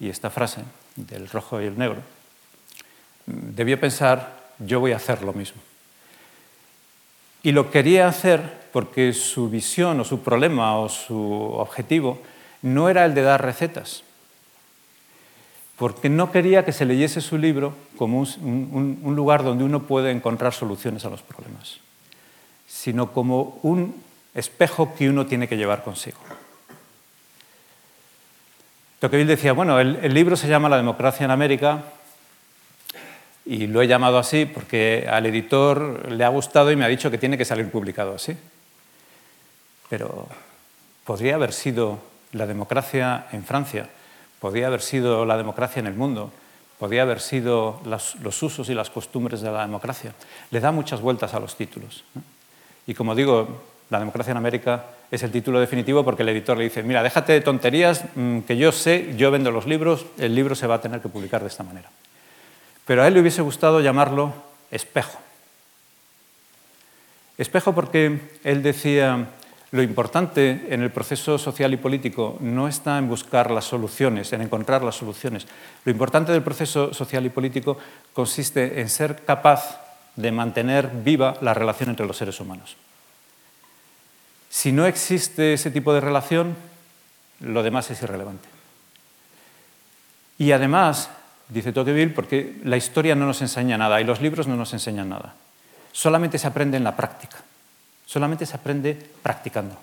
y 0.00 0.08
esta 0.08 0.30
frase 0.30 0.62
del 0.96 1.28
rojo 1.28 1.60
y 1.60 1.66
el 1.66 1.78
negro, 1.78 2.00
debió 3.26 3.78
pensar, 3.78 4.40
yo 4.58 4.80
voy 4.80 4.92
a 4.92 4.96
hacer 4.96 5.22
lo 5.22 5.32
mismo. 5.32 5.60
Y 7.42 7.52
lo 7.52 7.70
quería 7.70 8.08
hacer 8.08 8.40
porque 8.72 9.12
su 9.12 9.48
visión 9.48 10.00
o 10.00 10.04
su 10.04 10.22
problema 10.22 10.78
o 10.78 10.88
su 10.88 11.16
objetivo 11.54 12.20
no 12.62 12.88
era 12.88 13.04
el 13.04 13.14
de 13.14 13.22
dar 13.22 13.42
recetas, 13.42 14.02
porque 15.80 16.10
no 16.10 16.30
quería 16.30 16.62
que 16.62 16.72
se 16.72 16.84
leyese 16.84 17.22
su 17.22 17.38
libro 17.38 17.74
como 17.96 18.20
un, 18.20 19.12
lugar 19.16 19.42
donde 19.42 19.64
uno 19.64 19.84
puede 19.84 20.10
encontrar 20.10 20.52
soluciones 20.52 21.06
a 21.06 21.08
los 21.08 21.22
problemas, 21.22 21.78
sino 22.68 23.12
como 23.12 23.58
un 23.62 23.94
espejo 24.34 24.94
que 24.94 25.08
uno 25.08 25.24
tiene 25.24 25.48
que 25.48 25.56
llevar 25.56 25.82
consigo. 25.82 26.18
Tocqueville 28.98 29.26
decía, 29.26 29.54
bueno, 29.54 29.80
el 29.80 30.12
libro 30.12 30.36
se 30.36 30.48
llama 30.48 30.68
La 30.68 30.76
democracia 30.76 31.24
en 31.24 31.30
América 31.30 31.82
y 33.46 33.66
lo 33.66 33.80
he 33.80 33.88
llamado 33.88 34.18
así 34.18 34.44
porque 34.44 35.08
al 35.10 35.24
editor 35.24 36.12
le 36.12 36.24
ha 36.24 36.28
gustado 36.28 36.70
y 36.70 36.76
me 36.76 36.84
ha 36.84 36.88
dicho 36.88 37.10
que 37.10 37.16
tiene 37.16 37.38
que 37.38 37.46
salir 37.46 37.70
publicado 37.70 38.16
así. 38.16 38.36
Pero 39.88 40.28
podría 41.06 41.36
haber 41.36 41.54
sido 41.54 42.00
la 42.32 42.46
democracia 42.46 43.28
en 43.32 43.44
Francia, 43.44 43.88
podría 44.40 44.66
haber 44.66 44.82
sido 44.82 45.24
la 45.24 45.36
democracia 45.36 45.80
en 45.80 45.86
el 45.86 45.94
mundo, 45.94 46.32
podría 46.78 47.02
haber 47.02 47.20
sido 47.20 47.80
los 47.84 48.42
usos 48.42 48.68
y 48.70 48.74
las 48.74 48.90
costumbres 48.90 49.42
de 49.42 49.52
la 49.52 49.62
democracia. 49.62 50.14
Le 50.50 50.60
da 50.60 50.72
muchas 50.72 51.00
vueltas 51.00 51.34
a 51.34 51.40
los 51.40 51.54
títulos. 51.54 52.04
Y 52.86 52.94
como 52.94 53.14
digo, 53.14 53.60
la 53.90 53.98
democracia 53.98 54.30
en 54.30 54.38
América 54.38 54.86
es 55.10 55.22
el 55.22 55.30
título 55.30 55.60
definitivo 55.60 56.04
porque 56.04 56.22
el 56.22 56.30
editor 56.30 56.56
le 56.56 56.64
dice, 56.64 56.82
mira, 56.82 57.02
déjate 57.02 57.32
de 57.34 57.40
tonterías, 57.40 58.04
mm, 58.14 58.40
que 58.40 58.56
yo 58.56 58.72
sé, 58.72 59.14
yo 59.16 59.30
vendo 59.30 59.50
los 59.50 59.66
libros, 59.66 60.06
el 60.16 60.34
libro 60.34 60.54
se 60.54 60.66
va 60.66 60.76
a 60.76 60.80
tener 60.80 61.00
que 61.00 61.08
publicar 61.08 61.42
de 61.42 61.48
esta 61.48 61.64
manera. 61.64 61.90
Pero 62.86 63.02
a 63.02 63.08
él 63.08 63.14
le 63.14 63.20
hubiese 63.20 63.42
gustado 63.42 63.80
llamarlo 63.80 64.32
espejo. 64.70 65.18
Espejo 67.36 67.74
porque 67.74 68.20
él 68.44 68.62
decía, 68.62 69.26
lo 69.72 69.82
importante 69.82 70.66
en 70.70 70.82
el 70.82 70.90
proceso 70.90 71.38
social 71.38 71.72
y 71.72 71.76
político 71.76 72.36
no 72.40 72.66
está 72.66 72.98
en 72.98 73.08
buscar 73.08 73.50
las 73.50 73.64
soluciones, 73.64 74.32
en 74.32 74.42
encontrar 74.42 74.82
las 74.82 74.96
soluciones. 74.96 75.46
Lo 75.84 75.92
importante 75.92 76.32
del 76.32 76.42
proceso 76.42 76.92
social 76.92 77.24
y 77.24 77.30
político 77.30 77.78
consiste 78.12 78.80
en 78.80 78.88
ser 78.88 79.24
capaz 79.24 79.80
de 80.16 80.32
mantener 80.32 80.88
viva 80.88 81.36
la 81.40 81.54
relación 81.54 81.90
entre 81.90 82.06
los 82.06 82.16
seres 82.16 82.40
humanos. 82.40 82.76
Si 84.48 84.72
no 84.72 84.86
existe 84.86 85.52
ese 85.52 85.70
tipo 85.70 85.94
de 85.94 86.00
relación, 86.00 86.56
lo 87.38 87.62
demás 87.62 87.90
es 87.92 88.02
irrelevante. 88.02 88.48
Y 90.36 90.50
además, 90.50 91.10
dice 91.48 91.72
Tocqueville, 91.72 92.12
porque 92.12 92.58
la 92.64 92.76
historia 92.76 93.14
no 93.14 93.26
nos 93.26 93.40
enseña 93.40 93.78
nada 93.78 94.00
y 94.00 94.04
los 94.04 94.20
libros 94.20 94.48
no 94.48 94.56
nos 94.56 94.72
enseñan 94.72 95.10
nada. 95.10 95.34
Solamente 95.92 96.38
se 96.38 96.48
aprende 96.48 96.76
en 96.76 96.84
la 96.84 96.96
práctica. 96.96 97.36
Solamente 98.10 98.44
se 98.44 98.56
aprende 98.56 98.98
practicando. 99.22 99.76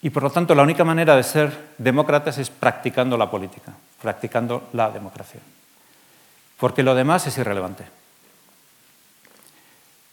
Y 0.00 0.10
por 0.10 0.22
lo 0.22 0.30
tanto, 0.30 0.54
la 0.54 0.62
única 0.62 0.84
manera 0.84 1.16
de 1.16 1.24
ser 1.24 1.50
demócratas 1.76 2.38
es 2.38 2.50
practicando 2.50 3.16
la 3.16 3.28
política, 3.28 3.72
practicando 4.00 4.68
la 4.74 4.92
democracia. 4.92 5.40
Porque 6.56 6.84
lo 6.84 6.94
demás 6.94 7.26
es 7.26 7.36
irrelevante. 7.36 7.82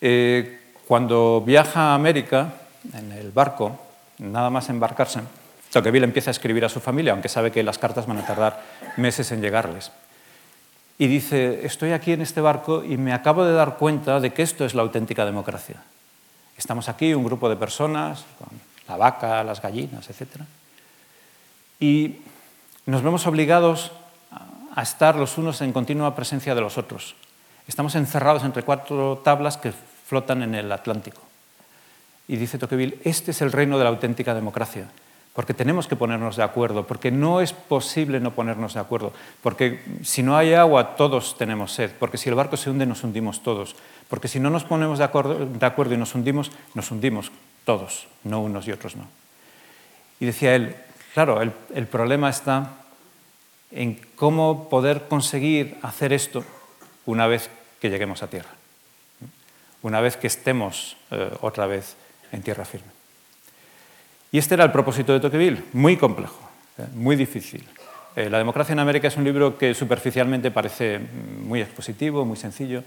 Eh, 0.02 0.74
cuando 0.88 1.44
viaja 1.46 1.92
a 1.92 1.94
América 1.94 2.52
en 2.96 3.12
el 3.12 3.30
barco, 3.30 3.80
nada 4.18 4.50
más 4.50 4.70
embarcarse, 4.70 5.20
Tocqueville 5.72 6.06
empieza 6.06 6.32
a 6.32 6.34
escribir 6.34 6.66
a 6.66 6.70
su 6.70 6.80
familia, 6.80 7.14
aunque 7.14 7.30
sabe 7.30 7.52
que 7.52 7.62
las 7.62 7.78
cartas 7.78 8.08
van 8.08 8.18
a 8.18 8.26
tardar 8.26 8.60
meses 8.98 9.32
en 9.32 9.42
llegarles. 9.42 9.92
Y 10.98 11.06
dice, 11.06 11.64
estoy 11.64 11.92
aquí 11.92 12.12
en 12.12 12.22
este 12.22 12.42
barco 12.42 12.84
y 12.84 12.98
me 12.98 13.14
acabo 13.14 13.46
de 13.46 13.54
dar 13.54 13.78
cuenta 13.78 14.20
de 14.20 14.34
que 14.34 14.42
esto 14.42 14.66
es 14.66 14.74
la 14.74 14.82
auténtica 14.82 15.26
democracia. 15.26 15.76
Estamos 16.62 16.90
aquí, 16.90 17.16
un 17.16 17.24
grupo 17.24 17.50
de 17.50 17.56
personas, 17.56 18.24
con 18.38 18.50
la 18.88 18.96
vaca, 18.96 19.44
las 19.44 19.64
gallinas, 19.64 20.08
etc. 20.12 20.46
Y 21.80 22.18
nos 22.86 23.02
vemos 23.02 23.26
obligados 23.26 23.92
a 24.76 24.84
estar 24.84 25.16
los 25.16 25.40
unos 25.40 25.60
en 25.62 25.74
continua 25.74 26.14
presencia 26.14 26.54
de 26.54 26.62
los 26.62 26.78
otros. 26.78 27.16
Estamos 27.68 27.96
encerrados 27.96 28.44
entre 28.44 28.62
cuatro 28.62 29.24
tablas 29.26 29.58
que 29.58 29.74
flotan 30.06 30.44
en 30.44 30.54
el 30.54 30.72
Atlántico. 30.72 31.24
Y 32.28 32.36
dice 32.36 32.60
Tocqueville, 32.60 33.00
este 33.06 33.32
es 33.32 33.42
el 33.42 33.52
reino 33.52 33.80
de 33.80 33.84
la 33.86 33.90
auténtica 33.90 34.36
democracia, 34.36 34.86
porque 35.34 35.54
tenemos 35.54 35.88
que 35.88 35.96
ponernos 35.96 36.36
de 36.36 36.44
acuerdo, 36.44 36.86
porque 36.86 37.10
no 37.10 37.40
es 37.40 37.54
posible 37.54 38.20
no 38.20 38.32
ponernos 38.32 38.74
de 38.74 38.82
acuerdo, 38.82 39.14
porque 39.42 39.82
si 40.04 40.24
no 40.24 40.36
hay 40.36 40.54
agua 40.54 40.96
todos 40.98 41.38
tenemos 41.38 41.72
sed, 41.72 41.92
porque 42.00 42.18
si 42.18 42.28
el 42.28 42.36
barco 42.36 42.58
se 42.58 42.70
hunde 42.70 42.86
nos 42.86 43.04
hundimos 43.04 43.42
todos, 43.42 43.76
porque 44.10 44.28
si 44.28 44.40
no 44.40 44.50
nos 44.50 44.66
ponemos 44.66 45.00
de 45.00 45.06
acuerdo, 45.06 45.94
y 45.94 45.98
nos 45.98 46.16
hundimos, 46.16 46.52
nos 46.74 46.92
hundimos 46.92 47.32
todos, 47.64 48.08
no 48.24 48.42
unos 48.42 48.68
y 48.68 48.72
otros 48.74 48.98
no. 48.98 49.08
Y 50.20 50.26
decía 50.26 50.54
él, 50.54 50.76
claro, 51.14 51.42
el, 51.42 51.88
problema 51.88 52.30
está 52.30 52.74
en 53.72 54.00
cómo 54.16 54.68
poder 54.70 55.08
conseguir 55.08 55.78
hacer 55.82 56.12
esto 56.12 56.44
una 57.06 57.28
vez 57.28 57.50
que 57.80 57.90
lleguemos 57.90 58.22
a 58.22 58.28
tierra, 58.28 58.52
una 59.82 60.02
vez 60.02 60.18
que 60.18 60.28
estemos 60.28 60.98
eh, 61.10 61.32
otra 61.40 61.68
vez 61.68 61.96
en 62.34 62.44
tierra 62.44 62.66
firme. 62.66 63.01
Y 64.32 64.38
este 64.38 64.56
era 64.56 64.64
el 64.64 64.72
propósito 64.72 65.12
de 65.12 65.20
Tocqueville, 65.20 65.64
muy 65.74 65.98
complejo, 65.98 66.40
eh, 66.78 66.86
muy 66.94 67.16
difícil. 67.16 67.68
Eh, 68.16 68.30
la 68.30 68.38
democracia 68.38 68.74
en 68.74 68.80
América 68.80 69.08
es 69.08 69.18
un 69.18 69.24
libro 69.24 69.58
que 69.58 69.74
superficialmente 69.74 70.52
parece 70.52 71.00
muy 71.44 71.62
expositivo, 71.62 72.26
muy 72.26 72.38
sencillo, 72.38 72.84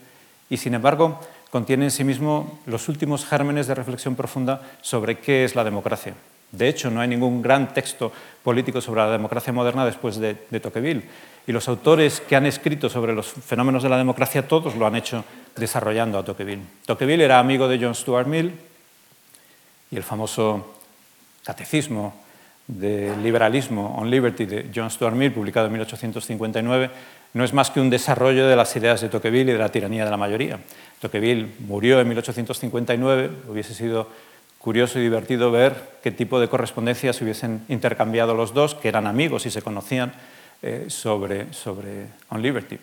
y 0.48 0.56
sin 0.56 0.74
embargo 0.74 1.20
contiene 1.50 1.84
en 1.84 1.90
sí 1.90 2.02
mismo 2.02 2.60
los 2.66 2.88
últimos 2.88 3.24
gérmenes 3.26 3.66
de 3.66 3.74
reflexión 3.74 4.16
profunda 4.16 4.60
sobre 4.82 5.18
qué 5.18 5.44
es 5.44 5.54
la 5.54 5.64
democracia. 5.64 6.14
De 6.50 6.68
hecho, 6.68 6.90
no 6.90 7.00
hay 7.00 7.08
ningún 7.08 7.42
gran 7.42 7.74
texto 7.74 8.12
político 8.42 8.80
sobre 8.80 9.02
la 9.02 9.10
democracia 9.10 9.52
moderna 9.52 9.84
después 9.84 10.18
de, 10.18 10.34
Tocqueville. 10.34 11.02
Y 11.46 11.52
los 11.52 11.68
autores 11.68 12.20
que 12.20 12.36
han 12.36 12.46
escrito 12.46 12.88
sobre 12.88 13.12
los 13.12 13.26
fenómenos 13.26 13.82
de 13.82 13.88
la 13.88 13.98
democracia, 13.98 14.46
todos 14.46 14.76
lo 14.76 14.86
han 14.86 14.94
hecho 14.94 15.24
desarrollando 15.56 16.18
a 16.18 16.24
Tocqueville. 16.24 16.62
Tocqueville 16.86 17.24
era 17.24 17.38
amigo 17.38 17.66
de 17.66 17.78
John 17.78 17.94
Stuart 17.94 18.26
Mill 18.26 18.52
y 19.90 19.96
el 19.96 20.02
famoso 20.02 20.73
catecismo 21.44 22.14
de 22.66 23.14
liberalismo 23.22 23.94
on 23.98 24.10
liberty 24.10 24.46
de 24.46 24.70
John 24.74 24.90
Stuart 24.90 25.14
Mill, 25.14 25.32
publicado 25.32 25.66
en 25.66 25.72
1859, 25.72 26.90
no 27.34 27.44
es 27.44 27.52
más 27.52 27.70
que 27.70 27.80
un 27.80 27.90
desarrollo 27.90 28.46
de 28.46 28.56
las 28.56 28.74
ideas 28.76 29.00
de 29.00 29.08
Tocqueville 29.08 29.50
y 29.50 29.52
de 29.52 29.58
la 29.58 29.70
tiranía 29.70 30.04
de 30.04 30.10
la 30.10 30.16
mayoría. 30.16 30.58
Tocqueville 31.00 31.48
murió 31.66 32.00
en 32.00 32.08
1859, 32.08 33.30
hubiese 33.48 33.74
sido 33.74 34.08
curioso 34.58 34.98
y 34.98 35.02
divertido 35.02 35.50
ver 35.50 35.74
qué 36.02 36.10
tipo 36.10 36.40
de 36.40 36.48
correspondencias 36.48 37.16
se 37.16 37.24
hubiesen 37.24 37.64
intercambiado 37.68 38.34
los 38.34 38.54
dos, 38.54 38.74
que 38.74 38.88
eran 38.88 39.06
amigos 39.06 39.44
y 39.44 39.50
se 39.50 39.60
conocían, 39.60 40.12
eh, 40.62 40.86
sobre, 40.88 41.52
sobre 41.52 42.06
On 42.30 42.40
Liberty. 42.40 42.78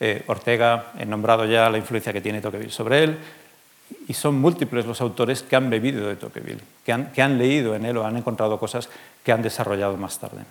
Eh, 0.00 0.24
Ortega 0.26 0.86
ha 0.98 1.04
nombrado 1.04 1.44
ya 1.44 1.70
la 1.70 1.78
influencia 1.78 2.12
que 2.12 2.20
tiene 2.20 2.40
Tocqueville 2.40 2.72
sobre 2.72 3.04
él, 3.04 3.18
y 4.08 4.14
son 4.14 4.40
múltiples 4.40 4.86
los 4.86 5.00
autores 5.00 5.42
que 5.42 5.56
han 5.56 5.70
bebido 5.70 6.08
de 6.08 6.16
Tocqueville, 6.16 6.60
que 6.84 6.92
han, 6.92 7.12
que 7.12 7.22
han 7.22 7.38
leído 7.38 7.74
en 7.74 7.84
él 7.84 7.96
o 7.96 8.06
han 8.06 8.16
encontrado 8.16 8.58
cosas 8.58 8.88
que 9.24 9.32
han 9.32 9.42
desarrollado 9.42 9.96
más 9.96 10.18
tarde. 10.18 10.42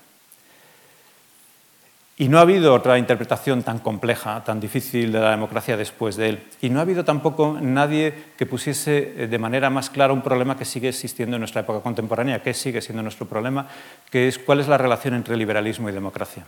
Y 2.22 2.28
no 2.28 2.38
ha 2.38 2.42
habido 2.42 2.76
otra 2.76 3.00
interpretación 3.00 3.64
tan 3.64 3.80
compleja, 3.80 4.44
tan 4.44 4.60
difícil 4.60 5.12
de 5.12 5.20
la 5.20 5.32
democracia 5.32 5.76
después 5.76 6.18
de 6.18 6.30
él. 6.30 6.44
Y 6.62 6.70
no 6.70 6.78
ha 6.78 6.84
habido 6.84 7.04
tampoco 7.04 7.58
nadie 7.60 8.14
que 8.38 8.46
pusiese 8.46 9.16
eh, 9.18 9.28
de 9.28 9.40
manera 9.40 9.72
más 9.72 9.90
clara 9.90 10.14
un 10.14 10.22
problema 10.22 10.56
que 10.56 10.64
sigue 10.64 10.90
existiendo 10.90 11.38
en 11.38 11.42
nuestra 11.42 11.62
época 11.62 11.82
contemporánea, 11.82 12.44
que 12.44 12.54
sigue 12.54 12.80
siendo 12.82 13.02
nuestro 13.02 13.26
problema, 13.26 13.68
que 14.12 14.28
es 14.28 14.38
cuál 14.38 14.60
es 14.60 14.68
la 14.68 14.78
relación 14.78 15.16
entre 15.16 15.36
liberalismo 15.36 15.90
y 15.90 15.94
democracia. 15.94 16.46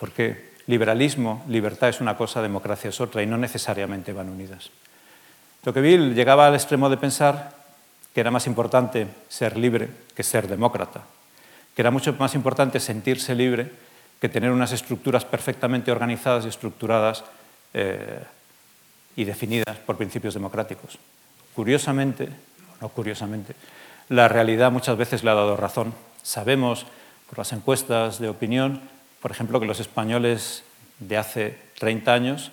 Porque 0.00 0.50
liberalismo, 0.66 1.44
libertad 1.46 1.90
es 1.90 2.00
una 2.00 2.16
cosa, 2.16 2.42
democracia 2.42 2.90
es 2.90 3.00
otra, 3.00 3.22
y 3.22 3.26
no 3.26 3.38
necesariamente 3.38 4.12
van 4.12 4.30
unidas. 4.30 4.70
Tocqueville 5.62 6.14
llegaba 6.14 6.46
al 6.46 6.54
extremo 6.54 6.88
de 6.88 6.96
pensar 6.96 7.52
que 8.14 8.20
era 8.20 8.30
más 8.30 8.46
importante 8.46 9.06
ser 9.28 9.56
libre 9.56 9.88
que 10.14 10.22
ser 10.22 10.48
demócrata, 10.48 11.02
que 11.74 11.82
era 11.82 11.90
mucho 11.90 12.14
más 12.14 12.34
importante 12.34 12.80
sentirse 12.80 13.34
libre 13.34 13.70
que 14.20 14.28
tener 14.28 14.50
unas 14.50 14.72
estructuras 14.72 15.24
perfectamente 15.24 15.90
organizadas 15.90 16.44
y 16.44 16.48
estructuradas 16.48 17.24
eh, 17.72 18.22
y 19.16 19.24
definidas 19.24 19.76
por 19.86 19.96
principios 19.96 20.34
democráticos. 20.34 20.98
Curiosamente, 21.54 22.28
no 22.80 22.88
curiosamente, 22.90 23.54
la 24.08 24.28
realidad 24.28 24.70
muchas 24.70 24.96
veces 24.96 25.24
le 25.24 25.30
ha 25.30 25.34
dado 25.34 25.56
razón. 25.56 25.94
Sabemos 26.22 26.86
por 27.28 27.38
las 27.38 27.52
encuestas 27.52 28.18
de 28.18 28.28
opinión, 28.28 28.82
por 29.22 29.30
ejemplo, 29.30 29.58
que 29.58 29.66
los 29.66 29.80
españoles 29.80 30.64
de 30.98 31.16
hace 31.16 31.58
30 31.78 32.12
años, 32.12 32.52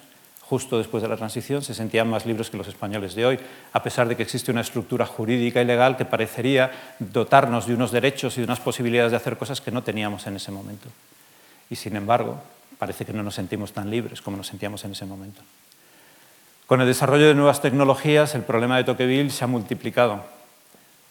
justo 0.49 0.77
después 0.77 1.03
de 1.03 1.09
la 1.09 1.17
transición, 1.17 1.61
se 1.61 1.73
sentían 1.73 2.09
más 2.09 2.25
libres 2.25 2.49
que 2.49 2.57
los 2.57 2.67
españoles 2.67 3.15
de 3.15 3.25
hoy, 3.25 3.39
a 3.73 3.83
pesar 3.83 4.07
de 4.07 4.15
que 4.15 4.23
existe 4.23 4.51
una 4.51 4.61
estructura 4.61 5.05
jurídica 5.05 5.61
y 5.61 5.65
legal 5.65 5.97
que 5.97 6.05
parecería 6.05 6.71
dotarnos 6.99 7.67
de 7.67 7.73
unos 7.73 7.91
derechos 7.91 8.37
y 8.37 8.41
de 8.41 8.45
unas 8.45 8.59
posibilidades 8.59 9.11
de 9.11 9.17
hacer 9.17 9.37
cosas 9.37 9.61
que 9.61 9.71
no 9.71 9.83
teníamos 9.83 10.25
en 10.27 10.37
ese 10.37 10.51
momento 10.51 10.89
y 11.69 11.75
sin 11.75 11.95
embargo 11.95 12.41
parece 12.77 13.05
que 13.05 13.13
no 13.13 13.23
nos 13.23 13.35
sentimos 13.35 13.73
tan 13.73 13.89
libres 13.89 14.21
como 14.21 14.37
nos 14.37 14.47
sentíamos 14.47 14.83
en 14.85 14.91
ese 14.91 15.05
momento. 15.05 15.41
Con 16.65 16.81
el 16.81 16.87
desarrollo 16.87 17.27
de 17.27 17.33
nuevas 17.33 17.61
tecnologías, 17.61 18.35
el 18.35 18.43
problema 18.43 18.77
de 18.77 18.83
Tocqueville 18.83 19.31
se 19.31 19.43
ha 19.43 19.47
multiplicado, 19.47 20.23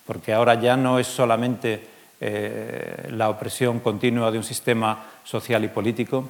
porque 0.07 0.33
ahora 0.33 0.55
ya 0.55 0.77
no 0.77 0.99
es 0.99 1.07
solamente 1.07 1.87
eh, 2.21 3.09
la 3.11 3.31
opresión 3.31 3.81
continua 3.81 4.31
de 4.31 4.39
un 4.39 4.45
sistema 4.45 5.05
social 5.25 5.65
y 5.65 5.69
político, 5.69 6.29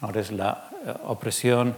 ahora 0.00 0.20
es 0.20 0.32
la 0.32 0.70
eh, 0.84 0.94
opresión 1.04 1.74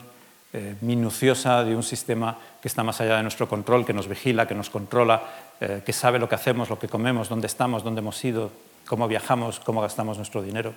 eh, 0.52 0.76
minuciosa 0.80 1.64
de 1.64 1.76
un 1.76 1.82
sistema 1.82 2.38
que 2.62 2.68
está 2.68 2.82
más 2.82 3.00
allá 3.00 3.16
de 3.16 3.22
nuestro 3.22 3.48
control, 3.48 3.84
que 3.84 3.92
nos 3.92 4.08
vigila, 4.08 4.46
que 4.48 4.54
nos 4.54 4.70
controla, 4.70 5.22
que 5.58 5.92
sabe 5.92 6.20
lo 6.20 6.28
que 6.28 6.36
hacemos, 6.36 6.70
lo 6.70 6.78
que 6.78 6.86
comemos, 6.86 7.28
dónde 7.28 7.48
estamos, 7.48 7.82
dónde 7.82 7.98
hemos 7.98 8.24
ido, 8.24 8.52
cómo 8.86 9.08
viajamos, 9.08 9.60
cómo 9.60 9.80
gastamos 9.80 10.16
nuestro 10.16 10.40
dinero. 10.40 10.72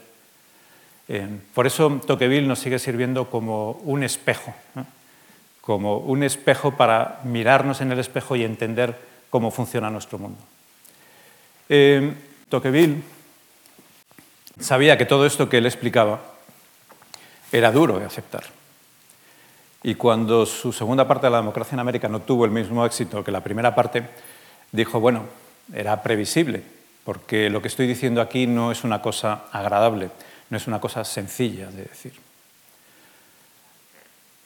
Eh, 1.07 1.27
por 1.53 1.65
eso 1.65 1.99
Tocqueville 2.05 2.47
nos 2.47 2.59
sigue 2.59 2.77
sirviendo 2.77 3.29
como 3.29 3.71
un 3.83 4.03
espejo, 4.03 4.53
como 5.61 5.97
un 5.97 6.23
espejo 6.23 6.77
para 6.77 7.21
mirarnos 7.23 7.81
en 7.81 7.91
el 7.91 7.99
espejo 7.99 8.35
y 8.35 8.43
entender 8.43 8.95
cómo 9.29 9.51
funciona 9.51 9.89
nuestro 9.89 10.19
mundo. 10.19 10.39
Eh, 11.69 12.13
Tocqueville 12.49 13.01
sabía 14.59 14.97
que 14.97 15.05
todo 15.05 15.25
esto 15.25 15.49
que 15.49 15.57
él 15.57 15.65
explicaba 15.65 16.21
era 17.51 17.71
duro 17.71 17.99
de 17.99 18.05
aceptar. 18.05 18.43
Y 19.83 19.95
cuando 19.95 20.45
su 20.45 20.71
segunda 20.71 21.07
parte 21.07 21.27
de 21.27 21.31
la 21.31 21.37
democracia 21.37 21.75
en 21.75 21.79
América 21.79 22.07
no 22.07 22.21
tuvo 22.21 22.45
el 22.45 22.51
mismo 22.51 22.85
éxito 22.85 23.23
que 23.23 23.31
la 23.31 23.41
primera 23.41 23.73
parte, 23.73 24.07
dijo, 24.71 24.99
bueno, 24.99 25.25
era 25.73 26.03
previsible, 26.03 26.63
porque 27.03 27.49
lo 27.49 27.61
que 27.61 27.67
estoy 27.67 27.87
diciendo 27.87 28.21
aquí 28.21 28.47
no 28.47 28.71
es 28.71 28.83
una 28.83 29.01
cosa 29.01 29.45
agradable 29.51 30.11
no 30.51 30.57
es 30.57 30.67
una 30.67 30.79
cosa 30.79 31.03
sencilla 31.03 31.71
de 31.71 31.83
decir. 31.83 32.13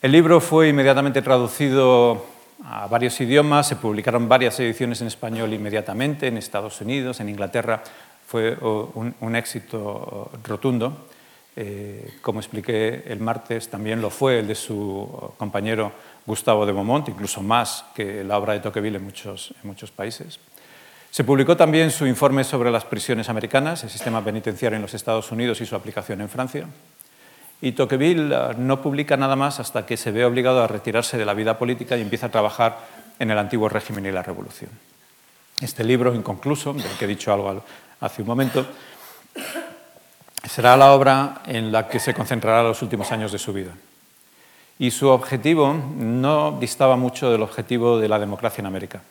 El 0.00 0.12
libro 0.12 0.40
fue 0.40 0.68
inmediatamente 0.68 1.20
traducido 1.20 2.24
a 2.64 2.86
varios 2.86 3.20
idiomas, 3.20 3.66
se 3.66 3.76
publicaron 3.76 4.28
varias 4.28 4.58
ediciones 4.60 5.00
en 5.00 5.08
español 5.08 5.52
inmediatamente, 5.52 6.28
en 6.28 6.36
Estados 6.36 6.80
Unidos, 6.80 7.18
en 7.20 7.28
Inglaterra, 7.28 7.82
fue 8.24 8.56
un, 8.56 9.36
éxito 9.36 10.30
rotundo. 10.44 11.08
Eh, 11.58 12.18
como 12.20 12.40
expliqué 12.40 13.04
el 13.06 13.18
martes, 13.20 13.68
también 13.68 14.02
lo 14.02 14.10
fue 14.10 14.40
el 14.40 14.46
de 14.46 14.54
su 14.54 15.32
compañero 15.38 15.90
Gustavo 16.26 16.66
de 16.66 16.72
Beaumont, 16.72 17.08
incluso 17.08 17.42
más 17.42 17.86
que 17.94 18.22
la 18.22 18.36
obra 18.36 18.52
de 18.52 18.60
Tocqueville 18.60 18.96
en 18.96 19.04
muchos, 19.04 19.54
en 19.62 19.68
muchos 19.68 19.90
países. 19.90 20.38
Se 21.10 21.24
publicó 21.24 21.56
también 21.56 21.90
su 21.90 22.06
informe 22.06 22.44
sobre 22.44 22.70
las 22.70 22.84
prisiones 22.84 23.30
americanas, 23.30 23.82
el 23.84 23.88
sistema 23.88 24.22
penitenciario 24.22 24.76
en 24.76 24.82
los 24.82 24.92
Estados 24.92 25.32
Unidos 25.32 25.62
y 25.62 25.66
su 25.66 25.74
aplicación 25.74 26.20
en 26.20 26.28
Francia. 26.28 26.66
Y 27.62 27.72
Tocqueville 27.72 28.34
eh, 28.34 28.54
no 28.58 28.82
publica 28.82 29.16
nada 29.16 29.34
más 29.34 29.58
hasta 29.58 29.86
que 29.86 29.96
se 29.96 30.10
ve 30.10 30.26
obligado 30.26 30.62
a 30.62 30.66
retirarse 30.66 31.16
de 31.16 31.24
la 31.24 31.32
vida 31.32 31.58
política 31.58 31.96
y 31.96 32.02
empieza 32.02 32.26
a 32.26 32.30
trabajar 32.30 32.80
en 33.18 33.30
el 33.30 33.38
antiguo 33.38 33.70
régimen 33.70 34.04
y 34.04 34.12
la 34.12 34.22
revolución. 34.22 34.70
Este 35.62 35.84
libro, 35.84 36.14
inconcluso, 36.14 36.74
del 36.74 36.98
que 36.98 37.06
he 37.06 37.08
dicho 37.08 37.32
algo 37.32 37.64
hace 38.00 38.20
un 38.20 38.28
momento, 38.28 38.66
será 40.48 40.76
la 40.76 40.92
obra 40.92 41.42
en 41.46 41.72
la 41.72 41.88
que 41.88 42.00
se 42.00 42.14
concentrará 42.14 42.62
los 42.62 42.82
últimos 42.82 43.10
años 43.12 43.32
de 43.32 43.38
su 43.38 43.52
vida. 43.52 43.72
Y 44.78 44.90
su 44.90 45.08
objetivo 45.08 45.74
no 45.96 46.58
distaba 46.60 46.96
mucho 46.96 47.30
del 47.30 47.42
objetivo 47.42 47.98
de 47.98 48.08
la 48.08 48.18
democracia 48.18 48.60
en 48.60 48.66
América. 48.66 49.02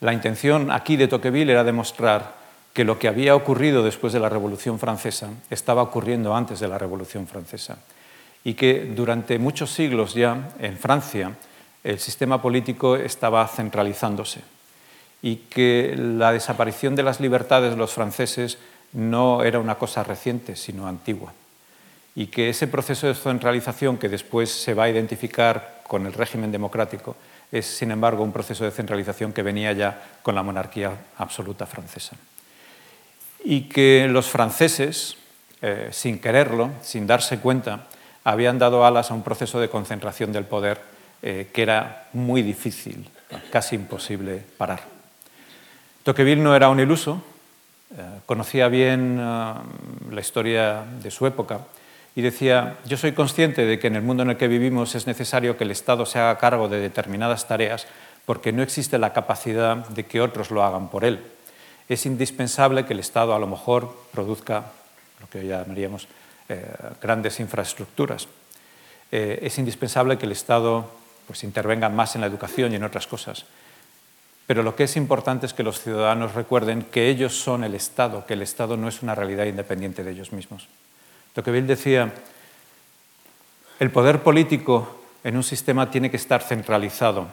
La 0.00 0.12
intención 0.12 0.70
aquí 0.70 0.96
de 0.96 1.08
Tocqueville 1.08 1.52
era 1.52 1.64
demostrar 1.64 2.34
que 2.72 2.84
lo 2.84 2.98
que 2.98 3.08
había 3.08 3.34
ocurrido 3.34 3.82
después 3.82 4.12
de 4.12 4.20
la 4.20 4.28
Revolución 4.28 4.78
Francesa 4.78 5.30
estaba 5.50 5.82
ocurriendo 5.82 6.34
antes 6.34 6.60
de 6.60 6.68
la 6.68 6.78
Revolución 6.78 7.26
Francesa 7.26 7.78
y 8.44 8.54
que 8.54 8.84
durante 8.94 9.38
muchos 9.38 9.70
siglos 9.70 10.14
ya 10.14 10.50
en 10.60 10.76
Francia 10.76 11.32
el 11.82 11.98
sistema 11.98 12.40
político 12.40 12.96
estaba 12.96 13.46
centralizándose 13.48 14.42
y 15.22 15.36
que 15.36 15.94
la 15.96 16.32
desaparición 16.32 16.94
de 16.94 17.02
las 17.02 17.20
libertades 17.20 17.72
de 17.72 17.76
los 17.76 17.92
franceses 17.92 18.58
no 18.92 19.42
era 19.42 19.58
una 19.58 19.76
cosa 19.76 20.02
reciente, 20.02 20.56
sino 20.56 20.86
antigua. 20.86 21.32
Y 22.14 22.26
que 22.26 22.48
ese 22.48 22.66
proceso 22.66 23.06
de 23.06 23.14
centralización 23.14 23.98
que 23.98 24.08
después 24.08 24.50
se 24.50 24.74
va 24.74 24.84
a 24.84 24.90
identificar 24.90 25.82
con 25.86 26.06
el 26.06 26.12
régimen 26.12 26.50
democrático 26.50 27.16
es, 27.52 27.66
sin 27.66 27.90
embargo, 27.90 28.24
un 28.24 28.32
proceso 28.32 28.64
de 28.64 28.70
centralización 28.70 29.32
que 29.32 29.42
venía 29.42 29.72
ya 29.72 30.02
con 30.22 30.34
la 30.34 30.42
monarquía 30.42 30.92
absoluta 31.16 31.66
francesa. 31.66 32.16
Y 33.44 33.62
que 33.68 34.06
los 34.08 34.28
franceses, 34.28 35.16
eh, 35.62 35.88
sin 35.92 36.18
quererlo, 36.18 36.70
sin 36.82 37.06
darse 37.06 37.38
cuenta, 37.38 37.86
habían 38.24 38.58
dado 38.58 38.84
alas 38.84 39.10
a 39.10 39.14
un 39.14 39.22
proceso 39.22 39.60
de 39.60 39.70
concentración 39.70 40.32
del 40.32 40.44
poder 40.44 40.80
eh, 41.22 41.48
que 41.52 41.62
era 41.62 42.08
muy 42.12 42.42
difícil, 42.42 43.08
casi 43.50 43.76
imposible 43.76 44.42
parar. 44.56 44.82
Tocqueville 46.02 46.42
no 46.42 46.54
era 46.54 46.68
un 46.68 46.80
iluso, 46.80 47.22
conocía 48.26 48.68
bien 48.68 49.16
la 49.18 50.20
historia 50.20 50.84
de 51.02 51.10
su 51.10 51.26
época 51.26 51.60
y 52.14 52.20
decía, 52.20 52.78
yo 52.84 52.96
soy 52.96 53.12
consciente 53.12 53.64
de 53.64 53.78
que 53.78 53.86
en 53.86 53.96
el 53.96 54.02
mundo 54.02 54.24
en 54.24 54.30
el 54.30 54.36
que 54.36 54.48
vivimos 54.48 54.94
es 54.94 55.06
necesario 55.06 55.56
que 55.56 55.64
el 55.64 55.70
Estado 55.70 56.04
se 56.04 56.18
haga 56.18 56.36
cargo 56.38 56.68
de 56.68 56.80
determinadas 56.80 57.46
tareas 57.46 57.86
porque 58.26 58.52
no 58.52 58.62
existe 58.62 58.98
la 58.98 59.12
capacidad 59.12 59.86
de 59.88 60.04
que 60.04 60.20
otros 60.20 60.50
lo 60.50 60.64
hagan 60.64 60.90
por 60.90 61.04
él. 61.04 61.20
Es 61.88 62.06
indispensable 62.06 62.84
que 62.84 62.92
el 62.92 62.98
Estado 62.98 63.34
a 63.34 63.38
lo 63.38 63.46
mejor 63.46 63.96
produzca 64.12 64.64
lo 65.20 65.28
que 65.28 65.38
hoy 65.38 65.46
llamaríamos 65.46 66.08
eh, 66.48 66.66
grandes 67.00 67.40
infraestructuras. 67.40 68.28
Eh, 69.12 69.38
es 69.42 69.56
indispensable 69.58 70.18
que 70.18 70.26
el 70.26 70.32
Estado 70.32 70.90
pues, 71.26 71.44
intervenga 71.44 71.88
más 71.88 72.16
en 72.16 72.20
la 72.20 72.26
educación 72.26 72.72
y 72.72 72.76
en 72.76 72.84
otras 72.84 73.06
cosas. 73.06 73.44
Pero 74.48 74.62
lo 74.62 74.74
que 74.74 74.84
es 74.84 74.96
importante 74.96 75.44
es 75.44 75.52
que 75.52 75.62
los 75.62 75.82
ciudadanos 75.82 76.34
recuerden 76.34 76.82
que 76.82 77.10
ellos 77.10 77.38
son 77.38 77.64
el 77.64 77.74
Estado, 77.74 78.24
que 78.24 78.32
el 78.32 78.40
Estado 78.40 78.78
no 78.78 78.88
es 78.88 79.02
una 79.02 79.14
realidad 79.14 79.44
independiente 79.44 80.02
de 80.02 80.10
ellos 80.10 80.32
mismos. 80.32 80.68
Tocqueville 81.34 81.66
decía, 81.66 82.10
el 83.78 83.90
poder 83.90 84.22
político 84.22 85.02
en 85.22 85.36
un 85.36 85.42
sistema 85.42 85.90
tiene 85.90 86.10
que 86.10 86.16
estar 86.16 86.42
centralizado, 86.42 87.28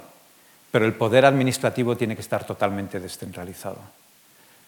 pero 0.71 0.85
el 0.85 0.93
poder 0.93 1.23
administrativo 1.23 1.95
tiene 1.95 2.15
que 2.15 2.21
estar 2.21 2.45
totalmente 2.45 2.99
descentralizado, 2.99 3.79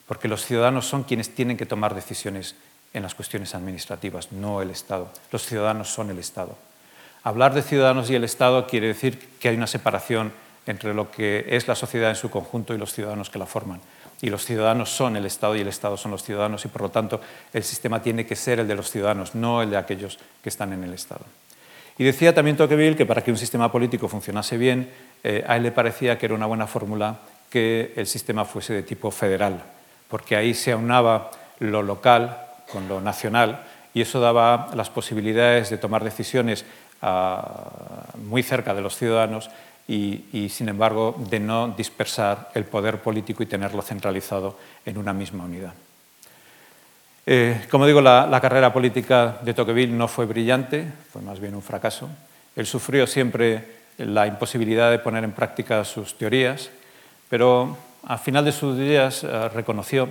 porque 0.08 0.30
los 0.30 0.46
ciudadanos 0.46 0.88
son 0.88 1.04
quienes 1.04 1.36
tienen 1.36 1.58
que 1.58 1.66
tomar 1.66 1.94
decisiones 1.94 2.56
en 2.94 3.04
las 3.04 3.14
cuestiones 3.14 3.56
administrativas, 3.56 4.32
no 4.32 4.62
el 4.62 4.70
Estado. 4.70 5.12
Los 5.34 5.46
ciudadanos 5.46 5.90
son 5.90 6.12
el 6.12 6.20
Estado. 6.20 6.58
Hablar 7.26 7.54
de 7.54 7.62
ciudadanos 7.62 8.10
y 8.10 8.16
el 8.16 8.24
Estado 8.24 8.68
quiere 8.68 8.88
decir 8.88 9.20
que 9.42 9.50
hay 9.50 9.58
una 9.58 9.68
separación 9.68 10.32
entre 10.68 10.94
lo 10.94 11.10
que 11.10 11.46
es 11.50 11.68
la 11.68 11.76
sociedad 11.76 12.10
en 12.10 12.16
su 12.16 12.30
conjunto 12.30 12.74
y 12.74 12.78
los 12.78 12.94
ciudadanos 12.94 13.30
que 13.30 13.40
la 13.40 13.46
forman. 13.46 13.80
Y 14.22 14.30
los 14.30 14.46
ciudadanos 14.46 14.90
son 14.90 15.16
el 15.16 15.26
Estado 15.26 15.56
y 15.56 15.62
el 15.62 15.68
Estado 15.68 15.98
son 15.98 16.12
los 16.12 16.24
ciudadanos 16.24 16.66
y 16.66 16.68
por 16.68 16.82
lo 16.82 16.90
tanto 16.90 17.22
el 17.54 17.64
sistema 17.64 18.02
tiene 18.02 18.26
que 18.26 18.36
ser 18.36 18.60
el 18.60 18.68
de 18.68 18.76
los 18.76 18.90
ciudadanos, 18.90 19.36
no 19.36 19.62
el 19.62 19.70
de 19.70 19.78
aquellos 19.78 20.20
que 20.42 20.50
están 20.50 20.74
en 20.74 20.84
el 20.84 20.94
Estado. 20.94 21.26
Y 21.98 22.04
decía 22.04 22.34
también 22.34 22.58
Tocqueville 22.58 22.96
que 22.96 23.06
para 23.06 23.24
que 23.24 23.32
un 23.32 23.38
sistema 23.38 23.72
político 23.72 24.08
funcionase 24.08 24.58
bien, 24.58 24.90
eh, 25.24 25.44
a 25.48 25.58
él 25.58 25.64
le 25.64 25.72
parecía 25.72 26.18
que 26.18 26.28
era 26.28 26.36
una 26.36 26.46
buena 26.46 26.68
fórmula 26.68 27.20
que 27.50 27.94
el 27.96 28.06
sistema 28.08 28.46
fuese 28.46 28.74
de 28.74 28.84
tipo 28.84 29.10
federal, 29.10 29.64
porque 30.08 30.36
ahí 30.36 30.54
se 30.54 30.74
aunaba 30.74 31.32
lo 31.60 31.82
local 31.82 32.38
con 32.72 32.88
lo 32.88 33.02
nacional 33.02 33.64
y 33.94 34.02
eso 34.02 34.20
daba 34.20 34.70
las 34.76 34.90
posibilidades 34.90 35.70
de 35.70 35.78
tomar 35.78 36.04
decisiones 36.04 36.66
ah, 37.02 38.04
muy 38.16 38.44
cerca 38.44 38.74
de 38.74 38.82
los 38.82 38.96
ciudadanos 38.96 39.50
y, 39.88 40.50
sin 40.50 40.68
embargo, 40.68 41.16
de 41.30 41.40
no 41.40 41.70
dispersar 41.70 42.52
el 42.54 42.66
poder 42.66 43.00
político 43.00 43.42
y 43.42 43.46
tenerlo 43.46 43.82
centralizado 43.82 44.58
en 44.86 44.98
una 44.98 45.14
misma 45.14 45.46
unidad. 45.46 45.74
Eh, 47.26 47.66
como 47.72 47.86
digo, 47.86 48.02
la, 48.02 48.40
carrera 48.42 48.74
política 48.74 49.38
de 49.42 49.54
Tocqueville 49.54 49.94
no 49.94 50.08
fue 50.08 50.26
brillante, 50.26 50.86
fue 51.12 51.22
más 51.22 51.40
bien 51.40 51.56
un 51.56 51.62
fracaso. 51.62 52.10
Él 52.56 52.66
sufrió 52.66 53.08
siempre 53.08 53.78
la 53.98 54.28
imposibilidad 54.28 54.92
de 54.92 55.00
poner 55.00 55.24
en 55.24 55.32
práctica 55.32 55.84
sus 55.86 56.18
teorías, 56.18 56.70
pero 57.30 57.78
al 58.06 58.20
final 58.20 58.44
de 58.46 58.52
sus 58.52 58.78
días 58.78 59.24
eh, 59.24 59.50
reconoció 59.50 60.10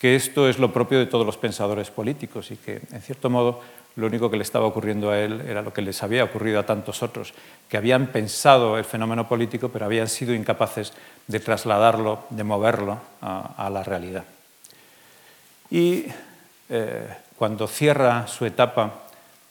que 0.00 0.16
esto 0.16 0.48
es 0.48 0.58
lo 0.58 0.72
propio 0.72 0.98
de 0.98 1.06
todos 1.06 1.24
los 1.24 1.36
pensadores 1.36 1.90
políticos 1.92 2.50
y 2.50 2.56
que, 2.56 2.82
en 2.90 3.02
cierto 3.02 3.30
modo, 3.30 3.60
lo 3.96 4.06
único 4.06 4.30
que 4.30 4.36
le 4.36 4.42
estaba 4.42 4.66
ocurriendo 4.66 5.10
a 5.10 5.18
él 5.18 5.42
era 5.46 5.62
lo 5.62 5.72
que 5.72 5.82
les 5.82 6.02
había 6.02 6.24
ocurrido 6.24 6.60
a 6.60 6.66
tantos 6.66 7.02
otros, 7.02 7.34
que 7.68 7.76
habían 7.76 8.06
pensado 8.06 8.78
el 8.78 8.84
fenómeno 8.84 9.28
político, 9.28 9.68
pero 9.68 9.84
habían 9.84 10.08
sido 10.08 10.34
incapaces 10.34 10.92
de 11.26 11.40
trasladarlo, 11.40 12.24
de 12.30 12.44
moverlo 12.44 12.98
a, 13.20 13.68
la 13.70 13.82
realidad. 13.82 14.24
Y 15.70 16.06
eh, 16.68 17.08
cuando 17.36 17.66
cierra 17.66 18.26
su 18.26 18.46
etapa 18.46 18.92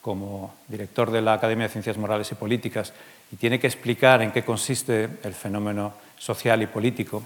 como 0.00 0.54
director 0.66 1.10
de 1.10 1.22
la 1.22 1.34
Academia 1.34 1.66
de 1.66 1.72
Ciencias 1.72 1.96
Morales 1.96 2.30
y 2.32 2.34
Políticas 2.34 2.92
y 3.30 3.36
tiene 3.36 3.60
que 3.60 3.68
explicar 3.68 4.20
en 4.22 4.32
qué 4.32 4.44
consiste 4.44 5.08
el 5.22 5.34
fenómeno 5.34 5.94
social 6.18 6.60
y 6.62 6.66
político, 6.66 7.22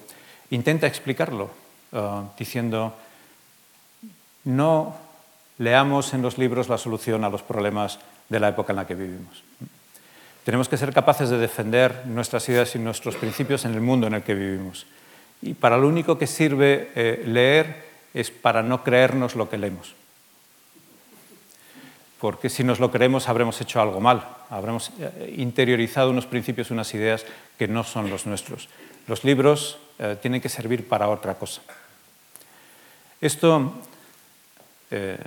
intenta 0.51 0.87
explicarlo 0.87 1.51
uh, 1.93 2.29
diciendo, 2.39 2.95
no 4.45 5.06
leamos 5.59 6.15
en 6.15 6.23
los 6.23 6.39
libros 6.39 6.69
la 6.69 6.79
solución 6.79 7.25
a 7.25 7.31
los 7.31 7.43
problemas 7.43 7.99
de 8.29 8.41
la 8.41 8.49
época 8.49 8.73
en 8.73 8.77
la 8.77 8.87
que 8.87 8.95
vivimos. 8.95 9.43
Tenemos 10.45 10.69
que 10.69 10.77
ser 10.77 10.93
capaces 10.93 11.29
de 11.29 11.39
defender 11.39 12.07
nuestras 12.07 12.49
ideas 12.49 12.75
y 12.77 12.79
nuestros 12.79 13.17
principios 13.17 13.65
en 13.65 13.75
el 13.75 13.81
mundo 13.81 14.07
en 14.07 14.15
el 14.15 14.23
que 14.23 14.35
vivimos. 14.35 14.87
Y 15.43 15.55
para 15.55 15.77
lo 15.77 15.89
único 15.89 16.19
que 16.19 16.27
sirve 16.27 16.91
eh, 16.95 17.25
leer 17.27 17.85
es 18.15 18.31
para 18.31 18.63
no 18.63 18.85
creernos 18.85 19.35
lo 19.35 19.51
que 19.51 19.59
leemos. 19.59 19.95
Porque 22.21 22.49
si 22.49 22.65
nos 22.65 22.81
lo 22.81 22.91
creemos 22.91 23.29
habremos 23.29 23.61
hecho 23.61 23.81
algo 23.81 24.01
mal, 24.01 24.27
habremos 24.49 24.91
eh, 25.01 25.35
interiorizado 25.37 26.11
unos 26.11 26.27
principios, 26.27 26.71
unas 26.71 26.95
ideas 26.95 27.27
que 27.59 27.69
no 27.69 27.85
son 27.85 28.09
los 28.09 28.27
nuestros. 28.27 28.69
Los 29.07 29.25
libros 29.25 29.79
eh, 29.99 30.17
tienen 30.21 30.41
que 30.41 30.49
servir 30.49 30.89
para 30.89 31.09
otra 31.09 31.35
cosa. 31.35 31.61
Esto 33.21 33.73
eh, 34.91 35.19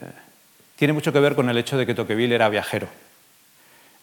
tiene 0.79 0.93
mucho 0.93 1.11
que 1.11 1.19
ver 1.19 1.35
con 1.35 1.49
el 1.49 1.57
hecho 1.57 1.77
de 1.77 1.85
que 1.85 1.93
Tocqueville 1.93 2.35
era 2.35 2.47
viajero. 2.47 2.87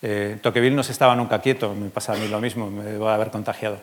Eh, 0.02 0.38
no 0.72 0.82
se 0.82 0.92
estaba 0.92 1.16
nunca 1.16 1.40
quieto, 1.40 1.74
me 1.74 1.88
pasa 1.88 2.12
a 2.12 2.16
mí 2.16 2.28
lo 2.28 2.40
mismo, 2.40 2.70
me 2.70 2.84
debo 2.84 3.08
haber 3.08 3.30
contagiado. 3.30 3.78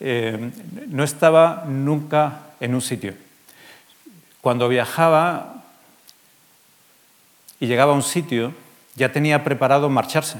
Eh, 0.00 0.50
no 0.88 1.04
estaba 1.04 1.64
nunca 1.66 2.40
en 2.60 2.74
un 2.74 2.80
sitio. 2.80 3.12
Cuando 4.40 4.68
viajaba 4.68 5.62
y 7.60 7.66
llegaba 7.66 7.92
a 7.92 7.96
un 7.96 8.02
sitio, 8.02 8.54
ya 8.94 9.12
tenía 9.12 9.44
preparado 9.44 9.90
marcharse. 9.90 10.38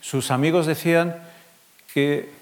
Sus 0.00 0.30
amigos 0.30 0.64
decían 0.64 1.16
que 1.92 2.32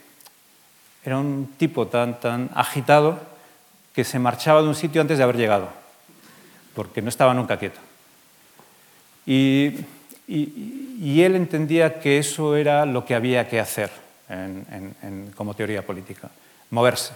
era 1.05 1.19
un 1.19 1.53
tipo 1.59 1.89
tan, 1.89 2.21
tan 2.21 2.51
agitado 2.55 3.21
que 3.93 4.05
se 4.05 4.21
marchaba 4.21 4.63
de 4.63 4.69
un 4.69 4.77
sitio 4.77 5.01
antes 5.01 5.19
de 5.19 5.25
haber 5.25 5.37
llegado 5.37 5.88
porque 6.79 7.03
no 7.03 7.09
estaba 7.09 7.35
nunca 7.35 7.59
quieto. 7.59 7.81
Y, 9.27 9.75
él 10.29 11.35
entendía 11.35 11.99
que 11.99 12.19
eso 12.19 12.55
era 12.55 12.87
lo 12.87 13.05
que 13.05 13.17
había 13.17 13.49
que 13.49 13.59
hacer 13.59 13.91
como 15.35 15.55
teoría 15.55 15.85
política, 15.85 16.31
moverse. 16.71 17.15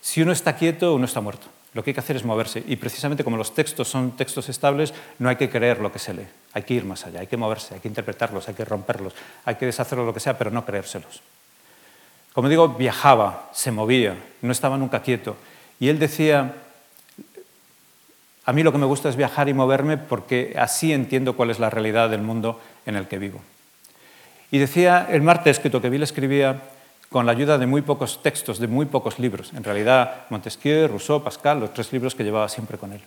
Si 0.00 0.22
uno 0.22 0.30
está 0.30 0.54
quieto, 0.54 0.94
uno 0.94 1.06
está 1.06 1.20
muerto. 1.20 1.48
Lo 1.74 1.82
que 1.82 1.90
hay 1.90 1.94
que 1.94 1.98
hacer 1.98 2.14
es 2.14 2.24
moverse. 2.24 2.62
Y 2.68 2.76
precisamente 2.76 3.24
como 3.24 3.36
los 3.36 3.52
textos 3.52 3.88
son 3.88 4.16
textos 4.16 4.48
estables, 4.48 4.94
no 5.18 5.28
hay 5.28 5.34
que 5.34 5.50
creer 5.50 5.80
lo 5.80 5.90
que 5.90 5.98
se 5.98 6.14
lee. 6.14 6.28
Hay 6.52 6.62
que 6.62 6.74
ir 6.74 6.84
más 6.84 7.04
allá, 7.06 7.18
hay 7.18 7.26
que 7.26 7.36
moverse, 7.36 7.74
hay 7.74 7.80
que 7.80 7.88
interpretarlos, 7.88 8.46
hay 8.46 8.54
que 8.54 8.64
romperlos, 8.64 9.12
hay 9.44 9.56
que 9.56 9.66
deshacerlos 9.66 10.06
lo 10.06 10.14
que 10.14 10.20
sea, 10.20 10.38
pero 10.38 10.52
no 10.52 10.64
creérselos. 10.64 11.20
Como 12.32 12.48
digo, 12.48 12.68
viajaba, 12.68 13.50
se 13.52 13.72
movía, 13.72 14.14
no 14.40 14.52
estaba 14.52 14.78
nunca 14.78 15.02
quieto. 15.02 15.36
Y 15.80 15.88
él 15.88 15.98
decía, 15.98 16.54
a 18.44 18.52
mí 18.52 18.62
lo 18.62 18.72
que 18.72 18.78
me 18.78 18.86
gusta 18.86 19.08
es 19.08 19.16
viajar 19.16 19.48
y 19.48 19.54
moverme 19.54 19.96
porque 19.96 20.54
así 20.58 20.92
entiendo 20.92 21.36
cuál 21.36 21.50
es 21.50 21.58
la 21.58 21.70
realidad 21.70 22.10
del 22.10 22.22
mundo 22.22 22.60
en 22.86 22.96
el 22.96 23.06
que 23.06 23.18
vivo. 23.18 23.40
Y 24.50 24.58
decía 24.58 25.06
el 25.10 25.22
martes 25.22 25.58
que 25.58 25.70
Tocqueville 25.70 26.04
escribía 26.04 26.60
con 27.10 27.26
la 27.26 27.32
ayuda 27.32 27.58
de 27.58 27.66
muy 27.66 27.82
pocos 27.82 28.22
textos, 28.22 28.58
de 28.58 28.68
muy 28.68 28.86
pocos 28.86 29.18
libros. 29.18 29.52
En 29.54 29.64
realidad, 29.64 30.26
Montesquieu, 30.30 30.88
Rousseau, 30.88 31.22
Pascal, 31.22 31.60
los 31.60 31.74
tres 31.74 31.92
libros 31.92 32.14
que 32.14 32.24
llevaba 32.24 32.48
siempre 32.48 32.78
con 32.78 32.92
él. 32.92 33.00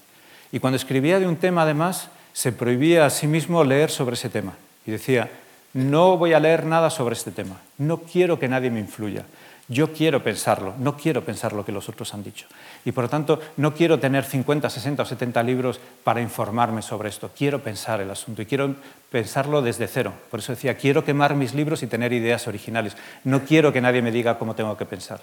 Y 0.51 0.59
cuando 0.59 0.75
escribía 0.75 1.19
de 1.19 1.27
un 1.27 1.37
tema, 1.37 1.63
además, 1.63 2.09
se 2.33 2.51
prohibía 2.51 3.05
a 3.05 3.09
sí 3.09 3.27
mismo 3.27 3.63
leer 3.63 3.89
sobre 3.89 4.15
ese 4.15 4.29
tema. 4.29 4.53
Y 4.85 4.91
decía, 4.91 5.29
no 5.73 6.17
voy 6.17 6.33
a 6.33 6.39
leer 6.39 6.65
nada 6.65 6.89
sobre 6.89 7.13
este 7.13 7.31
tema, 7.31 7.57
no 7.77 7.99
quiero 7.99 8.37
que 8.39 8.47
nadie 8.47 8.69
me 8.69 8.79
influya. 8.79 9.25
Yo 9.69 9.93
quiero 9.93 10.21
pensarlo, 10.21 10.75
no 10.77 10.97
quiero 10.97 11.23
pensar 11.23 11.53
lo 11.53 11.63
que 11.63 11.71
los 11.71 11.87
otros 11.87 12.13
han 12.13 12.23
dicho. 12.23 12.47
Y 12.83 12.91
por 12.91 13.05
lo 13.05 13.09
tanto, 13.09 13.39
no 13.55 13.73
quiero 13.73 13.97
tener 13.97 14.25
50, 14.25 14.69
60 14.69 15.03
o 15.03 15.05
70 15.05 15.41
libros 15.43 15.79
para 16.03 16.21
informarme 16.21 16.81
sobre 16.81 17.07
esto. 17.07 17.31
Quiero 17.35 17.59
pensar 17.59 18.01
el 18.01 18.11
asunto 18.11 18.41
y 18.41 18.45
quiero 18.45 18.75
pensarlo 19.09 19.61
desde 19.61 19.87
cero. 19.87 20.13
Por 20.29 20.41
eso 20.41 20.51
decía, 20.51 20.75
quiero 20.75 21.05
quemar 21.05 21.35
mis 21.35 21.53
libros 21.53 21.81
y 21.81 21.87
tener 21.87 22.11
ideas 22.11 22.45
originales. 22.47 22.97
No 23.23 23.45
quiero 23.45 23.71
que 23.71 23.79
nadie 23.79 24.01
me 24.01 24.11
diga 24.11 24.37
cómo 24.37 24.53
tengo 24.53 24.75
que 24.75 24.85
pensar. 24.85 25.21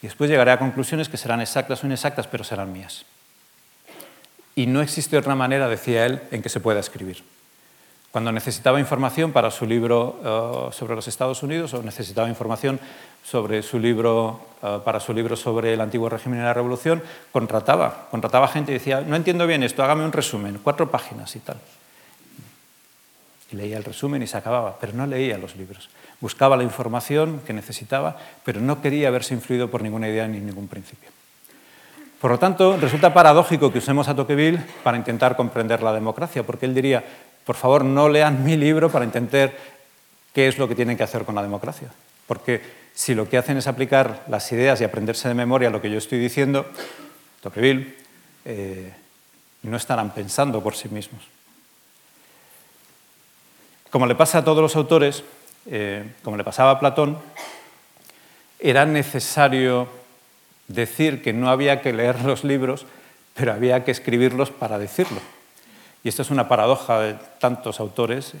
Y 0.00 0.06
después 0.06 0.30
llegaré 0.30 0.52
a 0.52 0.58
conclusiones 0.60 1.08
que 1.08 1.16
serán 1.16 1.40
exactas 1.40 1.82
o 1.82 1.86
inexactas, 1.86 2.28
pero 2.28 2.44
serán 2.44 2.72
mías. 2.72 3.04
Y 4.54 4.66
no 4.66 4.80
existe 4.80 5.18
otra 5.18 5.34
manera, 5.34 5.68
decía 5.68 6.06
él, 6.06 6.20
en 6.30 6.40
que 6.40 6.48
se 6.48 6.60
pueda 6.60 6.78
escribir. 6.78 7.24
Cuando 8.16 8.32
necesitaba 8.32 8.80
información 8.80 9.30
para 9.30 9.50
su 9.50 9.66
libro 9.66 10.16
eh, 10.24 10.72
sobre 10.72 10.94
los 10.94 11.06
Estados 11.06 11.42
Unidos 11.42 11.74
o 11.74 11.82
necesitaba 11.82 12.30
información 12.30 12.80
sobre 13.22 13.62
su 13.62 13.78
libro, 13.78 14.40
eh, 14.62 14.78
para 14.82 15.00
su 15.00 15.12
libro 15.12 15.36
sobre 15.36 15.74
el 15.74 15.80
antiguo 15.82 16.08
régimen 16.08 16.40
y 16.40 16.42
la 16.42 16.54
revolución, 16.54 17.02
contrataba, 17.30 18.08
contrataba 18.10 18.48
gente 18.48 18.72
y 18.72 18.80
decía, 18.80 19.02
no 19.02 19.16
entiendo 19.16 19.46
bien 19.46 19.62
esto, 19.62 19.84
hágame 19.84 20.02
un 20.02 20.12
resumen, 20.12 20.58
cuatro 20.64 20.90
páginas 20.90 21.36
y 21.36 21.40
tal. 21.40 21.58
Y 23.52 23.56
leía 23.56 23.76
el 23.76 23.84
resumen 23.84 24.22
y 24.22 24.26
se 24.26 24.38
acababa, 24.38 24.78
pero 24.80 24.94
no 24.94 25.06
leía 25.06 25.36
los 25.36 25.54
libros. 25.54 25.90
Buscaba 26.18 26.56
la 26.56 26.62
información 26.62 27.42
que 27.46 27.52
necesitaba, 27.52 28.16
pero 28.46 28.62
no 28.62 28.80
quería 28.80 29.10
verse 29.10 29.34
influido 29.34 29.68
por 29.68 29.82
ninguna 29.82 30.08
idea 30.08 30.26
ni 30.26 30.40
ningún 30.40 30.68
principio. 30.68 31.10
Por 32.20 32.30
lo 32.30 32.38
tanto, 32.38 32.78
resulta 32.78 33.12
paradójico 33.12 33.70
que 33.70 33.78
usemos 33.78 34.08
a 34.08 34.16
Tocqueville 34.16 34.58
para 34.82 34.96
intentar 34.96 35.36
comprender 35.36 35.82
la 35.82 35.92
democracia, 35.92 36.44
porque 36.44 36.64
él 36.64 36.74
diría, 36.74 37.04
por 37.46 37.54
favor, 37.54 37.84
no 37.84 38.08
lean 38.08 38.42
mi 38.44 38.56
libro 38.56 38.90
para 38.90 39.04
entender 39.04 39.56
qué 40.34 40.48
es 40.48 40.58
lo 40.58 40.66
que 40.66 40.74
tienen 40.74 40.96
que 40.96 41.04
hacer 41.04 41.24
con 41.24 41.36
la 41.36 41.42
democracia. 41.42 41.88
Porque 42.26 42.60
si 42.92 43.14
lo 43.14 43.28
que 43.28 43.38
hacen 43.38 43.56
es 43.56 43.68
aplicar 43.68 44.24
las 44.26 44.50
ideas 44.50 44.80
y 44.80 44.84
aprenderse 44.84 45.28
de 45.28 45.34
memoria 45.34 45.70
lo 45.70 45.80
que 45.80 45.88
yo 45.88 45.96
estoy 45.96 46.18
diciendo, 46.18 46.66
Tocqueville, 47.40 47.94
eh, 48.44 48.92
no 49.62 49.76
estarán 49.76 50.12
pensando 50.12 50.60
por 50.60 50.74
sí 50.74 50.88
mismos. 50.88 51.22
Como 53.90 54.06
le 54.06 54.16
pasa 54.16 54.38
a 54.38 54.44
todos 54.44 54.60
los 54.60 54.74
autores, 54.74 55.22
eh, 55.66 56.04
como 56.24 56.36
le 56.36 56.42
pasaba 56.42 56.72
a 56.72 56.80
Platón, 56.80 57.16
era 58.58 58.84
necesario 58.86 59.88
decir 60.66 61.22
que 61.22 61.32
no 61.32 61.48
había 61.48 61.80
que 61.80 61.92
leer 61.92 62.22
los 62.22 62.42
libros, 62.42 62.86
pero 63.34 63.52
había 63.52 63.84
que 63.84 63.92
escribirlos 63.92 64.50
para 64.50 64.80
decirlo. 64.80 65.20
Y 66.06 66.08
esta 66.08 66.22
es 66.22 66.30
una 66.30 66.46
paradoja 66.46 67.00
de 67.00 67.16
tantos 67.40 67.80
autores, 67.80 68.32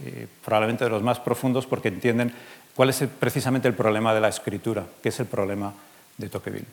probablemente 0.44 0.84
de 0.84 0.90
los 0.90 1.02
más 1.02 1.18
profundos, 1.18 1.66
porque 1.66 1.88
entienden 1.88 2.32
cuál 2.76 2.90
es 2.90 3.02
precisamente 3.18 3.66
el 3.66 3.74
problema 3.74 4.14
de 4.14 4.20
la 4.20 4.28
escritura, 4.28 4.84
que 5.02 5.08
es 5.08 5.18
el 5.18 5.26
problema 5.26 5.74
de 6.16 6.28
Tocqueville. 6.28 6.68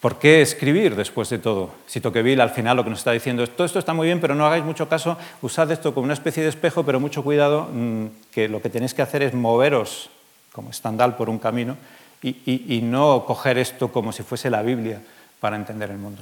¿Por 0.00 0.18
qué 0.18 0.42
escribir 0.42 0.94
después 0.94 1.30
de 1.30 1.38
todo? 1.38 1.70
Si 1.86 2.02
Tocqueville 2.02 2.42
al 2.42 2.50
final 2.50 2.76
lo 2.76 2.84
que 2.84 2.90
nos 2.90 2.98
está 2.98 3.12
diciendo 3.12 3.42
es, 3.42 3.56
todo 3.56 3.64
esto 3.64 3.78
está 3.78 3.94
muy 3.94 4.06
bien, 4.06 4.20
pero 4.20 4.34
no 4.34 4.44
hagáis 4.44 4.64
mucho 4.64 4.86
caso, 4.86 5.16
usad 5.40 5.72
esto 5.72 5.94
como 5.94 6.04
una 6.04 6.12
especie 6.12 6.42
de 6.42 6.50
espejo, 6.50 6.84
pero 6.84 7.00
mucho 7.00 7.24
cuidado, 7.24 7.66
mm, 7.72 8.06
que 8.32 8.50
lo 8.50 8.60
que 8.60 8.68
tenéis 8.68 8.92
que 8.92 9.00
hacer 9.00 9.22
es 9.22 9.32
moveros 9.32 10.10
como 10.52 10.72
estandal 10.72 11.16
por 11.16 11.30
un 11.30 11.38
camino 11.38 11.78
y, 12.20 12.80
no 12.82 13.24
coger 13.24 13.56
esto 13.56 13.90
como 13.90 14.12
si 14.12 14.24
fuese 14.24 14.50
la 14.50 14.60
Biblia 14.60 15.00
para 15.40 15.56
entender 15.56 15.90
el 15.90 15.96
mundo. 15.96 16.20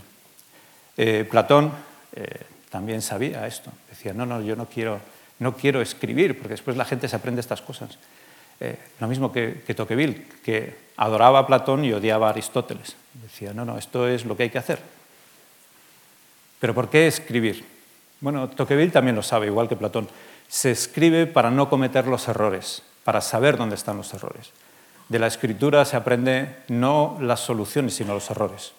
Eh, 0.97 1.27
Platón 1.29 1.73
eh, 2.15 2.52
también 2.73 3.03
sabía 3.03 3.47
esto, 3.47 3.71
decía, 3.91 4.15
no, 4.15 4.25
no, 4.25 4.41
yo 4.41 4.57
no 4.57 4.65
quiero, 4.65 4.99
no 5.41 5.55
quiero 5.55 5.83
escribir, 5.83 6.39
porque 6.39 6.55
después 6.55 6.75
la 6.75 6.87
gente 6.87 7.07
se 7.07 7.15
aprende 7.15 7.43
estas 7.43 7.61
cosas. 7.61 7.99
Eh, 8.61 8.79
lo 8.99 9.09
mismo 9.09 9.31
que, 9.31 9.63
que, 9.67 9.75
Tocqueville, 9.75 10.25
que 10.43 10.75
adoraba 10.97 11.41
a 11.41 11.47
Platón 11.47 11.85
y 11.85 11.93
odiaba 11.93 12.29
a 12.29 12.31
Aristóteles. 12.31 12.97
Decía, 13.13 13.53
no, 13.53 13.67
no, 13.67 13.77
esto 13.77 14.09
es 14.09 14.25
lo 14.25 14.39
que 14.39 14.45
hay 14.45 14.51
que 14.51 14.57
hacer. 14.57 14.81
Pero 16.61 16.73
¿por 16.73 16.89
qué 16.89 17.07
escribir? 17.07 17.63
Bueno, 18.23 18.49
Tocqueville 18.49 18.91
también 18.91 19.17
lo 19.17 19.23
sabe, 19.23 19.49
igual 19.49 19.69
que 19.69 19.77
Platón. 19.77 20.09
Se 20.49 20.71
escribe 20.71 21.27
para 21.27 21.51
no 21.51 21.69
cometer 21.69 22.07
los 22.07 22.27
errores, 22.29 22.83
para 23.05 23.21
saber 23.21 23.59
dónde 23.59 23.75
están 23.75 23.99
los 23.99 24.15
errores. 24.15 24.51
De 25.11 25.19
la 25.19 25.27
escritura 25.27 25.85
se 25.85 25.97
aprende 25.97 26.57
no 26.69 27.19
las 27.21 27.41
soluciones, 27.41 27.93
sino 27.93 28.15
los 28.15 28.31
errores. 28.31 28.73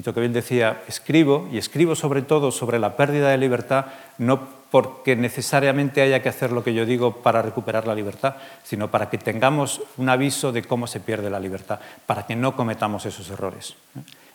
Y 0.00 0.02
Tocqueville 0.02 0.32
decía, 0.32 0.82
escribo, 0.88 1.46
y 1.52 1.58
escribo 1.58 1.94
sobre 1.94 2.22
todo 2.22 2.52
sobre 2.52 2.78
la 2.78 2.96
pérdida 2.96 3.28
de 3.28 3.36
libertad, 3.36 3.84
no 4.16 4.48
porque 4.70 5.14
necesariamente 5.14 6.00
haya 6.00 6.22
que 6.22 6.30
hacer 6.30 6.52
lo 6.52 6.64
que 6.64 6.72
yo 6.72 6.86
digo 6.86 7.16
para 7.16 7.42
recuperar 7.42 7.86
la 7.86 7.94
libertad, 7.94 8.36
sino 8.62 8.90
para 8.90 9.10
que 9.10 9.18
tengamos 9.18 9.82
un 9.98 10.08
aviso 10.08 10.52
de 10.52 10.62
cómo 10.62 10.86
se 10.86 11.00
pierde 11.00 11.28
la 11.28 11.38
libertad, 11.38 11.80
para 12.06 12.24
que 12.26 12.34
no 12.34 12.56
cometamos 12.56 13.04
esos 13.04 13.28
errores, 13.28 13.74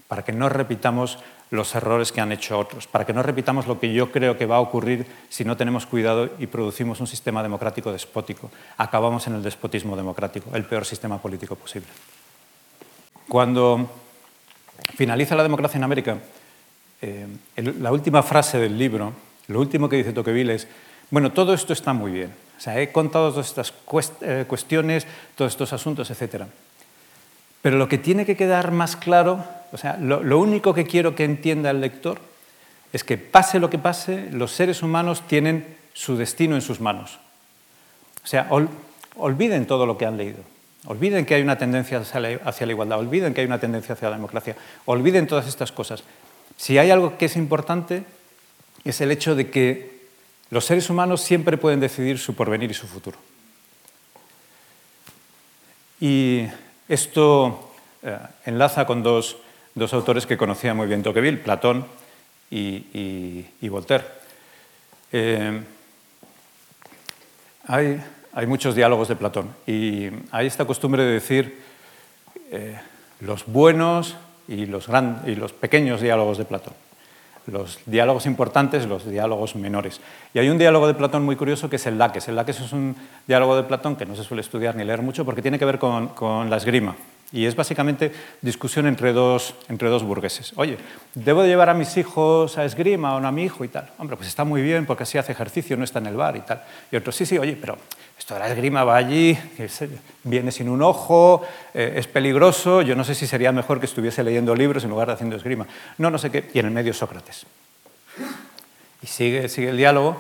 para 0.07 0.23
que 0.23 0.33
no 0.33 0.49
repitamos 0.49 1.17
los 1.49 1.73
errores 1.73 2.11
que 2.11 2.21
han 2.21 2.31
hecho 2.31 2.59
otros, 2.59 2.85
para 2.85 3.03
que 3.07 3.13
no 3.13 3.23
repitamos 3.23 3.65
lo 3.65 3.79
que 3.79 3.91
yo 3.91 4.11
creo 4.11 4.37
que 4.37 4.45
va 4.45 4.57
a 4.57 4.61
ocurrir 4.61 5.07
si 5.29 5.45
no 5.45 5.57
tenemos 5.57 5.87
cuidado 5.87 6.29
y 6.37 6.45
producimos 6.45 6.99
un 6.99 7.07
sistema 7.07 7.41
democrático 7.41 7.91
despótico. 7.91 8.51
Acabamos 8.77 9.25
en 9.25 9.33
el 9.33 9.41
despotismo 9.41 9.95
democrático, 9.95 10.55
el 10.55 10.65
peor 10.65 10.85
sistema 10.85 11.17
político 11.17 11.55
posible. 11.55 11.89
Cuando 13.27 13.89
finaliza 14.95 15.35
la 15.35 15.43
democracia 15.43 15.77
en 15.77 15.83
América, 15.83 16.17
eh, 17.01 17.27
la 17.79 17.91
última 17.91 18.23
frase 18.23 18.59
del 18.59 18.77
libro 18.77 19.13
lo 19.47 19.59
último 19.59 19.89
que 19.89 19.97
dice 19.97 20.13
Tocqueville 20.13 20.55
es, 20.55 20.67
bueno, 21.11 21.31
todo 21.31 21.53
esto 21.53 21.73
está 21.73 21.93
muy 21.93 22.11
bien. 22.11 22.33
O 22.57 22.59
sea, 22.59 22.79
he 22.79 22.91
contado 22.91 23.31
todas 23.31 23.47
estas 23.47 23.73
eh, 24.21 24.45
cuestiones, 24.47 25.05
todos 25.35 25.51
estos 25.51 25.73
asuntos, 25.73 26.09
etc. 26.09 26.43
Pero 27.61 27.77
lo 27.77 27.87
que 27.87 27.97
tiene 27.97 28.25
que 28.25 28.35
quedar 28.35 28.71
más 28.71 28.95
claro, 28.95 29.43
o 29.71 29.77
sea, 29.77 29.97
lo, 29.97 30.39
único 30.39 30.73
que 30.73 30.85
quiero 30.85 31.15
que 31.15 31.25
entienda 31.25 31.69
el 31.69 31.81
lector 31.81 32.19
es 32.93 33.03
que 33.03 33.17
pase 33.17 33.59
lo 33.59 33.69
que 33.69 33.77
pase, 33.77 34.29
los 34.31 34.51
seres 34.51 34.81
humanos 34.81 35.21
tienen 35.27 35.77
su 35.93 36.15
destino 36.15 36.55
en 36.55 36.61
sus 36.61 36.79
manos. 36.79 37.19
O 38.23 38.27
sea, 38.27 38.49
olviden 39.17 39.67
todo 39.67 39.85
lo 39.85 39.97
que 39.97 40.05
han 40.05 40.17
leído. 40.17 40.39
Olviden 40.85 41.25
que 41.25 41.35
hay 41.35 41.41
una 41.41 41.57
tendencia 41.57 41.99
hacia 41.99 42.65
la 42.65 42.71
igualdad, 42.71 42.99
olviden 42.99 43.33
que 43.33 43.41
hay 43.41 43.47
una 43.47 43.59
tendencia 43.59 43.93
hacia 43.93 44.09
la 44.09 44.17
democracia, 44.17 44.55
olviden 44.85 45.25
todas 45.27 45.47
estas 45.47 45.71
cosas. 45.71 46.03
Si 46.57 46.77
hay 46.77 46.91
algo 46.91 47.17
que 47.17 47.25
es 47.25 47.35
importante, 47.35 48.03
es 48.83 49.01
el 49.01 49.11
hecho 49.11 49.35
de 49.35 49.49
que 49.49 49.95
los 50.51 50.65
seres 50.65 50.89
humanos 50.89 51.21
siempre 51.21 51.57
pueden 51.57 51.79
decidir 51.79 52.19
su 52.19 52.35
porvenir 52.35 52.71
y 52.71 52.75
su 52.75 52.87
futuro. 52.87 53.17
Y 55.99 56.45
esto 56.87 57.73
eh, 58.03 58.17
enlaza 58.45 58.85
con 58.85 59.01
dos, 59.01 59.37
autores 59.91 60.25
que 60.25 60.37
conocía 60.37 60.73
muy 60.73 60.87
bien 60.87 61.01
Tocqueville, 61.01 61.37
Platón 61.37 61.85
y, 62.51 63.67
Voltaire. 63.67 64.05
Eh, 65.11 65.61
hay, 67.67 68.01
muchos 68.45 68.75
diálogos 68.75 69.07
de 69.07 69.15
Platón 69.15 69.49
y 69.65 70.09
hay 70.31 70.47
esta 70.47 70.65
costumbre 70.65 71.03
de 71.03 71.13
decir 71.13 71.61
eh, 72.51 72.77
los 73.21 73.45
buenos 73.45 74.15
y 74.47 74.65
los, 74.65 74.87
y 75.25 75.35
los 75.35 75.53
pequeños 75.53 76.01
diálogos 76.01 76.37
de 76.37 76.45
Platón 76.45 76.73
los 77.47 77.79
diálogos 77.85 78.25
importantes, 78.25 78.87
los 78.87 79.05
diálogos 79.09 79.55
menores. 79.55 80.01
Y 80.33 80.39
hay 80.39 80.49
un 80.49 80.57
diálogo 80.57 80.87
de 80.87 80.93
Platón 80.93 81.23
muy 81.23 81.35
curioso 81.35 81.69
que 81.69 81.75
es 81.75 81.85
el 81.85 81.97
Laques. 81.97 82.27
El 82.27 82.35
Laques 82.35 82.59
es 82.59 82.73
un 82.73 82.95
diálogo 83.27 83.55
de 83.55 83.63
Platón 83.63 83.95
que 83.95 84.05
no 84.05 84.15
se 84.15 84.23
suele 84.23 84.41
estudiar 84.41 84.75
ni 84.75 84.83
leer 84.83 85.01
mucho 85.01 85.25
porque 85.25 85.41
tiene 85.41 85.59
que 85.59 85.65
ver 85.65 85.79
con, 85.79 86.09
con 86.09 86.49
la 86.49 86.57
esgrima. 86.57 86.95
Y 87.31 87.45
es 87.45 87.55
básicamente 87.55 88.11
discusión 88.41 88.87
entre 88.87 89.11
dos, 89.11 89.55
entre 89.67 89.89
dos 89.89 90.03
burgueses. 90.03 90.53
Oye, 90.55 90.77
¿debo 91.15 91.43
llevar 91.43 91.69
a 91.69 91.73
mis 91.73 91.97
hijos 91.97 92.57
a 92.57 92.65
esgrima 92.65 93.15
o 93.15 93.19
no 93.19 93.27
a 93.27 93.31
mi 93.31 93.43
hijo 93.43 93.65
y 93.65 93.67
tal? 93.67 93.89
Hombre, 93.97 94.15
pues 94.15 94.29
está 94.29 94.43
muy 94.43 94.61
bien 94.61 94.85
porque 94.85 95.03
así 95.03 95.17
hace 95.17 95.31
ejercicio, 95.31 95.75
no 95.75 95.83
está 95.83 95.99
en 95.99 96.05
el 96.07 96.15
bar 96.15 96.37
y 96.37 96.41
tal. 96.41 96.63
Y 96.91 96.95
otro, 96.95 97.11
sí, 97.11 97.25
sí, 97.25 97.37
oye, 97.37 97.57
pero 97.59 97.77
esto 98.25 98.33
de 98.33 98.39
la 98.39 98.47
esgrima 98.47 98.83
va 98.83 98.95
allí, 98.95 99.37
viene 100.23 100.51
sin 100.51 100.67
un 100.67 100.81
ojo, 100.81 101.43
eh, 101.75 101.93
es 101.97 102.07
peligroso, 102.07 102.81
yo 102.81 102.95
no 102.95 103.03
sé 103.03 103.13
si 103.13 103.27
sería 103.27 103.51
mejor 103.51 103.79
que 103.79 103.85
estuviese 103.85 104.23
leyendo 104.23 104.55
libros 104.55 104.83
en 104.83 104.89
lugar 104.89 105.09
de 105.09 105.13
haciendo 105.13 105.35
esgrima. 105.35 105.67
No, 105.99 106.09
no 106.09 106.17
sé 106.17 106.31
qué. 106.31 106.49
Y 106.51 106.57
en 106.57 106.65
el 106.65 106.71
medio 106.71 106.91
Sócrates. 106.91 107.45
Y 109.03 109.05
sigue, 109.05 109.47
sigue 109.47 109.69
el 109.69 109.77
diálogo 109.77 110.17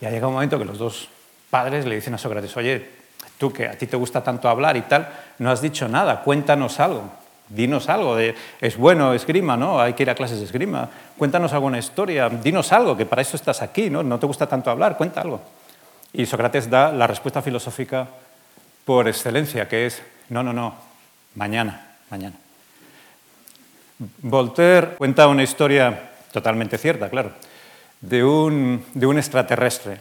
y 0.00 0.06
ha 0.06 0.10
llegado 0.10 0.28
un 0.28 0.34
momento 0.34 0.56
que 0.56 0.64
los 0.64 0.78
dos 0.78 1.08
padres 1.50 1.84
le 1.84 1.96
dicen 1.96 2.14
a 2.14 2.18
Sócrates, 2.18 2.56
oye, 2.56 2.90
tú 3.38 3.52
que 3.52 3.66
a 3.66 3.76
ti 3.76 3.88
te 3.88 3.96
gusta 3.96 4.22
tanto 4.22 4.48
hablar 4.48 4.76
y 4.76 4.82
tal, 4.82 5.08
no 5.40 5.50
has 5.50 5.60
dicho 5.60 5.88
nada, 5.88 6.22
cuéntanos 6.22 6.78
algo, 6.78 7.10
dinos 7.48 7.88
algo, 7.88 8.14
de, 8.14 8.36
es 8.60 8.76
bueno 8.76 9.14
esgrima, 9.14 9.56
¿no? 9.56 9.80
Hay 9.80 9.94
que 9.94 10.04
ir 10.04 10.10
a 10.10 10.14
clases 10.14 10.38
de 10.38 10.44
esgrima, 10.44 10.88
cuéntanos 11.18 11.52
alguna 11.52 11.80
historia, 11.80 12.28
dinos 12.28 12.70
algo, 12.72 12.96
que 12.96 13.04
para 13.04 13.22
eso 13.22 13.34
estás 13.34 13.62
aquí, 13.62 13.90
¿no? 13.90 14.04
No 14.04 14.20
te 14.20 14.26
gusta 14.26 14.46
tanto 14.46 14.70
hablar, 14.70 14.96
cuenta 14.96 15.22
algo. 15.22 15.40
Y 16.12 16.26
Sócrates 16.26 16.70
da 16.70 16.92
la 16.92 17.06
respuesta 17.06 17.42
filosófica 17.42 18.08
por 18.84 19.08
excelencia, 19.08 19.68
que 19.68 19.86
es, 19.86 20.02
no, 20.28 20.42
no, 20.42 20.52
no, 20.52 20.74
mañana, 21.34 21.96
mañana. 22.10 22.36
Voltaire 24.22 24.96
cuenta 24.96 25.28
una 25.28 25.42
historia 25.42 26.10
totalmente 26.32 26.78
cierta, 26.78 27.10
claro, 27.10 27.32
de 28.00 28.24
un, 28.24 28.84
de 28.94 29.06
un 29.06 29.18
extraterrestre 29.18 30.00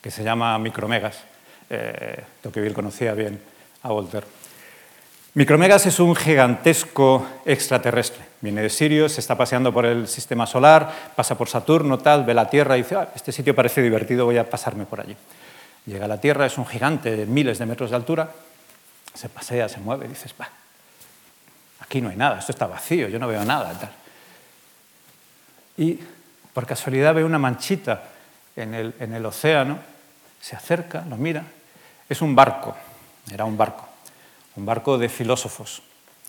que 0.00 0.10
se 0.10 0.22
llama 0.22 0.58
Micromegas 0.58 1.30
eh, 1.70 2.24
Tocqueville 2.42 2.74
conocía 2.74 3.14
bien 3.14 3.40
a 3.82 3.88
Voltaire. 3.88 4.26
Micromegas 5.34 5.86
es 5.86 6.00
un 6.00 6.16
gigantesco 6.16 7.26
extraterrestre. 7.44 8.24
Viene 8.40 8.62
de 8.62 8.70
Sirio, 8.70 9.08
se 9.08 9.20
está 9.20 9.36
paseando 9.36 9.72
por 9.72 9.86
el 9.86 10.08
sistema 10.08 10.46
solar, 10.46 11.12
pasa 11.14 11.36
por 11.38 11.48
Saturno, 11.48 11.98
tal, 11.98 12.24
ve 12.24 12.34
la 12.34 12.50
Tierra 12.50 12.76
y 12.76 12.82
dice, 12.82 12.96
ah, 12.96 13.08
este 13.14 13.30
sitio 13.30 13.54
parece 13.54 13.80
divertido, 13.82 14.24
voy 14.24 14.38
a 14.38 14.48
pasarme 14.48 14.86
por 14.86 15.00
allí. 15.00 15.16
Llega 15.86 16.06
a 16.06 16.08
la 16.08 16.20
Tierra, 16.20 16.46
es 16.46 16.58
un 16.58 16.66
gigante 16.66 17.16
de 17.16 17.26
miles 17.26 17.58
de 17.58 17.66
metros 17.66 17.90
de 17.90 17.96
altura, 17.96 18.30
se 19.14 19.28
pasea, 19.28 19.68
se 19.68 19.78
mueve, 19.78 20.06
y 20.06 20.08
dices, 20.08 20.34
aquí 21.80 22.00
no 22.00 22.08
hay 22.08 22.16
nada, 22.16 22.38
esto 22.38 22.52
está 22.52 22.66
vacío, 22.66 23.08
yo 23.08 23.18
no 23.18 23.28
veo 23.28 23.44
nada. 23.44 23.72
Tal. 23.78 23.90
Y 25.76 25.98
por 26.52 26.66
casualidad 26.66 27.14
ve 27.14 27.24
una 27.24 27.38
manchita 27.38 28.02
en 28.56 28.74
el 28.74 29.26
océano, 29.26 29.78
se 30.40 30.56
acerca, 30.56 31.04
lo 31.08 31.16
mira 31.16 31.44
es 32.10 32.20
un 32.20 32.34
barco, 32.34 32.76
era 33.32 33.44
un 33.44 33.56
barco, 33.56 33.88
un 34.60 34.66
barco 34.66 34.98
de 34.98 35.08
filósofos, 35.08 35.82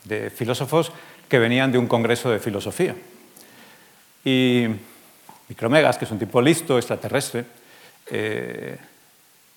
de 0.05 0.29
filósofos 0.29 0.91
que 1.27 1.37
venían 1.37 1.71
de 1.71 1.77
un 1.77 1.87
congreso 1.87 2.31
de 2.31 2.39
filosofía. 2.39 2.95
Y 4.23 4.67
Micromegas, 5.49 5.97
que 5.97 6.05
es 6.05 6.11
un 6.11 6.19
tipo 6.19 6.41
listo, 6.41 6.77
extraterrestre, 6.77 7.43
eh, 8.09 8.77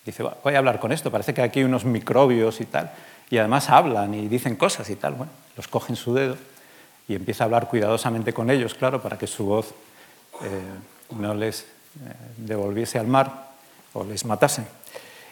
dice, 0.04 0.24
voy 0.42 0.54
a 0.54 0.58
hablar 0.58 0.80
con 0.80 0.90
esto, 0.90 1.10
parece 1.10 1.32
que 1.32 1.42
aquí 1.42 1.60
hay 1.60 1.64
unos 1.64 1.84
microbios 1.84 2.60
y 2.60 2.66
tal, 2.66 2.90
y 3.30 3.38
además 3.38 3.70
hablan 3.70 4.12
y 4.12 4.26
dicen 4.26 4.56
cosas 4.56 4.90
y 4.90 4.96
tal. 4.96 5.14
Bueno, 5.14 5.32
los 5.56 5.68
coge 5.68 5.92
en 5.92 5.96
su 5.96 6.12
dedo 6.14 6.36
y 7.06 7.14
empieza 7.14 7.44
a 7.44 7.46
hablar 7.46 7.68
cuidadosamente 7.68 8.32
con 8.32 8.50
ellos, 8.50 8.74
claro, 8.74 9.00
para 9.00 9.16
que 9.16 9.28
su 9.28 9.44
voz 9.46 9.72
eh, 10.42 11.14
no 11.16 11.32
les 11.32 11.60
eh, 11.60 11.66
devolviese 12.38 12.98
al 12.98 13.06
mar 13.06 13.52
o 13.92 14.02
les 14.02 14.24
matase. 14.24 14.62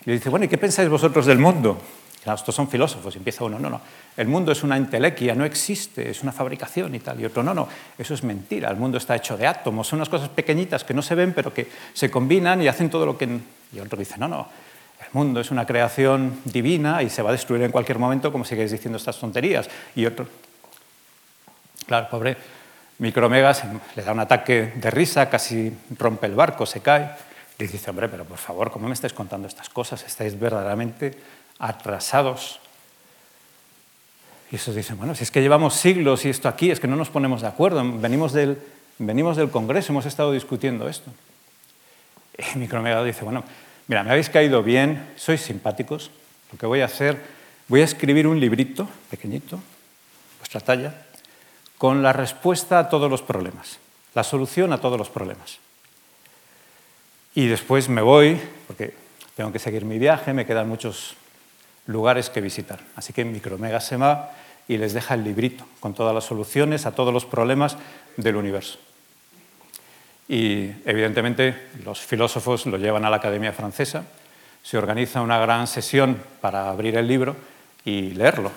Y 0.07 0.11
le 0.11 0.13
dice, 0.15 0.31
bueno, 0.31 0.45
¿y 0.45 0.49
qué 0.49 0.59
pensáis 0.59 0.89
vosotros 0.89 1.27
del 1.27 1.39
mundo? 1.39 1.81
Claro, 2.23 2.37
estos 2.37 2.55
son 2.55 2.69
filósofos. 2.69 3.15
Y 3.15 3.19
empieza 3.19 3.45
uno, 3.45 3.59
no, 3.59 3.69
no, 3.69 3.81
el 4.17 4.29
mundo 4.29 4.53
es 4.53 4.63
una 4.63 4.77
entelequia, 4.77 5.35
no 5.35 5.45
existe, 5.45 6.11
es 6.11 6.23
una 6.23 6.31
fabricación 6.31 6.95
y 6.95 7.01
tal. 7.01 7.21
Y 7.21 7.25
otro, 7.25 7.43
no, 7.43 7.53
no, 7.53 7.69
eso 7.99 8.15
es 8.15 8.23
mentira, 8.23 8.71
el 8.71 8.77
mundo 8.77 8.99
está 8.99 9.17
hecho 9.17 9.37
de 9.37 9.47
átomos, 9.47 9.89
son 9.89 9.99
unas 9.99 10.09
cosas 10.09 10.29
pequeñitas 10.29 10.85
que 10.85 10.95
no 10.95 11.03
se 11.03 11.15
ven, 11.15 11.33
pero 11.33 11.53
que 11.53 11.69
se 11.93 12.11
combinan 12.11 12.63
y 12.63 12.69
hacen 12.69 12.91
todo 12.91 13.07
lo 13.07 13.19
que... 13.19 13.29
Y 13.73 13.81
otro 13.81 13.99
dice, 13.99 14.19
no, 14.19 14.29
no, 14.29 14.47
el 15.01 15.09
mundo 15.13 15.41
es 15.41 15.51
una 15.51 15.67
creación 15.67 16.41
divina 16.45 17.03
y 17.03 17.11
se 17.11 17.23
va 17.23 17.31
a 17.31 17.33
destruir 17.33 17.63
en 17.63 17.73
cualquier 17.73 17.99
momento, 17.99 18.31
como 18.31 18.45
sigues 18.45 18.71
diciendo 18.71 18.99
estas 18.99 19.19
tonterías. 19.19 19.69
Y 19.97 20.07
otro, 20.07 20.29
claro, 21.87 22.09
pobre 22.09 22.37
Micromegas 22.99 23.65
le 23.97 24.03
da 24.05 24.13
un 24.13 24.21
ataque 24.21 24.75
de 24.77 24.91
risa, 24.91 25.29
casi 25.29 25.73
rompe 25.99 26.27
el 26.27 26.37
barco, 26.37 26.67
se 26.67 26.81
cae. 26.81 27.11
Y 27.59 27.67
dice, 27.67 27.91
hombre, 27.91 28.09
pero 28.09 28.25
por 28.25 28.39
favor, 28.39 28.71
¿cómo 28.71 28.87
me 28.87 28.95
estáis 28.95 29.13
contando 29.13 29.49
estas 29.49 29.69
cosas? 29.69 30.05
Estáis 30.05 30.39
verdaderamente 30.39 31.17
atrasados. 31.63 32.59
Y 34.51 34.57
eso 34.57 34.75
dicen, 34.75 34.99
bueno, 34.99 35.15
si 35.15 35.23
es 35.23 35.31
que 35.31 35.41
llevamos 35.41 35.75
siglos 35.75 36.27
y 36.27 36.29
esto 36.29 36.49
aquí, 36.49 36.71
es 36.71 36.81
que 36.81 36.89
no 36.89 36.97
nos 36.97 37.09
ponemos 37.09 37.41
de 37.41 37.47
acuerdo, 37.47 37.83
venimos 37.85 38.35
del, 38.35 38.59
venimos 38.99 39.37
del 39.37 39.49
Congreso, 39.49 39.93
hemos 39.93 40.05
estado 40.05 40.33
discutiendo 40.33 40.89
esto. 40.89 41.11
Y 42.55 42.59
Micromega 42.59 43.03
dice, 43.05 43.25
bueno, 43.25 43.45
mira, 43.87 44.03
me 44.03 44.11
habéis 44.11 44.29
caído 44.29 44.63
bien, 44.63 45.09
sois 45.17 45.41
simpáticos, 45.41 46.11
lo 46.51 46.59
que 46.59 46.67
voy 46.67 46.81
a 46.81 46.87
hacer, 46.87 47.17
voy 47.69 47.81
a 47.81 47.85
escribir 47.85 48.27
un 48.27 48.41
librito 48.41 48.89
pequeñito, 49.09 49.61
vuestra 50.39 50.61
talla, 50.61 51.07
con 51.79 52.03
la 52.03 52.13
respuesta 52.13 52.79
a 52.81 52.89
todos 52.89 53.09
los 53.11 53.23
problemas, 53.23 53.79
la 54.15 54.25
solución 54.25 54.73
a 54.73 54.81
todos 54.81 54.99
los 54.99 55.11
problemas. 55.11 55.59
Y 57.35 57.47
después 57.47 57.89
me 57.89 58.03
voy, 58.03 58.39
porque 58.67 58.95
tengo 59.37 59.53
que 59.53 59.59
seguir 59.59 59.85
mi 59.85 59.99
viaje, 59.99 60.35
me 60.35 60.45
quedan 60.45 60.69
muchos 60.69 61.17
lugares 61.87 62.31
que 62.31 62.41
visitar. 62.41 62.81
Así 62.97 63.13
que 63.13 63.25
Micromega 63.25 63.81
se 63.81 63.97
va 63.97 64.33
y 64.69 64.77
les 64.79 64.93
deja 64.93 65.15
el 65.15 65.25
librito 65.25 65.67
con 65.81 65.95
todas 65.95 66.15
las 66.15 66.25
soluciones 66.25 66.87
a 66.87 66.95
todos 66.95 67.13
los 67.13 67.25
problemas 67.25 67.77
del 68.17 68.37
universo. 68.37 68.79
Y 70.29 70.71
evidentemente 70.85 71.69
los 71.85 72.01
filósofos 72.01 72.67
lo 72.67 72.79
llevan 72.79 73.05
a 73.05 73.11
la 73.11 73.17
Academia 73.17 73.53
Francesa, 73.53 74.05
se 74.63 74.79
organiza 74.79 75.21
una 75.21 75.39
gran 75.39 75.67
sesión 75.67 76.23
para 76.41 76.71
abrir 76.71 76.97
el 76.97 77.09
libro 77.09 77.37
y 77.85 78.13
leerlo. 78.13 78.53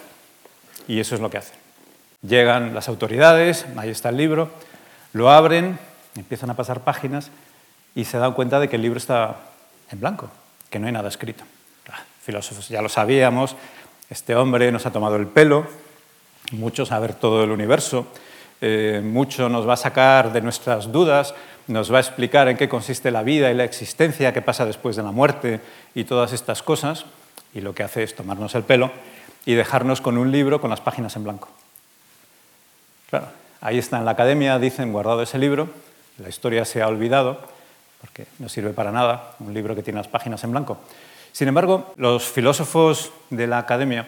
Y 0.87 0.99
eso 0.99 1.15
es 1.15 1.21
lo 1.21 1.29
que 1.29 1.39
hacen. 1.39 1.57
Llegan 2.21 2.73
las 2.73 2.87
autoridades, 2.87 3.65
ahí 3.75 3.89
está 3.89 4.09
el 4.09 4.17
libro, 4.17 4.51
lo 5.13 5.31
abren, 5.31 5.79
empiezan 6.15 6.49
a 6.49 6.55
pasar 6.55 6.81
páginas 6.81 7.31
y 7.95 8.05
se 8.05 8.17
dan 8.17 8.33
cuenta 8.33 8.59
de 8.59 8.69
que 8.69 8.75
el 8.75 8.83
libro 8.83 8.97
está 8.97 9.37
en 9.91 9.99
blanco, 9.99 10.29
que 10.69 10.79
no 10.79 10.87
hay 10.87 10.93
nada 10.93 11.09
escrito. 11.09 11.43
Filósofos 12.25 12.69
ya 12.69 12.81
lo 12.81 12.89
sabíamos, 12.89 13.55
este 14.09 14.35
hombre 14.35 14.71
nos 14.71 14.87
ha 14.87 14.91
tomado 14.91 15.15
el 15.15 15.27
pelo, 15.27 15.67
mucho 16.53 16.83
saber 16.83 17.13
todo 17.13 17.43
el 17.43 17.51
universo, 17.51 18.07
eh, 18.61 18.99
mucho 19.03 19.47
nos 19.47 19.69
va 19.69 19.73
a 19.73 19.77
sacar 19.77 20.33
de 20.33 20.41
nuestras 20.41 20.91
dudas, 20.91 21.35
nos 21.67 21.93
va 21.93 21.97
a 21.97 22.01
explicar 22.01 22.47
en 22.47 22.57
qué 22.57 22.67
consiste 22.67 23.11
la 23.11 23.21
vida 23.21 23.51
y 23.51 23.53
la 23.53 23.63
existencia, 23.63 24.33
qué 24.33 24.41
pasa 24.41 24.65
después 24.65 24.95
de 24.95 25.03
la 25.03 25.11
muerte 25.11 25.61
y 25.93 26.05
todas 26.05 26.33
estas 26.33 26.63
cosas, 26.63 27.05
y 27.53 27.61
lo 27.61 27.75
que 27.75 27.83
hace 27.83 28.01
es 28.01 28.15
tomarnos 28.15 28.55
el 28.55 28.63
pelo 28.63 28.89
y 29.45 29.53
dejarnos 29.53 30.01
con 30.01 30.17
un 30.17 30.31
libro 30.31 30.59
con 30.59 30.71
las 30.71 30.81
páginas 30.81 31.15
en 31.15 31.25
blanco. 31.25 31.49
Claro, 33.11 33.27
ahí 33.61 33.77
está 33.77 33.99
en 33.99 34.05
la 34.05 34.11
academia, 34.11 34.57
dicen, 34.57 34.91
guardado 34.91 35.21
ese 35.21 35.37
libro, 35.37 35.69
la 36.17 36.29
historia 36.29 36.65
se 36.65 36.81
ha 36.81 36.87
olvidado, 36.87 37.39
porque 38.01 38.25
no 38.39 38.49
sirve 38.49 38.71
para 38.71 38.91
nada, 38.91 39.35
un 39.39 39.53
libro 39.53 39.75
que 39.75 39.83
tiene 39.83 39.99
las 39.99 40.07
páginas 40.07 40.43
en 40.43 40.51
blanco. 40.51 40.79
Sin 41.35 41.49
embargo, 41.49 41.93
los 41.97 42.23
filósofos 42.23 43.11
de 43.29 43.45
la 43.45 43.57
academia, 43.57 44.07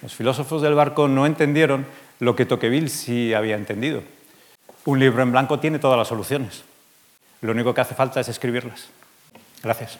los 0.00 0.14
filósofos 0.14 0.62
del 0.62 0.74
barco 0.74 1.08
no 1.08 1.26
entendieron 1.26 1.84
lo 2.20 2.34
que 2.34 2.46
Tocqueville 2.46 2.88
sí 2.88 3.34
había 3.34 3.56
entendido. 3.56 4.02
Un 4.86 4.98
libro 4.98 5.22
en 5.22 5.30
blanco 5.30 5.60
tiene 5.60 5.78
todas 5.78 5.98
las 5.98 6.08
soluciones. 6.08 6.64
Lo 7.42 7.52
único 7.52 7.74
que 7.74 7.82
hace 7.82 7.94
falta 7.94 8.18
es 8.18 8.30
escribirlas. 8.30 8.88
Gracias. 9.62 9.98